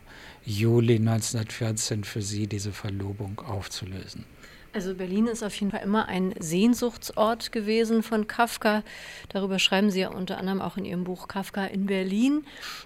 Juli 0.46 0.96
1914 0.96 2.04
für 2.04 2.22
sie, 2.22 2.48
diese 2.48 2.72
Verlobung 2.72 3.40
aufzulösen. 3.40 4.26
Also 4.74 4.96
Berlin 4.96 5.28
ist 5.28 5.44
auf 5.44 5.54
jeden 5.60 5.72
Fall 5.72 5.84
immer 5.84 6.08
ein 6.08 6.34
Sehnsuchtsort 6.40 7.52
gewesen 7.52 8.02
von 8.02 8.26
Kafka. 8.26 8.84
Darüber 9.30 9.60
schreiben 9.60 9.92
Sie 9.92 10.00
ja 10.00 10.10
unter 10.10 10.38
anderem 10.40 10.62
auch 10.62 10.78
in 10.78 10.86
Ihrem 10.86 11.04
Buch 11.04 11.28
Kafka 11.28 11.66
in 11.66 11.86
Berlin. 11.86 12.44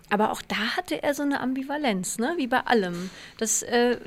Aber 0.10 0.32
auch 0.32 0.42
da 0.42 0.76
hatte 0.76 1.02
er 1.02 1.14
so 1.14 1.24
eine 1.24 1.40
Ambivalenz, 1.40 2.20
ne? 2.20 2.34
wie 2.36 2.48
bei 2.48 2.60
allem. 2.60 3.10
Das 3.38 3.64
äh, 3.64 3.98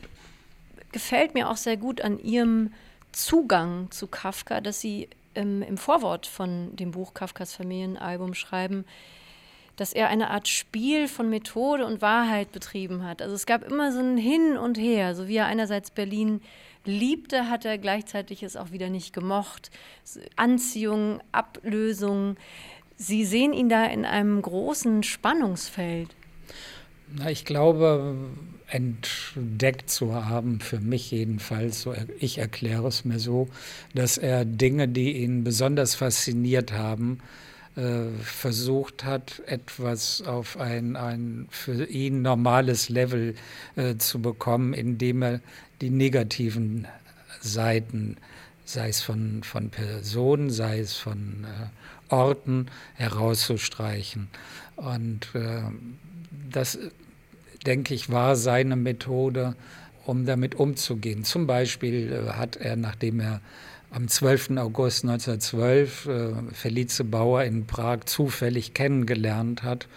gefällt 0.93 1.33
mir 1.33 1.49
auch 1.49 1.57
sehr 1.57 1.79
gut 1.79 2.03
an 2.03 2.19
Ihrem 2.19 2.73
Zugang 3.13 3.91
zu 3.91 4.09
Kafka, 4.09 4.61
dass 4.61 4.83
Sie 4.83 5.09
ähm, 5.35 5.63
im 5.63 5.79
Vorwort 5.79 6.27
von 6.27 6.77
dem 6.77 6.91
Buch 6.91 7.15
Kafkas 7.15 7.55
Familienalbum 7.55 8.35
schreiben, 8.35 8.85
dass 9.81 9.95
er 9.95 10.09
eine 10.09 10.29
Art 10.29 10.47
Spiel 10.47 11.09
von 11.09 11.31
Methode 11.31 11.87
und 11.87 12.03
Wahrheit 12.03 12.53
betrieben 12.53 13.03
hat. 13.03 13.23
Also 13.23 13.35
es 13.35 13.47
gab 13.47 13.65
immer 13.65 13.93
so 13.93 14.01
ein 14.01 14.19
Hin 14.19 14.59
und 14.59 14.77
Her, 14.77 15.15
so 15.15 15.27
wie 15.27 15.37
er 15.37 15.47
einerseits 15.47 15.91
Berlin 15.91 16.43
liebte, 16.85 17.49
hat 17.49 17.65
er 17.65 17.79
gleichzeitig 17.79 18.43
es 18.43 18.57
auch 18.57 18.73
wieder 18.73 18.91
nicht 18.91 19.15
gemocht. 19.15 19.71
Anziehung, 20.37 21.21
Ablösung. 21.33 22.37
Sie 22.97 23.25
sehen 23.25 23.55
ihn 23.55 23.71
da 23.71 23.87
in 23.87 24.05
einem 24.05 24.43
großen 24.43 25.03
Spannungsfeld. 25.03 26.11
Na, 27.17 27.31
ich 27.31 27.47
glaube, 27.47 28.17
entdeckt 28.67 29.89
zu 29.89 30.15
haben, 30.15 30.61
für 30.61 30.79
mich 30.79 31.11
jedenfalls, 31.11 31.81
so 31.81 31.95
ich 32.19 32.37
erkläre 32.37 32.87
es 32.87 33.07
mir 33.07 33.19
so, 33.19 33.49
dass 33.95 34.19
er 34.19 34.45
Dinge, 34.45 34.89
die 34.89 35.23
ihn 35.23 35.43
besonders 35.43 35.95
fasziniert 35.95 36.73
haben, 36.73 37.21
versucht 37.75 39.05
hat, 39.05 39.43
etwas 39.47 40.23
auf 40.23 40.59
ein, 40.59 40.97
ein 40.97 41.47
für 41.51 41.85
ihn 41.87 42.23
normales 42.23 42.89
Level 42.89 43.37
äh, 43.77 43.97
zu 43.97 44.21
bekommen, 44.21 44.75
indem 44.75 45.23
er 45.23 45.41
die 45.81 45.91
negativen 45.91 46.89
Seiten 47.41 48.17
sei 48.71 48.89
es 48.89 49.01
von, 49.01 49.43
von 49.43 49.71
Personen, 49.71 50.51
sei 50.51 50.81
es 50.81 50.97
von 50.97 51.45
äh, 51.45 52.15
Orten, 52.15 52.67
herauszustreichen. 52.95 54.29
Und 54.77 55.29
äh, 55.35 55.63
das, 56.51 56.79
denke 57.67 57.95
ich, 57.95 58.11
war 58.11 58.37
seine 58.37 58.77
Methode, 58.77 59.55
um 60.07 60.25
damit 60.25 60.55
umzugehen. 60.55 61.25
Zum 61.25 61.47
Beispiel 61.47 62.13
äh, 62.13 62.31
hat 62.33 62.57
er, 62.57 62.77
nachdem 62.77 63.21
er 63.21 63.41
am 63.91 64.09
12. 64.09 64.51
August 64.59 65.05
1912 65.05 66.07
äh, 66.07 66.33
Felice 66.53 67.05
Bauer 67.05 67.45
in 67.45 67.67
Prag 67.67 68.05
zufällig 68.07 68.75
kennengelernt 68.75 69.63
hat, 69.63 69.89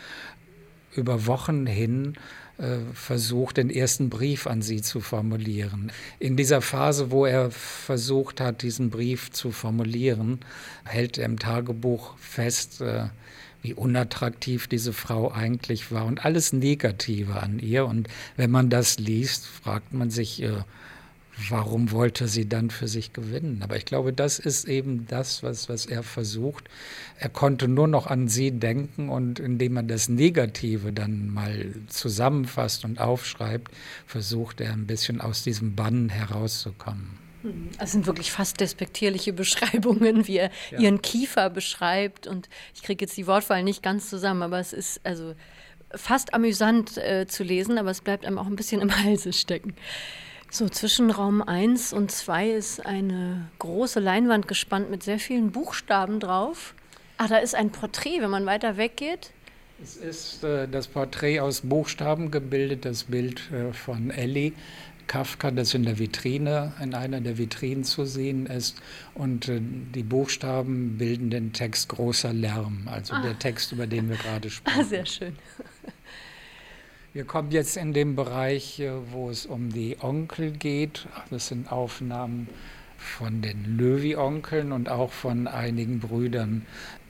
über 0.95 1.25
Wochen 1.25 1.65
hin 1.65 2.15
äh, 2.57 2.77
versucht, 2.93 3.57
den 3.57 3.69
ersten 3.69 4.09
Brief 4.09 4.47
an 4.47 4.61
sie 4.61 4.81
zu 4.81 4.99
formulieren. 4.99 5.91
In 6.19 6.37
dieser 6.37 6.61
Phase, 6.61 7.11
wo 7.11 7.25
er 7.25 7.51
versucht 7.51 8.41
hat, 8.41 8.61
diesen 8.61 8.89
Brief 8.89 9.31
zu 9.31 9.51
formulieren, 9.51 10.39
hält 10.85 11.17
er 11.17 11.25
im 11.25 11.39
Tagebuch 11.39 12.17
fest, 12.17 12.81
äh, 12.81 13.05
wie 13.61 13.73
unattraktiv 13.73 14.67
diese 14.67 14.91
Frau 14.91 15.31
eigentlich 15.31 15.91
war 15.91 16.05
und 16.05 16.25
alles 16.25 16.51
Negative 16.51 17.41
an 17.41 17.59
ihr. 17.59 17.85
Und 17.85 18.07
wenn 18.37 18.51
man 18.51 18.69
das 18.69 18.99
liest, 18.99 19.47
fragt 19.47 19.93
man 19.93 20.09
sich, 20.09 20.43
äh, 20.43 20.63
warum 21.49 21.91
wollte 21.91 22.27
sie 22.27 22.47
dann 22.47 22.69
für 22.69 22.87
sich 22.87 23.13
gewinnen? 23.13 23.61
Aber 23.63 23.77
ich 23.77 23.85
glaube, 23.85 24.13
das 24.13 24.39
ist 24.39 24.67
eben 24.67 25.05
das, 25.07 25.43
was, 25.43 25.69
was 25.69 25.85
er 25.85 26.03
versucht. 26.03 26.69
Er 27.19 27.29
konnte 27.29 27.67
nur 27.67 27.87
noch 27.87 28.07
an 28.07 28.27
sie 28.27 28.51
denken 28.51 29.09
und 29.09 29.39
indem 29.39 29.77
er 29.77 29.83
das 29.83 30.09
Negative 30.09 30.93
dann 30.93 31.29
mal 31.29 31.73
zusammenfasst 31.87 32.85
und 32.85 32.99
aufschreibt, 32.99 33.71
versucht 34.05 34.61
er 34.61 34.73
ein 34.73 34.87
bisschen 34.87 35.21
aus 35.21 35.43
diesem 35.43 35.75
Bann 35.75 36.09
herauszukommen. 36.09 37.23
Das 37.77 37.91
sind 37.91 38.05
wirklich 38.05 38.31
fast 38.31 38.59
despektierliche 38.59 39.33
Beschreibungen, 39.33 40.27
wie 40.27 40.37
er 40.37 40.51
ja. 40.71 40.79
ihren 40.79 41.01
Kiefer 41.01 41.49
beschreibt. 41.49 42.25
Und 42.27 42.47
ich 42.73 42.83
kriege 42.83 43.03
jetzt 43.03 43.17
die 43.17 43.27
Wortwahl 43.27 43.63
nicht 43.63 43.83
ganz 43.83 44.09
zusammen, 44.09 44.43
aber 44.43 44.59
es 44.59 44.71
ist 44.73 45.01
also 45.03 45.35
fast 45.95 46.33
amüsant 46.33 46.97
äh, 46.97 47.27
zu 47.27 47.43
lesen, 47.43 47.77
aber 47.77 47.91
es 47.91 48.01
bleibt 48.01 48.25
einem 48.25 48.37
auch 48.37 48.47
ein 48.47 48.55
bisschen 48.55 48.81
im 48.81 49.03
Halse 49.03 49.33
stecken. 49.33 49.75
So, 50.55 50.69
zwischen 50.69 51.09
Raum 51.09 51.41
1 51.41 51.93
und 51.93 52.11
2 52.11 52.51
ist 52.51 52.85
eine 52.85 53.49
große 53.57 53.99
Leinwand 53.99 54.47
gespannt 54.47 54.91
mit 54.91 55.01
sehr 55.01 55.17
vielen 55.17 55.51
Buchstaben 55.51 56.19
drauf. 56.19 56.75
Ah, 57.17 57.27
da 57.27 57.37
ist 57.37 57.55
ein 57.55 57.71
Porträt, 57.71 58.21
wenn 58.21 58.29
man 58.29 58.45
weiter 58.45 58.77
weggeht. 58.77 59.31
Es 59.81 59.97
ist 59.97 60.43
äh, 60.43 60.67
das 60.67 60.87
Porträt 60.87 61.39
aus 61.39 61.61
Buchstaben 61.61 62.29
gebildet, 62.29 62.85
das 62.85 63.05
Bild 63.05 63.51
äh, 63.51 63.73
von 63.73 64.11
Ellie 64.11 64.53
Kafka, 65.07 65.49
das 65.49 65.73
in 65.73 65.85
der 65.85 65.97
Vitrine, 65.97 66.73
in 66.79 66.93
einer 66.93 67.19
der 67.19 67.39
Vitrinen 67.39 67.83
zu 67.83 68.05
sehen 68.05 68.45
ist. 68.45 68.79
Und 69.15 69.49
äh, 69.49 69.59
die 69.59 70.03
Buchstaben 70.03 70.99
bilden 70.99 71.31
den 71.31 71.53
Text 71.53 71.89
großer 71.89 72.31
Lärm, 72.31 72.87
also 72.91 73.15
ah. 73.15 73.23
der 73.23 73.39
Text, 73.39 73.71
über 73.71 73.87
den 73.87 74.07
wir 74.07 74.17
gerade 74.17 74.51
sprechen. 74.51 74.79
Ah, 74.79 74.83
sehr 74.83 75.07
schön. 75.07 75.35
Wir 77.13 77.25
kommen 77.25 77.51
jetzt 77.51 77.77
in 77.77 77.93
den 77.93 78.15
Bereich, 78.15 78.79
äh, 78.79 78.91
wo 79.11 79.29
es 79.29 79.45
um 79.45 79.71
die 79.71 79.97
Onkel 80.01 80.49
geht. 80.49 81.07
Das 81.29 81.47
sind 81.47 81.71
Aufnahmen 81.71 82.47
von 82.97 83.43
den 83.43 83.77
Löwy-Onkeln 83.77 84.71
und 84.71 84.89
auch 84.89 85.11
von 85.11 85.47
einigen 85.47 85.99
Brüdern 85.99 86.65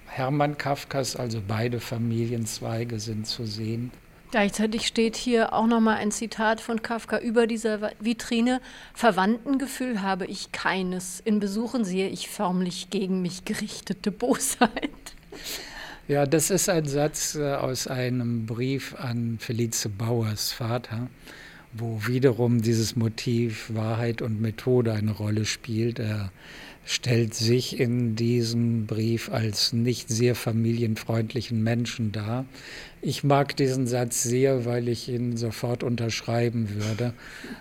Hermann 0.08 0.58
Kafkas, 0.58 1.16
also 1.16 1.42
beide 1.48 1.80
Familienzweige 1.80 3.00
sind 3.00 3.28
zu 3.28 3.46
sehen. 3.46 3.92
Gleichzeitig 4.32 4.88
steht 4.88 5.16
hier 5.16 5.54
auch 5.54 5.68
nochmal 5.68 5.98
ein 5.98 6.12
Zitat 6.12 6.60
von 6.60 6.82
Kafka 6.82 7.20
über 7.20 7.48
dieser 7.48 7.92
Vitrine. 8.02 8.60
Verwandtengefühl 8.94 10.02
habe 10.02 10.26
ich 10.26 10.52
keines. 10.52 11.22
In 11.22 11.40
Besuchen 11.40 11.86
sehe 11.86 12.10
ich 12.10 12.28
förmlich 12.28 12.90
gegen 12.90 13.22
mich 13.22 13.46
gerichtete 13.46 14.12
Bosheit. 14.12 15.14
Ja, 16.10 16.26
das 16.26 16.50
ist 16.50 16.68
ein 16.68 16.86
Satz 16.86 17.36
äh, 17.36 17.54
aus 17.54 17.88
einem 17.88 18.46
Brief 18.46 18.94
an 18.96 19.38
Felice 19.40 19.88
Bauers 19.88 20.52
Vater, 20.52 21.08
wo 21.72 22.06
wiederum 22.06 22.62
dieses 22.62 22.98
Motiv 22.98 23.74
Wahrheit 23.74 24.22
und 24.22 24.42
Methode 24.42 24.92
eine 24.92 25.12
Rolle 25.12 25.46
spielt. 25.46 26.00
Er 26.00 26.34
stellt 26.86 27.34
sich 27.34 27.80
in 27.80 28.16
diesem 28.16 28.88
Brief 28.88 29.32
als 29.32 29.72
nicht 29.72 30.10
sehr 30.10 30.36
familienfreundlichen 30.36 31.64
Menschen 31.64 32.12
dar. 32.12 32.46
Ich 33.02 33.24
mag 33.24 33.56
diesen 33.56 33.88
Satz 33.88 34.24
sehr, 34.24 34.66
weil 34.66 34.88
ich 34.88 35.08
ihn 35.08 35.38
sofort 35.38 35.84
unterschreiben 35.84 36.76
würde. 36.76 37.14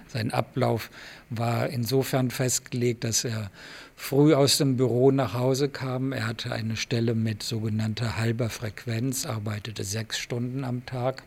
Sein 0.08 0.32
Ablauf 0.32 0.90
war 1.30 1.68
insofern 1.68 2.30
festgelegt, 2.30 3.04
dass 3.04 3.24
er 3.24 3.50
früh 3.94 4.34
aus 4.34 4.58
dem 4.58 4.76
Büro 4.76 5.12
nach 5.12 5.34
Hause 5.34 5.68
kam. 5.68 6.12
Er 6.12 6.26
hatte 6.26 6.50
eine 6.50 6.76
Stelle 6.76 7.14
mit 7.14 7.42
sogenannter 7.42 8.16
halber 8.16 8.50
Frequenz, 8.50 9.26
arbeitete 9.26 9.84
sechs 9.84 10.18
Stunden 10.18 10.64
am 10.64 10.84
Tag, 10.84 11.22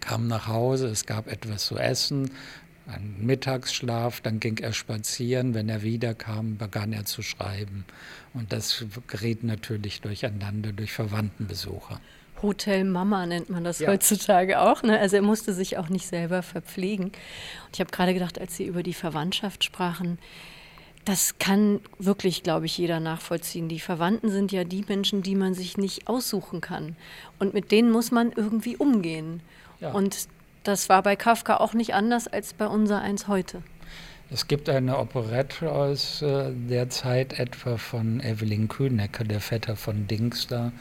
kam 0.00 0.28
nach 0.28 0.46
Hause, 0.46 0.86
es 0.86 1.06
gab 1.06 1.26
etwas 1.26 1.66
zu 1.66 1.76
essen, 1.76 2.30
einen 2.88 3.24
Mittagsschlaf, 3.24 4.20
dann 4.20 4.40
ging 4.40 4.58
er 4.58 4.72
spazieren. 4.72 5.54
Wenn 5.54 5.68
er 5.68 5.82
wiederkam, 5.82 6.56
begann 6.56 6.92
er 6.92 7.04
zu 7.04 7.22
schreiben. 7.22 7.84
Und 8.34 8.52
das 8.52 8.84
gerät 9.06 9.44
natürlich 9.44 10.00
durcheinander 10.00 10.72
durch 10.72 10.92
Verwandtenbesuche. 10.92 12.00
Hotel 12.42 12.84
Mama 12.84 13.26
nennt 13.26 13.50
man 13.50 13.64
das 13.64 13.80
ja. 13.80 13.88
heutzutage 13.88 14.60
auch. 14.60 14.82
Ne? 14.82 14.98
Also 14.98 15.16
er 15.16 15.22
musste 15.22 15.52
sich 15.52 15.76
auch 15.76 15.88
nicht 15.88 16.06
selber 16.06 16.42
verpflegen. 16.42 17.06
Und 17.06 17.74
ich 17.74 17.80
habe 17.80 17.90
gerade 17.90 18.14
gedacht, 18.14 18.40
als 18.40 18.56
Sie 18.56 18.64
über 18.64 18.82
die 18.82 18.94
Verwandtschaft 18.94 19.64
sprachen, 19.64 20.18
das 21.04 21.38
kann 21.38 21.80
wirklich, 21.98 22.42
glaube 22.42 22.66
ich, 22.66 22.76
jeder 22.76 23.00
nachvollziehen. 23.00 23.68
Die 23.68 23.80
Verwandten 23.80 24.30
sind 24.30 24.52
ja 24.52 24.64
die 24.64 24.84
Menschen, 24.86 25.22
die 25.22 25.34
man 25.34 25.54
sich 25.54 25.78
nicht 25.78 26.06
aussuchen 26.06 26.60
kann. 26.60 26.96
Und 27.38 27.54
mit 27.54 27.72
denen 27.72 27.90
muss 27.90 28.10
man 28.10 28.30
irgendwie 28.32 28.76
umgehen. 28.76 29.40
Ja. 29.80 29.92
Und 29.92 30.28
das 30.68 30.88
war 30.90 31.02
bei 31.02 31.16
Kafka 31.16 31.56
auch 31.56 31.72
nicht 31.72 31.94
anders 31.94 32.28
als 32.28 32.52
bei 32.52 32.66
unser 32.66 33.00
eins 33.00 33.26
heute. 33.26 33.62
Es 34.30 34.46
gibt 34.48 34.68
eine 34.68 34.98
Operette 34.98 35.72
aus 35.72 36.20
äh, 36.20 36.52
der 36.52 36.90
Zeit 36.90 37.38
etwa 37.38 37.78
von 37.78 38.20
Evelyn 38.20 38.68
Kühnecker, 38.68 39.24
der 39.24 39.40
Vetter 39.40 39.76
von 39.76 40.06
Dings 40.06 40.46
da. 40.46 40.72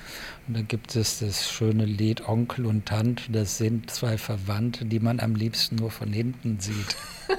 Und 0.45 0.57
da 0.57 0.61
gibt 0.61 0.93
es 0.97 1.19
das 1.19 1.49
schöne 1.49 1.85
Lied 1.85 2.27
Onkel 2.27 2.65
und 2.65 2.85
Tante. 2.85 3.31
Das 3.31 3.57
sind 3.57 3.89
zwei 3.89 4.17
Verwandte, 4.17 4.83
die 4.83 4.99
man 4.99 5.21
am 5.21 5.35
liebsten 5.35 5.77
nur 5.77 5.91
von 5.91 6.11
hinten 6.11 6.59
sieht. 6.59 6.97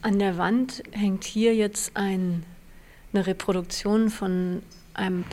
An 0.00 0.18
der 0.18 0.38
Wand 0.38 0.82
hängt 0.92 1.24
hier 1.24 1.54
jetzt 1.54 1.98
ein, 1.98 2.46
eine 3.12 3.26
Reproduktion 3.26 4.08
von 4.08 4.62
einem 4.94 5.28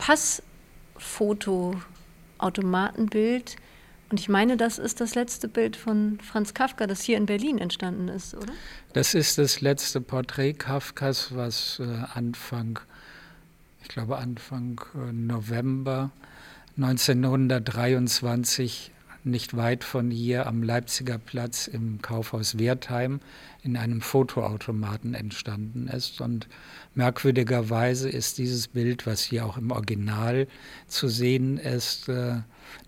Passfoto-Automatenbild. 2.40 3.56
Und 4.10 4.18
ich 4.18 4.28
meine, 4.28 4.56
das 4.56 4.78
ist 4.78 5.00
das 5.00 5.14
letzte 5.14 5.46
Bild 5.46 5.76
von 5.76 6.18
Franz 6.20 6.52
Kafka, 6.52 6.88
das 6.88 7.02
hier 7.02 7.16
in 7.16 7.26
Berlin 7.26 7.58
entstanden 7.58 8.08
ist, 8.08 8.34
oder? 8.34 8.52
Das 8.92 9.14
ist 9.14 9.38
das 9.38 9.60
letzte 9.60 10.00
Porträt 10.00 10.54
Kafkas, 10.54 11.36
was 11.36 11.78
äh, 11.78 11.84
Anfang, 12.14 12.80
ich 13.82 13.88
glaube 13.88 14.18
Anfang 14.18 14.80
äh, 14.94 15.12
November 15.12 16.10
1923 16.76 18.90
nicht 19.24 19.56
weit 19.56 19.84
von 19.84 20.10
hier 20.10 20.46
am 20.46 20.62
Leipziger 20.62 21.18
Platz 21.18 21.66
im 21.66 22.00
Kaufhaus 22.02 22.58
Wertheim 22.58 23.20
in 23.62 23.76
einem 23.76 24.00
Fotoautomaten 24.00 25.14
entstanden 25.14 25.88
ist. 25.88 26.20
Und 26.20 26.48
merkwürdigerweise 26.94 28.08
ist 28.08 28.38
dieses 28.38 28.68
Bild, 28.68 29.06
was 29.06 29.22
hier 29.22 29.44
auch 29.44 29.56
im 29.58 29.70
Original 29.70 30.46
zu 30.86 31.08
sehen 31.08 31.58
ist, 31.58 32.08
äh, 32.08 32.36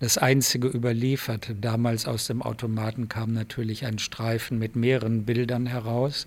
das 0.01 0.19
einzige 0.19 0.69
überlieferte. 0.69 1.55
Damals 1.55 2.07
aus 2.07 2.27
dem 2.27 2.43
Automaten 2.43 3.09
kam 3.09 3.33
natürlich 3.33 3.85
ein 3.85 3.99
Streifen 3.99 4.59
mit 4.59 4.77
mehreren 4.77 5.25
Bildern 5.25 5.67
heraus, 5.67 6.27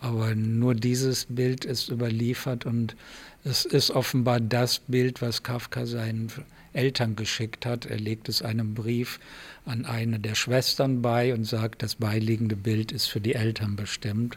aber 0.00 0.34
nur 0.34 0.74
dieses 0.74 1.26
Bild 1.28 1.64
ist 1.64 1.88
überliefert 1.88 2.64
und 2.64 2.96
es 3.44 3.64
ist 3.64 3.90
offenbar 3.90 4.40
das 4.40 4.80
Bild, 4.80 5.22
was 5.22 5.42
Kafka 5.42 5.86
seinen 5.86 6.30
Eltern 6.72 7.16
geschickt 7.16 7.66
hat. 7.66 7.86
Er 7.86 7.98
legt 7.98 8.28
es 8.28 8.42
einem 8.42 8.74
Brief 8.74 9.18
an 9.64 9.86
eine 9.86 10.18
der 10.18 10.34
Schwestern 10.34 11.02
bei 11.02 11.32
und 11.32 11.44
sagt, 11.44 11.82
das 11.82 11.96
beiliegende 11.96 12.56
Bild 12.56 12.92
ist 12.92 13.06
für 13.06 13.20
die 13.20 13.34
Eltern 13.34 13.76
bestimmt. 13.76 14.36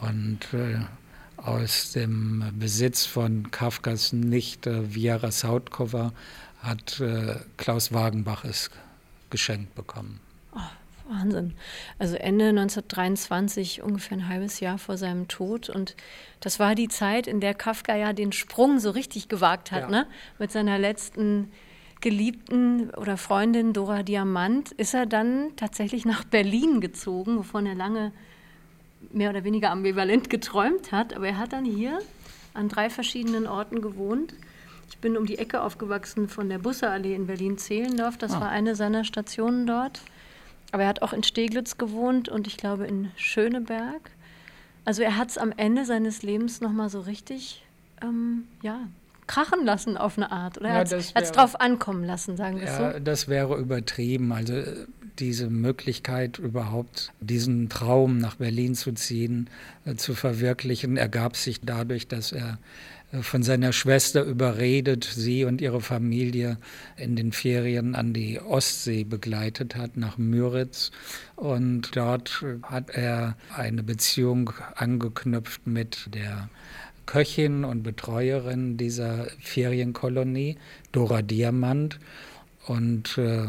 Und 0.00 0.40
äh, 0.52 0.78
aus 1.36 1.92
dem 1.92 2.44
Besitz 2.58 3.04
von 3.04 3.50
Kafkas 3.50 4.12
Nichte 4.12 4.94
Viera 4.94 5.30
Sautkova 5.30 6.12
hat 6.62 7.00
äh, 7.00 7.36
Klaus 7.56 7.92
Wagenbach 7.92 8.44
es 8.44 8.70
geschenkt 9.30 9.74
bekommen. 9.74 10.20
Wahnsinn. 11.10 11.54
Also 11.98 12.16
Ende 12.16 12.48
1923, 12.48 13.82
ungefähr 13.82 14.18
ein 14.18 14.28
halbes 14.28 14.60
Jahr 14.60 14.78
vor 14.78 14.96
seinem 14.96 15.28
Tod. 15.28 15.68
Und 15.68 15.96
das 16.40 16.58
war 16.58 16.74
die 16.74 16.88
Zeit, 16.88 17.26
in 17.26 17.40
der 17.40 17.54
Kafka 17.54 17.96
ja 17.96 18.12
den 18.12 18.32
Sprung 18.32 18.78
so 18.78 18.90
richtig 18.90 19.28
gewagt 19.28 19.72
hat, 19.72 19.82
ja. 19.82 19.90
ne? 19.90 20.06
Mit 20.38 20.52
seiner 20.52 20.78
letzten 20.78 21.50
Geliebten 22.00 22.90
oder 22.90 23.16
Freundin 23.16 23.72
Dora 23.72 24.02
Diamant 24.02 24.72
ist 24.72 24.94
er 24.94 25.04
dann 25.04 25.50
tatsächlich 25.56 26.06
nach 26.06 26.24
Berlin 26.24 26.80
gezogen, 26.80 27.36
wovon 27.36 27.66
er 27.66 27.74
lange 27.74 28.12
mehr 29.12 29.30
oder 29.30 29.44
weniger 29.44 29.70
ambivalent 29.70 30.30
geträumt 30.30 30.92
hat. 30.92 31.14
Aber 31.14 31.28
er 31.28 31.38
hat 31.38 31.52
dann 31.52 31.64
hier 31.64 31.98
an 32.54 32.68
drei 32.68 32.88
verschiedenen 32.88 33.46
Orten 33.46 33.82
gewohnt. 33.82 34.34
Ich 34.88 34.98
bin 34.98 35.16
um 35.16 35.26
die 35.26 35.38
Ecke 35.38 35.62
aufgewachsen 35.62 36.28
von 36.28 36.48
der 36.48 36.58
Busseallee 36.58 37.14
in 37.14 37.26
Berlin-Zehlendorf. 37.26 38.16
Das 38.16 38.32
ah. 38.32 38.40
war 38.40 38.48
eine 38.48 38.74
seiner 38.74 39.04
Stationen 39.04 39.66
dort. 39.66 40.00
Aber 40.72 40.84
er 40.84 40.88
hat 40.88 41.02
auch 41.02 41.12
in 41.12 41.22
Steglitz 41.22 41.78
gewohnt 41.78 42.28
und 42.28 42.46
ich 42.46 42.56
glaube 42.56 42.86
in 42.86 43.10
Schöneberg. 43.16 44.10
Also 44.84 45.02
er 45.02 45.16
hat 45.16 45.30
es 45.30 45.38
am 45.38 45.52
Ende 45.56 45.84
seines 45.84 46.22
Lebens 46.22 46.60
nochmal 46.60 46.88
so 46.88 47.00
richtig, 47.00 47.64
ähm, 48.02 48.44
ja, 48.62 48.80
krachen 49.26 49.64
lassen 49.64 49.96
auf 49.96 50.16
eine 50.16 50.32
Art. 50.32 50.58
Oder 50.58 50.70
er 50.70 50.84
ja, 50.84 50.98
hat 51.14 51.22
es 51.22 51.32
drauf 51.32 51.60
ankommen 51.60 52.04
lassen, 52.04 52.36
sagen 52.36 52.58
wir 52.58 52.66
ja, 52.66 52.92
so. 52.92 52.98
Das 52.98 53.28
wäre 53.28 53.56
übertrieben. 53.56 54.32
Also 54.32 54.54
äh, 54.54 54.86
diese 55.20 55.50
Möglichkeit 55.50 56.38
überhaupt, 56.38 57.12
diesen 57.20 57.68
Traum 57.68 58.18
nach 58.18 58.36
Berlin 58.36 58.74
zu 58.74 58.92
ziehen, 58.92 59.48
äh, 59.84 59.94
zu 59.94 60.14
verwirklichen, 60.14 60.96
ergab 60.96 61.36
sich 61.36 61.60
dadurch, 61.60 62.08
dass 62.08 62.32
er 62.32 62.58
äh, 63.12 63.22
von 63.22 63.42
seiner 63.42 63.72
Schwester 63.72 64.22
überredet, 64.22 65.04
sie 65.04 65.44
und 65.44 65.60
ihre 65.60 65.80
Familie 65.80 66.56
in 66.96 67.16
den 67.16 67.32
Ferien 67.32 67.94
an 67.94 68.12
die 68.12 68.40
Ostsee 68.40 69.04
begleitet 69.04 69.76
hat, 69.76 69.96
nach 69.96 70.18
Müritz. 70.18 70.90
Und 71.36 71.94
dort 71.94 72.44
hat 72.62 72.90
er 72.90 73.36
eine 73.54 73.82
Beziehung 73.82 74.50
angeknüpft 74.74 75.66
mit 75.66 76.14
der 76.14 76.48
Köchin 77.06 77.64
und 77.64 77.82
Betreuerin 77.82 78.76
dieser 78.76 79.26
Ferienkolonie, 79.40 80.56
Dora 80.92 81.22
Diamant. 81.22 81.98
Und 82.66 83.16
äh, 83.16 83.46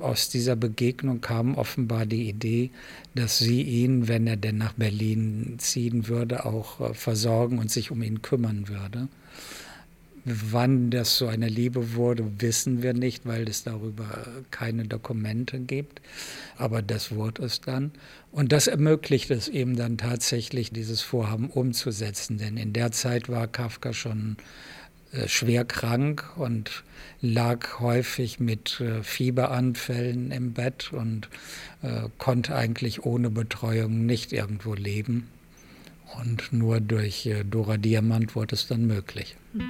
aus 0.00 0.28
dieser 0.28 0.54
Begegnung 0.54 1.20
kam 1.20 1.54
offenbar 1.54 2.04
die 2.04 2.28
Idee, 2.28 2.70
dass 3.14 3.38
sie 3.38 3.62
ihn, 3.62 4.06
wenn 4.06 4.26
er 4.26 4.36
denn 4.36 4.58
nach 4.58 4.74
Berlin 4.74 5.54
ziehen 5.58 6.08
würde, 6.08 6.44
auch 6.44 6.80
äh, 6.80 6.94
versorgen 6.94 7.58
und 7.58 7.70
sich 7.70 7.90
um 7.90 8.02
ihn 8.02 8.20
kümmern 8.20 8.68
würde. 8.68 9.08
Wann 10.26 10.90
das 10.90 11.16
so 11.16 11.26
eine 11.28 11.48
Liebe 11.48 11.94
wurde, 11.94 12.30
wissen 12.40 12.82
wir 12.82 12.92
nicht, 12.92 13.24
weil 13.24 13.48
es 13.48 13.64
darüber 13.64 14.26
keine 14.50 14.84
Dokumente 14.84 15.58
gibt. 15.58 16.02
Aber 16.58 16.82
das 16.82 17.12
wurde 17.12 17.44
es 17.44 17.62
dann. 17.62 17.92
Und 18.30 18.52
das 18.52 18.66
ermöglicht 18.66 19.30
es 19.30 19.48
eben 19.48 19.76
dann 19.76 19.96
tatsächlich, 19.96 20.70
dieses 20.70 21.00
Vorhaben 21.00 21.48
umzusetzen. 21.48 22.36
Denn 22.36 22.58
in 22.58 22.74
der 22.74 22.92
Zeit 22.92 23.30
war 23.30 23.48
Kafka 23.48 23.94
schon 23.94 24.36
schwer 25.26 25.64
krank 25.64 26.24
und 26.36 26.84
lag 27.20 27.80
häufig 27.80 28.40
mit 28.40 28.80
äh, 28.80 29.02
Fieberanfällen 29.02 30.30
im 30.30 30.52
Bett 30.52 30.92
und 30.92 31.28
äh, 31.82 32.08
konnte 32.18 32.54
eigentlich 32.54 33.04
ohne 33.04 33.30
Betreuung 33.30 34.06
nicht 34.06 34.32
irgendwo 34.32 34.74
leben. 34.74 35.28
Und 36.18 36.52
nur 36.52 36.80
durch 36.80 37.30
Dora 37.48 37.76
Diamant 37.76 38.34
wurde 38.34 38.56
es 38.56 38.66
dann 38.66 38.84
möglich. 38.84 39.36
So, 39.52 39.60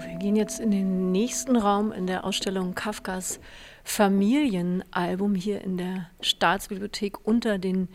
wir 0.00 0.18
gehen 0.18 0.34
jetzt 0.34 0.60
in 0.60 0.70
den 0.70 1.12
nächsten 1.12 1.54
Raum 1.54 1.92
in 1.92 2.06
der 2.06 2.24
Ausstellung 2.24 2.74
Kafkas 2.74 3.38
Familienalbum 3.84 5.34
hier 5.34 5.62
in 5.62 5.76
der 5.76 6.08
Staatsbibliothek 6.20 7.26
unter 7.26 7.58
den 7.58 7.88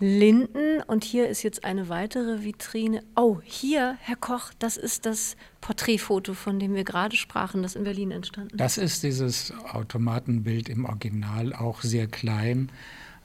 Linden. 0.00 0.82
Und 0.86 1.04
hier 1.04 1.28
ist 1.28 1.42
jetzt 1.42 1.64
eine 1.64 1.88
weitere 1.88 2.44
Vitrine. 2.44 3.02
Oh, 3.16 3.38
hier, 3.44 3.96
Herr 4.00 4.16
Koch, 4.16 4.52
das 4.58 4.76
ist 4.76 5.06
das 5.06 5.36
Porträtfoto, 5.60 6.34
von 6.34 6.58
dem 6.58 6.74
wir 6.74 6.84
gerade 6.84 7.16
sprachen, 7.16 7.62
das 7.62 7.74
in 7.74 7.84
Berlin 7.84 8.10
entstanden 8.10 8.54
ist. 8.54 8.60
Das 8.60 8.78
ist 8.78 9.02
dieses 9.02 9.52
Automatenbild 9.72 10.68
im 10.68 10.84
Original, 10.84 11.52
auch 11.52 11.82
sehr 11.82 12.06
klein. 12.06 12.70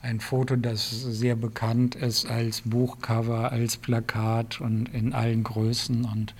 Ein 0.01 0.19
Foto, 0.19 0.57
das 0.57 0.89
sehr 0.89 1.35
bekannt 1.35 1.95
ist 1.95 2.25
als 2.25 2.61
Buchcover, 2.65 3.53
als 3.53 3.77
Plakat 3.77 4.59
und 4.59 4.93
in 4.93 5.13
allen 5.13 5.43
Größen. 5.43 6.03
Und 6.03 6.35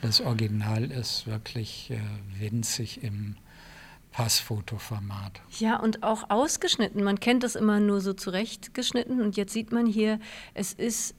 das 0.00 0.22
Original 0.22 0.90
ist 0.90 1.26
wirklich 1.26 1.90
äh, 1.90 1.98
winzig 2.40 3.02
im 3.02 3.36
Passfotoformat. 4.12 5.40
Ja, 5.58 5.76
und 5.80 6.02
auch 6.02 6.30
ausgeschnitten. 6.30 7.02
Man 7.02 7.18
kennt 7.18 7.42
das 7.42 7.56
immer 7.56 7.80
nur 7.80 8.00
so 8.00 8.12
zurechtgeschnitten 8.12 9.20
und 9.20 9.36
jetzt 9.36 9.52
sieht 9.52 9.72
man 9.72 9.86
hier, 9.86 10.20
es 10.54 10.72
ist 10.74 11.14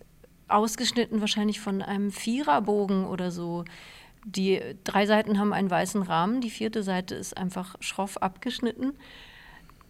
ausgeschnitten 0.48 1.20
wahrscheinlich 1.20 1.60
von 1.60 1.82
einem 1.82 2.12
Viererbogen 2.12 3.06
oder 3.06 3.32
so. 3.32 3.66
Die 4.26 4.62
drei 4.84 5.06
Seiten 5.06 5.39
haben 5.39 5.54
einen 5.54 5.70
weißen 5.70 6.04
Rahmen, 6.04 6.39
die 6.39 6.52
vierte 6.52 6.84
Seite 6.84 7.16
ist 7.16 7.36
einfach 7.36 7.76
schroff 7.80 8.22
abgeschnitten. 8.22 8.94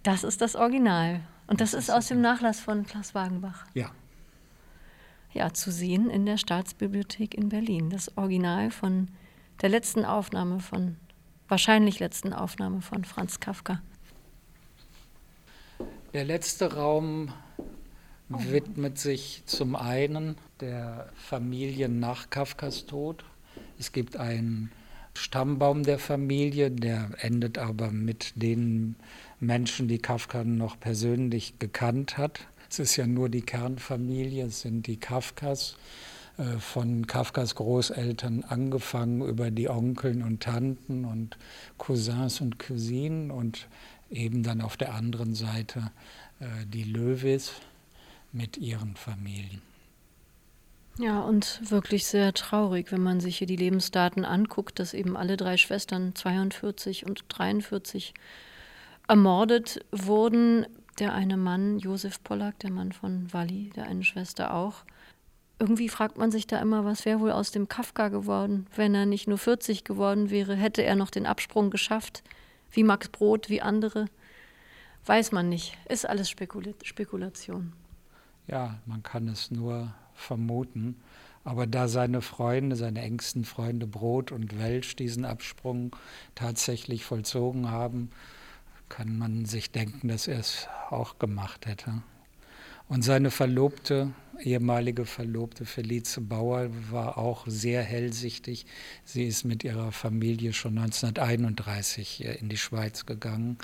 Das 0.01 0.23
ist 0.23 0.41
das 0.41 0.55
Original. 0.55 1.21
Und 1.47 1.61
das, 1.61 1.71
das 1.71 1.83
ist 1.83 1.89
aus 1.89 2.07
dem 2.07 2.21
Nachlass 2.21 2.59
von 2.59 2.85
Klaus 2.85 3.13
Wagenbach. 3.13 3.65
Ja. 3.73 3.91
Ja, 5.33 5.51
zu 5.51 5.71
sehen 5.71 6.09
in 6.09 6.25
der 6.25 6.37
Staatsbibliothek 6.37 7.35
in 7.35 7.49
Berlin. 7.49 7.89
Das 7.89 8.17
Original 8.17 8.71
von 8.71 9.09
der 9.61 9.69
letzten 9.69 10.05
Aufnahme 10.05 10.59
von 10.59 10.97
wahrscheinlich 11.53 11.99
letzten 11.99 12.33
Aufnahme 12.33 12.81
von 12.81 13.05
Franz 13.05 13.39
Kafka. 13.39 13.79
Der 16.11 16.25
letzte 16.25 16.73
Raum 16.73 17.31
widmet 18.27 18.97
sich 18.97 19.43
zum 19.45 19.75
einen 19.75 20.35
der 20.61 21.11
Familie 21.13 21.89
nach 21.89 22.31
Kafkas 22.31 22.87
Tod. 22.87 23.23
Es 23.77 23.91
gibt 23.91 24.17
einen 24.17 24.71
Stammbaum 25.13 25.83
der 25.83 25.99
Familie, 25.99 26.71
der 26.71 27.11
endet 27.19 27.59
aber 27.59 27.91
mit 27.91 28.33
den 28.35 28.95
Menschen, 29.39 29.87
die 29.87 29.99
Kafka 29.99 30.43
noch 30.43 30.79
persönlich 30.79 31.59
gekannt 31.59 32.17
hat. 32.17 32.47
Es 32.67 32.79
ist 32.79 32.95
ja 32.95 33.05
nur 33.05 33.29
die 33.29 33.43
Kernfamilie, 33.43 34.47
es 34.47 34.61
sind 34.61 34.87
die 34.87 34.97
Kafkas. 34.97 35.75
Äh, 36.37 36.57
von 36.57 37.05
Kafkas 37.05 37.55
Großeltern 37.55 38.43
angefangen 38.43 39.21
über 39.21 39.51
die 39.51 39.69
Onkeln 39.69 40.23
und 40.23 40.41
Tanten 40.41 41.05
und 41.05 41.37
Cousins 41.77 42.41
und 42.41 42.57
Cousinen 42.57 43.29
und 43.29 43.67
eben 44.09 44.41
dann 44.41 44.61
auf 44.61 44.75
der 44.75 44.95
anderen 44.95 45.35
Seite 45.35 45.91
äh, 46.39 46.45
die 46.65 46.85
Löwis 46.85 47.51
mit 48.31 48.57
ihren 48.57 48.95
Familien. 48.95 49.61
Ja, 50.97 51.21
und 51.21 51.59
wirklich 51.69 52.05
sehr 52.05 52.33
traurig, 52.33 52.91
wenn 52.91 53.01
man 53.01 53.19
sich 53.19 53.37
hier 53.37 53.47
die 53.47 53.55
Lebensdaten 53.55 54.25
anguckt, 54.25 54.79
dass 54.79 54.93
eben 54.93 55.17
alle 55.17 55.37
drei 55.37 55.57
Schwestern 55.57 56.15
42 56.15 57.05
und 57.05 57.25
43 57.29 58.13
ermordet 59.07 59.83
wurden. 59.91 60.65
Der 60.99 61.13
eine 61.13 61.37
Mann, 61.37 61.79
Josef 61.79 62.23
Pollack, 62.23 62.59
der 62.59 62.69
Mann 62.69 62.91
von 62.91 63.31
Walli, 63.33 63.71
der 63.75 63.87
eine 63.87 64.03
Schwester 64.03 64.53
auch 64.53 64.83
irgendwie 65.59 65.89
fragt 65.89 66.17
man 66.17 66.31
sich 66.31 66.47
da 66.47 66.59
immer, 66.59 66.85
was 66.85 67.05
wäre 67.05 67.19
wohl 67.19 67.31
aus 67.31 67.51
dem 67.51 67.67
Kafka 67.67 68.09
geworden, 68.09 68.67
wenn 68.75 68.95
er 68.95 69.05
nicht 69.05 69.27
nur 69.27 69.37
40 69.37 69.83
geworden 69.83 70.29
wäre, 70.29 70.55
hätte 70.55 70.83
er 70.83 70.95
noch 70.95 71.09
den 71.09 71.25
Absprung 71.25 71.69
geschafft, 71.69 72.23
wie 72.71 72.83
Max 72.83 73.09
Brot, 73.09 73.49
wie 73.49 73.61
andere. 73.61 74.07
Weiß 75.05 75.31
man 75.31 75.49
nicht, 75.49 75.77
ist 75.89 76.07
alles 76.07 76.29
Spekula 76.29 76.71
Spekulation. 76.83 77.73
Ja, 78.47 78.79
man 78.85 79.03
kann 79.03 79.27
es 79.27 79.51
nur 79.51 79.93
vermuten. 80.13 80.97
Aber 81.45 81.67
da 81.67 81.87
seine 81.89 82.21
Freunde, 82.21 82.75
seine 82.75 83.01
engsten 83.01 83.43
Freunde 83.43 83.85
Brot 83.85 84.31
und 84.31 84.57
Welsch 84.59 84.95
diesen 84.95 85.25
Absprung 85.25 85.93
tatsächlich 86.35 87.03
vollzogen 87.03 87.69
haben, 87.69 88.11
kann 88.87 89.17
man 89.17 89.45
sich 89.45 89.71
denken, 89.71 90.07
dass 90.07 90.27
er 90.27 90.39
es 90.39 90.67
auch 90.89 91.19
gemacht 91.19 91.65
hätte. 91.65 92.01
Und 92.87 93.01
seine 93.01 93.29
Verlobte, 93.31 94.11
ehemalige 94.41 95.05
Verlobte 95.05 95.65
Felice 95.65 96.21
Bauer, 96.21 96.69
war 96.89 97.17
auch 97.17 97.45
sehr 97.47 97.83
hellsichtig. 97.83 98.65
Sie 99.03 99.25
ist 99.25 99.43
mit 99.43 99.63
ihrer 99.63 99.91
Familie 99.91 100.53
schon 100.53 100.77
1931 100.77 102.25
in 102.39 102.49
die 102.49 102.57
Schweiz 102.57 103.05
gegangen. 103.05 103.57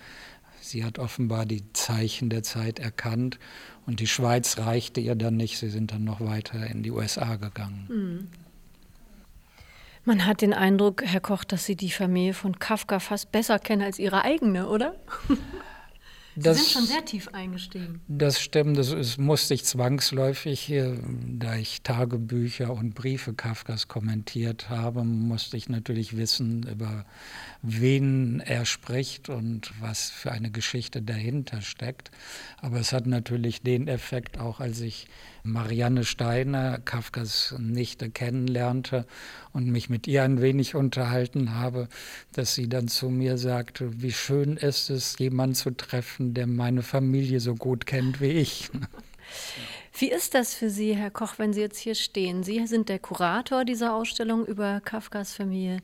Sie 0.62 0.84
hat 0.84 1.00
offenbar 1.00 1.46
die 1.46 1.64
Zeichen 1.74 2.30
der 2.30 2.44
Zeit 2.44 2.80
erkannt 2.80 3.40
und 3.86 4.00
die 4.00 4.08
Schweiz 4.08 4.58
reichte 4.58 5.00
ihr 5.00 5.16
dann 5.16 5.38
nicht. 5.38 5.58
Sie 5.58 5.70
sind 5.70 5.92
dann 5.92 6.04
noch 6.04 6.22
weiter 6.22 6.68
in 6.68 6.84
die 6.84 6.92
USA 6.92 7.38
gegangen. 7.38 7.88
Mhm. 7.90 8.28
Man 10.06 10.26
hat 10.26 10.42
den 10.42 10.54
Eindruck, 10.54 11.04
Herr 11.06 11.20
Koch, 11.20 11.44
dass 11.44 11.66
Sie 11.66 11.76
die 11.76 11.92
Familie 11.92 12.34
von 12.34 12.58
Kafka 12.58 13.00
fast 13.00 13.32
besser 13.32 13.60
kennen 13.60 13.82
als 13.82 14.00
Ihre 14.00 14.24
eigene, 14.24 14.68
oder? 14.68 14.96
Sie 16.42 16.54
sind 16.54 16.68
schon 16.68 16.86
sehr 16.86 17.06
tief 17.06 17.28
eingestiegen. 17.30 18.02
Das 18.08 18.40
stimmt, 18.40 18.78
das 18.78 18.92
ist, 18.92 19.18
musste 19.18 19.54
ich 19.54 19.66
zwangsläufig, 19.66 20.74
da 21.28 21.56
ich 21.56 21.82
Tagebücher 21.82 22.74
und 22.74 22.96
Briefe 22.96 23.34
Kafkas 23.34 23.88
kommentiert 23.88 24.70
habe, 24.70 25.04
musste 25.04 25.58
ich 25.58 25.70
natürlich 25.70 26.16
wissen, 26.18 26.64
über 26.64 27.06
wen 27.62 28.40
er 28.40 28.66
spricht 28.66 29.30
und 29.30 29.72
was 29.82 30.10
für 30.10 30.32
eine 30.32 30.52
Geschichte 30.52 31.02
dahinter 31.02 31.62
steckt. 31.62 32.12
Aber 32.62 32.80
es 32.80 32.94
hat 32.94 33.06
natürlich 33.06 33.62
den 33.62 33.88
Effekt, 33.88 34.40
auch 34.40 34.60
als 34.60 34.82
ich 34.82 35.08
Marianne 35.44 36.04
Steiner, 36.04 36.80
Kafkas 36.80 37.56
Nichte, 37.58 38.10
kennenlernte 38.10 39.06
und 39.54 39.68
mich 39.68 39.90
mit 39.90 40.08
ihr 40.08 40.24
ein 40.24 40.42
wenig 40.42 40.76
unterhalten 40.76 41.56
habe, 41.56 41.88
dass 42.34 42.56
sie 42.56 42.68
dann 42.68 42.88
zu 42.88 43.10
mir 43.10 43.38
sagte, 43.38 44.02
wie 44.02 44.12
schön 44.12 44.58
ist 44.58 44.90
es, 44.90 45.18
jemanden 45.20 45.56
zu 45.56 45.72
treffen, 45.72 46.34
der 46.34 46.48
meine 46.48 46.82
Familie 46.82 47.40
so 47.40 47.56
gut 47.56 47.86
kennt 47.86 48.22
wie 48.22 48.32
ich. 48.32 48.70
Wie 49.98 50.10
ist 50.10 50.34
das 50.34 50.54
für 50.54 50.70
Sie, 50.70 50.96
Herr 50.96 51.12
Koch, 51.12 51.34
wenn 51.38 51.52
Sie 51.52 51.60
jetzt 51.60 51.78
hier 51.78 51.94
stehen? 51.94 52.42
Sie 52.42 52.66
sind 52.68 52.88
der 52.88 53.00
Kurator 53.00 53.66
dieser 53.66 53.94
Ausstellung 53.94 54.46
über 54.46 54.80
Kafkas 54.80 55.34
Familie. 55.34 55.82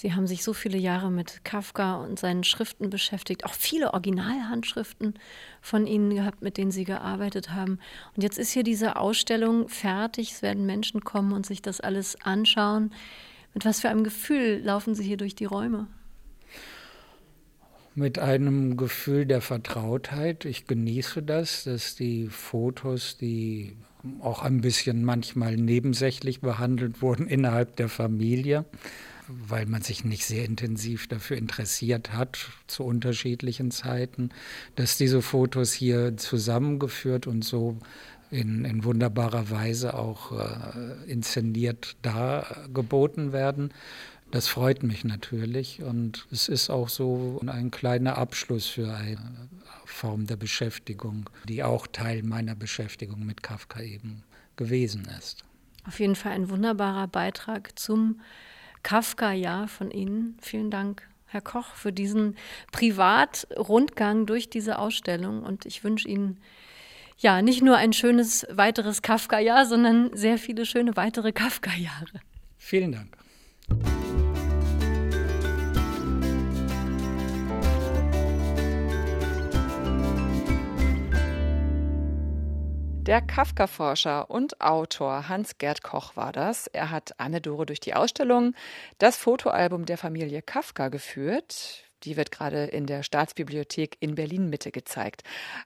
Sie 0.00 0.14
haben 0.14 0.28
sich 0.28 0.44
so 0.44 0.52
viele 0.52 0.78
Jahre 0.78 1.10
mit 1.10 1.44
Kafka 1.44 1.96
und 1.96 2.20
seinen 2.20 2.44
Schriften 2.44 2.88
beschäftigt, 2.88 3.44
auch 3.44 3.52
viele 3.52 3.94
Originalhandschriften 3.94 5.14
von 5.60 5.88
Ihnen 5.88 6.14
gehabt, 6.14 6.40
mit 6.40 6.56
denen 6.56 6.70
Sie 6.70 6.84
gearbeitet 6.84 7.50
haben. 7.50 7.80
Und 8.14 8.22
jetzt 8.22 8.38
ist 8.38 8.52
hier 8.52 8.62
diese 8.62 8.94
Ausstellung 8.94 9.68
fertig. 9.68 10.30
Es 10.30 10.42
werden 10.42 10.66
Menschen 10.66 11.02
kommen 11.02 11.32
und 11.32 11.46
sich 11.46 11.62
das 11.62 11.80
alles 11.80 12.14
anschauen. 12.22 12.92
Mit 13.54 13.64
was 13.64 13.80
für 13.80 13.88
einem 13.88 14.04
Gefühl 14.04 14.60
laufen 14.62 14.94
Sie 14.94 15.02
hier 15.02 15.16
durch 15.16 15.34
die 15.34 15.46
Räume? 15.46 15.88
Mit 17.96 18.20
einem 18.20 18.76
Gefühl 18.76 19.26
der 19.26 19.40
Vertrautheit. 19.40 20.44
Ich 20.44 20.68
genieße 20.68 21.24
das, 21.24 21.64
dass 21.64 21.96
die 21.96 22.28
Fotos, 22.28 23.18
die 23.18 23.76
auch 24.20 24.42
ein 24.42 24.60
bisschen 24.60 25.04
manchmal 25.04 25.56
nebensächlich 25.56 26.40
behandelt 26.40 27.02
wurden 27.02 27.26
innerhalb 27.26 27.74
der 27.74 27.88
Familie, 27.88 28.64
weil 29.28 29.66
man 29.66 29.82
sich 29.82 30.04
nicht 30.04 30.24
sehr 30.24 30.44
intensiv 30.44 31.06
dafür 31.06 31.36
interessiert 31.36 32.12
hat 32.12 32.38
zu 32.66 32.84
unterschiedlichen 32.84 33.70
Zeiten, 33.70 34.30
dass 34.76 34.96
diese 34.96 35.22
Fotos 35.22 35.72
hier 35.72 36.16
zusammengeführt 36.16 37.26
und 37.26 37.44
so 37.44 37.78
in, 38.30 38.64
in 38.64 38.84
wunderbarer 38.84 39.50
Weise 39.50 39.94
auch 39.94 40.32
äh, 40.32 41.10
inszeniert 41.10 41.96
dargeboten 42.02 43.32
werden. 43.32 43.72
Das 44.30 44.48
freut 44.48 44.82
mich 44.82 45.04
natürlich 45.04 45.82
und 45.82 46.26
es 46.30 46.48
ist 46.48 46.68
auch 46.68 46.90
so 46.90 47.40
ein 47.46 47.70
kleiner 47.70 48.18
Abschluss 48.18 48.66
für 48.66 48.92
eine 48.94 49.48
Form 49.86 50.26
der 50.26 50.36
Beschäftigung, 50.36 51.30
die 51.48 51.64
auch 51.64 51.86
Teil 51.86 52.22
meiner 52.22 52.54
Beschäftigung 52.54 53.24
mit 53.24 53.42
Kafka 53.42 53.80
eben 53.80 54.22
gewesen 54.56 55.08
ist. 55.18 55.44
Auf 55.86 55.98
jeden 56.00 56.16
Fall 56.16 56.32
ein 56.32 56.50
wunderbarer 56.50 57.08
Beitrag 57.08 57.78
zum 57.78 58.20
Kafka-Jahr 58.82 59.68
von 59.68 59.90
Ihnen. 59.90 60.36
Vielen 60.40 60.70
Dank, 60.70 61.08
Herr 61.26 61.40
Koch, 61.40 61.74
für 61.74 61.92
diesen 61.92 62.36
Privatrundgang 62.72 64.26
durch 64.26 64.50
diese 64.50 64.78
Ausstellung. 64.78 65.42
Und 65.42 65.66
ich 65.66 65.84
wünsche 65.84 66.08
Ihnen 66.08 66.38
ja 67.18 67.42
nicht 67.42 67.62
nur 67.62 67.76
ein 67.76 67.92
schönes 67.92 68.46
weiteres 68.50 69.02
Kafka-Jahr, 69.02 69.66
sondern 69.66 70.16
sehr 70.16 70.38
viele 70.38 70.66
schöne 70.66 70.96
weitere 70.96 71.32
Kafka-Jahre. 71.32 72.20
Vielen 72.56 72.92
Dank. 72.92 73.16
Der 83.08 83.22
Kafka-Forscher 83.22 84.30
und 84.30 84.60
Autor 84.60 85.30
Hans-Gerd 85.30 85.82
Koch 85.82 86.14
war 86.14 86.30
das. 86.30 86.66
Er 86.66 86.90
hat 86.90 87.18
Anne-Dore 87.18 87.64
durch 87.64 87.80
die 87.80 87.94
Ausstellung 87.94 88.54
Das 88.98 89.16
Fotoalbum 89.16 89.86
der 89.86 89.96
Familie 89.96 90.42
Kafka 90.42 90.88
geführt. 90.88 91.87
Die 92.04 92.16
wird 92.16 92.30
gerade 92.30 92.64
in 92.64 92.86
der 92.86 93.02
Staatsbibliothek 93.02 93.96
in 94.00 94.14
Berlin-Mitte 94.14 94.70
gezeigt. 94.70 95.22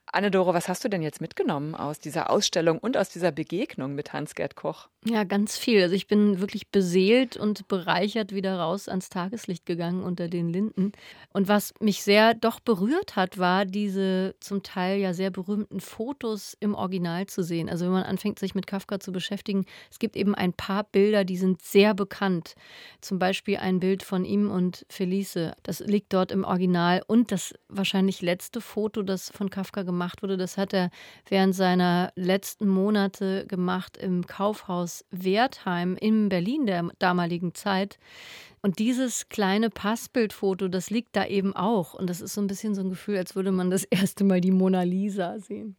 Anne-Dore, 0.07 0.55
was 0.55 0.68
hast 0.68 0.85
du 0.85 0.89
denn 0.89 1.03
jetzt 1.03 1.20
mitgenommen 1.20 1.74
aus 1.74 1.99
dieser 1.99 2.30
Ausstellung 2.30 2.78
und 2.78 2.97
aus 2.97 3.09
dieser 3.09 3.33
Begegnung 3.33 3.95
mit 3.95 4.12
Hans-Gerd 4.12 4.57
Koch? 4.57 4.89
Ja, 5.05 5.24
ganz 5.24 5.59
viel. 5.59 5.83
Also 5.83 5.97
ich 5.97 6.07
bin 6.07 6.41
wirklich 6.41 6.68
beseelt 6.68 7.37
und 7.37 7.66
bereichert 7.66 8.33
wieder 8.33 8.57
raus 8.59 8.89
ans 8.89 9.09
Tageslicht 9.09 9.66
gegangen 9.66 10.05
unter 10.05 10.28
den 10.28 10.49
Linden. 10.49 10.93
Und 11.33 11.49
was 11.49 11.74
mich 11.80 12.05
sehr 12.05 12.35
doch 12.35 12.61
berührt 12.61 13.16
hat, 13.16 13.37
war 13.37 13.64
diese 13.64 14.37
zum 14.39 14.62
Teil 14.62 15.01
ja 15.01 15.12
sehr 15.12 15.30
berühmten 15.30 15.80
Fotos 15.80 16.57
im 16.61 16.76
Original 16.76 17.26
zu 17.26 17.43
sehen. 17.43 17.68
Also 17.68 17.87
wenn 17.87 17.93
man 17.93 18.05
anfängt, 18.05 18.39
sich 18.39 18.55
mit 18.55 18.68
Kafka 18.68 19.01
zu 19.01 19.11
beschäftigen, 19.11 19.66
es 19.91 19.99
gibt 19.99 20.14
eben 20.14 20.37
ein 20.37 20.53
paar 20.53 20.85
Bilder, 20.85 21.24
die 21.24 21.37
sind 21.37 21.62
sehr 21.62 21.95
bekannt. 21.95 22.55
Zum 23.01 23.18
Beispiel 23.18 23.57
ein 23.57 23.80
Bild 23.80 24.05
von 24.05 24.24
ihm 24.24 24.53
und 24.53 24.87
Felice. 24.89 25.57
Das 25.64 25.80
liegt 25.80 26.12
dort 26.12 26.22
im 26.31 26.45
Original. 26.45 27.03
Und 27.07 27.33
das 27.33 27.55
wahrscheinlich 27.68 28.23
letzte 28.23 28.61
Foto, 28.61 29.03
das 29.03 29.31
von 29.31 29.51
Kafka 29.51 29.83
gemacht 29.83 30.23
wurde, 30.23 30.37
das 30.37 30.57
hat 30.57 30.73
er 30.73 30.91
während 31.29 31.55
seiner 31.57 32.12
letzten 32.14 32.68
Monate 32.68 33.47
gemacht 33.49 33.97
im 33.97 34.27
Kaufhaus 34.27 34.93
aus 34.93 35.05
Wertheim 35.11 35.97
in 35.97 36.29
Berlin 36.29 36.66
der 36.66 36.89
damaligen 36.99 37.55
Zeit. 37.55 37.99
Und 38.61 38.79
dieses 38.79 39.29
kleine 39.29 39.70
Passbildfoto, 39.70 40.68
das 40.68 40.91
liegt 40.91 41.16
da 41.16 41.27
eben 41.27 41.55
auch. 41.57 41.95
Und 41.95 42.11
das 42.11 42.20
ist 42.20 42.35
so 42.35 42.41
ein 42.41 42.47
bisschen 42.47 42.75
so 42.75 42.83
ein 42.83 42.91
Gefühl, 42.91 43.16
als 43.16 43.35
würde 43.35 43.53
man 43.53 43.70
das 43.70 43.85
erste 43.91 44.25
Mal 44.25 44.41
die 44.41 44.51
Mona 44.51 44.83
Lisa 44.83 45.39
sehen. 45.39 45.77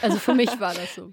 Also 0.00 0.18
für 0.18 0.34
mich 0.34 0.60
war 0.60 0.74
das 0.74 0.94
so. 0.94 1.12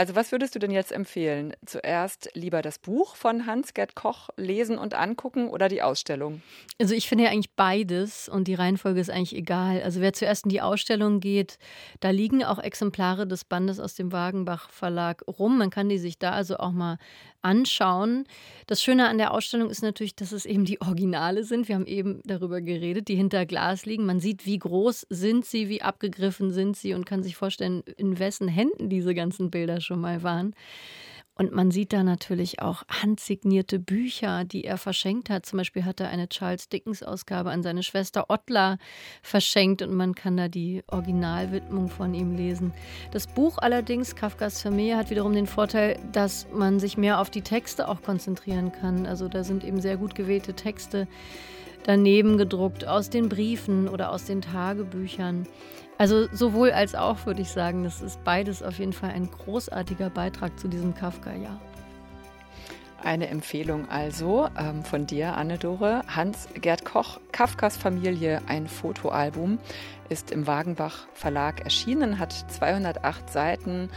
Also 0.00 0.16
was 0.16 0.32
würdest 0.32 0.54
du 0.54 0.58
denn 0.58 0.70
jetzt 0.70 0.92
empfehlen? 0.92 1.52
Zuerst 1.66 2.30
lieber 2.32 2.62
das 2.62 2.78
Buch 2.78 3.16
von 3.16 3.44
Hans-Gerd 3.44 3.94
Koch 3.94 4.30
lesen 4.38 4.78
und 4.78 4.94
angucken 4.94 5.50
oder 5.50 5.68
die 5.68 5.82
Ausstellung? 5.82 6.40
Also 6.80 6.94
ich 6.94 7.06
finde 7.06 7.24
ja 7.24 7.30
eigentlich 7.30 7.54
beides 7.54 8.26
und 8.26 8.48
die 8.48 8.54
Reihenfolge 8.54 8.98
ist 8.98 9.10
eigentlich 9.10 9.36
egal. 9.36 9.82
Also 9.82 10.00
wer 10.00 10.14
zuerst 10.14 10.46
in 10.46 10.48
die 10.48 10.62
Ausstellung 10.62 11.20
geht, 11.20 11.58
da 12.00 12.08
liegen 12.08 12.42
auch 12.42 12.58
Exemplare 12.58 13.26
des 13.26 13.44
Bandes 13.44 13.78
aus 13.78 13.94
dem 13.94 14.10
Wagenbach 14.10 14.70
Verlag 14.70 15.22
rum. 15.28 15.58
Man 15.58 15.68
kann 15.68 15.90
die 15.90 15.98
sich 15.98 16.18
da 16.18 16.30
also 16.30 16.56
auch 16.56 16.72
mal 16.72 16.96
anschauen. 17.42 18.24
Das 18.66 18.82
Schöne 18.82 19.08
an 19.08 19.18
der 19.18 19.32
Ausstellung 19.32 19.70
ist 19.70 19.82
natürlich, 19.82 20.14
dass 20.14 20.32
es 20.32 20.46
eben 20.46 20.64
die 20.64 20.80
Originale 20.80 21.44
sind. 21.44 21.68
Wir 21.68 21.74
haben 21.74 21.86
eben 21.86 22.20
darüber 22.24 22.60
geredet, 22.60 23.08
die 23.08 23.16
hinter 23.16 23.46
Glas 23.46 23.86
liegen. 23.86 24.06
Man 24.06 24.20
sieht, 24.20 24.46
wie 24.46 24.58
groß 24.58 25.06
sind 25.10 25.44
sie, 25.44 25.68
wie 25.68 25.82
abgegriffen 25.82 26.52
sind 26.52 26.76
sie 26.76 26.94
und 26.94 27.06
kann 27.06 27.22
sich 27.22 27.36
vorstellen, 27.36 27.82
in 27.96 28.18
wessen 28.18 28.48
Händen 28.48 28.88
diese 28.88 29.14
ganzen 29.14 29.50
Bilder 29.50 29.80
schon 29.80 30.00
mal 30.00 30.22
waren. 30.22 30.54
Und 31.40 31.52
man 31.52 31.70
sieht 31.70 31.94
da 31.94 32.02
natürlich 32.02 32.60
auch 32.60 32.82
handsignierte 32.90 33.78
Bücher, 33.78 34.44
die 34.44 34.64
er 34.64 34.76
verschenkt 34.76 35.30
hat. 35.30 35.46
Zum 35.46 35.56
Beispiel 35.56 35.86
hat 35.86 35.98
er 35.98 36.10
eine 36.10 36.28
Charles 36.28 36.68
Dickens-Ausgabe 36.68 37.50
an 37.50 37.62
seine 37.62 37.82
Schwester 37.82 38.26
Ottla 38.28 38.76
verschenkt 39.22 39.80
und 39.80 39.94
man 39.94 40.14
kann 40.14 40.36
da 40.36 40.48
die 40.48 40.82
Originalwidmung 40.88 41.88
von 41.88 42.12
ihm 42.12 42.36
lesen. 42.36 42.74
Das 43.12 43.26
Buch 43.26 43.56
allerdings, 43.56 44.14
Kafkas 44.16 44.60
Familie, 44.60 44.98
hat 44.98 45.08
wiederum 45.08 45.32
den 45.32 45.46
Vorteil, 45.46 45.98
dass 46.12 46.46
man 46.52 46.78
sich 46.78 46.98
mehr 46.98 47.18
auf 47.22 47.30
die 47.30 47.40
Texte 47.40 47.88
auch 47.88 48.02
konzentrieren 48.02 48.70
kann. 48.70 49.06
Also 49.06 49.26
da 49.26 49.42
sind 49.42 49.64
eben 49.64 49.80
sehr 49.80 49.96
gut 49.96 50.14
gewählte 50.14 50.52
Texte 50.52 51.08
daneben 51.84 52.36
gedruckt 52.36 52.86
aus 52.86 53.08
den 53.08 53.30
Briefen 53.30 53.88
oder 53.88 54.12
aus 54.12 54.26
den 54.26 54.42
Tagebüchern. 54.42 55.46
Also 56.00 56.28
sowohl 56.32 56.72
als 56.72 56.94
auch 56.94 57.26
würde 57.26 57.42
ich 57.42 57.50
sagen, 57.50 57.84
das 57.84 58.00
ist 58.00 58.24
beides 58.24 58.62
auf 58.62 58.78
jeden 58.78 58.94
Fall 58.94 59.10
ein 59.10 59.30
großartiger 59.30 60.08
Beitrag 60.08 60.58
zu 60.58 60.66
diesem 60.66 60.94
Kafka-Jahr. 60.94 61.60
Eine 63.04 63.28
Empfehlung 63.28 63.86
also 63.90 64.48
ähm, 64.58 64.82
von 64.82 65.06
dir, 65.06 65.36
Anne-Dore. 65.36 66.00
Hans-Gerd 66.08 66.86
Koch, 66.86 67.20
Kafkas 67.32 67.76
Familie, 67.76 68.40
ein 68.46 68.66
Fotoalbum, 68.66 69.58
ist 70.08 70.30
im 70.30 70.46
Wagenbach 70.46 71.06
Verlag 71.12 71.60
erschienen, 71.64 72.18
hat 72.18 72.32
208 72.32 73.28
Seiten, 73.28 73.90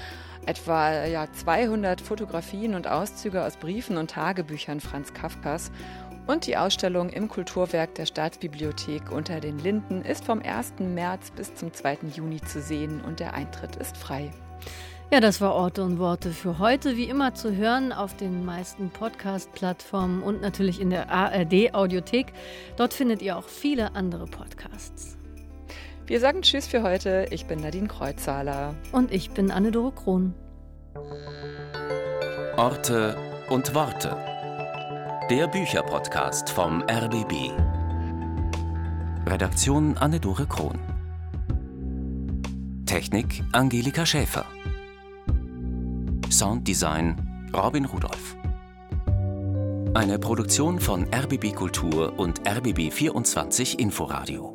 etwa 0.46 1.06
ja, 1.06 1.32
200 1.32 2.02
Fotografien 2.02 2.76
und 2.76 2.86
Auszüge 2.86 3.46
aus 3.46 3.56
Briefen 3.56 3.96
und 3.96 4.12
Tagebüchern 4.12 4.82
Franz 4.82 5.14
Kafkas 5.14 5.72
und 6.28 6.48
die 6.48 6.58
Ausstellung 6.58 7.10
im 7.10 7.28
Kulturwerk 7.28 7.96
der 7.96 8.06
Staatsbibliothek 8.06 9.12
unter 9.12 9.40
den 9.40 9.60
Linden 9.60 10.04
ist 10.04 10.26
vom 10.26 10.42
1. 10.42 10.74
März 10.80 11.32
bis 11.32 11.54
zum 11.56 11.74
2. 11.74 12.00
Juni 12.16 12.42
zu 12.42 12.62
sehen 12.62 13.02
und 13.02 13.20
der 13.20 13.34
Eintritt 13.34 13.76
ist 13.76 13.98
frei. 13.98 14.32
Ja, 15.12 15.20
das 15.20 15.42
war 15.42 15.54
Orte 15.54 15.84
und 15.84 16.00
Worte 16.00 16.32
für 16.32 16.58
heute. 16.58 16.98
Wie 16.98 17.04
immer 17.04 17.36
zu 17.36 17.56
hören 17.56 17.92
auf 17.92 18.16
den 18.16 18.46
meisten 18.46 18.90
Podcast-Plattformen 18.90 20.24
und 20.24 20.42
natürlich 20.42 20.82
in 20.82 20.90
der 20.90 21.12
ARD-Audiothek. 21.12 22.34
Dort 22.78 22.94
findet 22.94 23.22
ihr 23.22 23.38
auch 23.38 23.48
viele 23.48 23.94
andere 23.96 24.26
Podcasts. 24.26 25.18
Wir 26.08 26.20
sagen 26.20 26.42
Tschüss 26.42 26.68
für 26.68 26.82
heute. 26.82 27.28
Ich 27.30 27.46
bin 27.46 27.60
Nadine 27.60 27.88
Kreuzhaler. 27.88 28.74
Und 28.92 29.12
ich 29.12 29.32
bin 29.32 29.52
Anne-Dore 29.52 29.92
Krohn. 29.92 30.34
Orte 32.58 33.16
und 33.50 33.76
Worte. 33.76 34.33
Der 35.30 35.48
Bücherpodcast 35.48 36.50
vom 36.50 36.82
RBB. 36.82 37.52
Redaktion 39.26 39.98
Anne-Dore 39.98 40.46
Krohn. 40.46 40.78
Technik 42.86 43.42
Angelika 43.54 44.06
Schäfer. 44.06 44.44
Sounddesign 46.30 47.50
Robin 47.56 47.86
Rudolph. 47.86 48.36
Eine 49.94 50.20
Produktion 50.20 50.82
von 50.82 51.06
RBB 51.06 51.56
Kultur 51.56 52.20
und 52.20 52.42
RBB 52.46 52.92
24 52.92 53.80
Inforadio. 53.80 54.53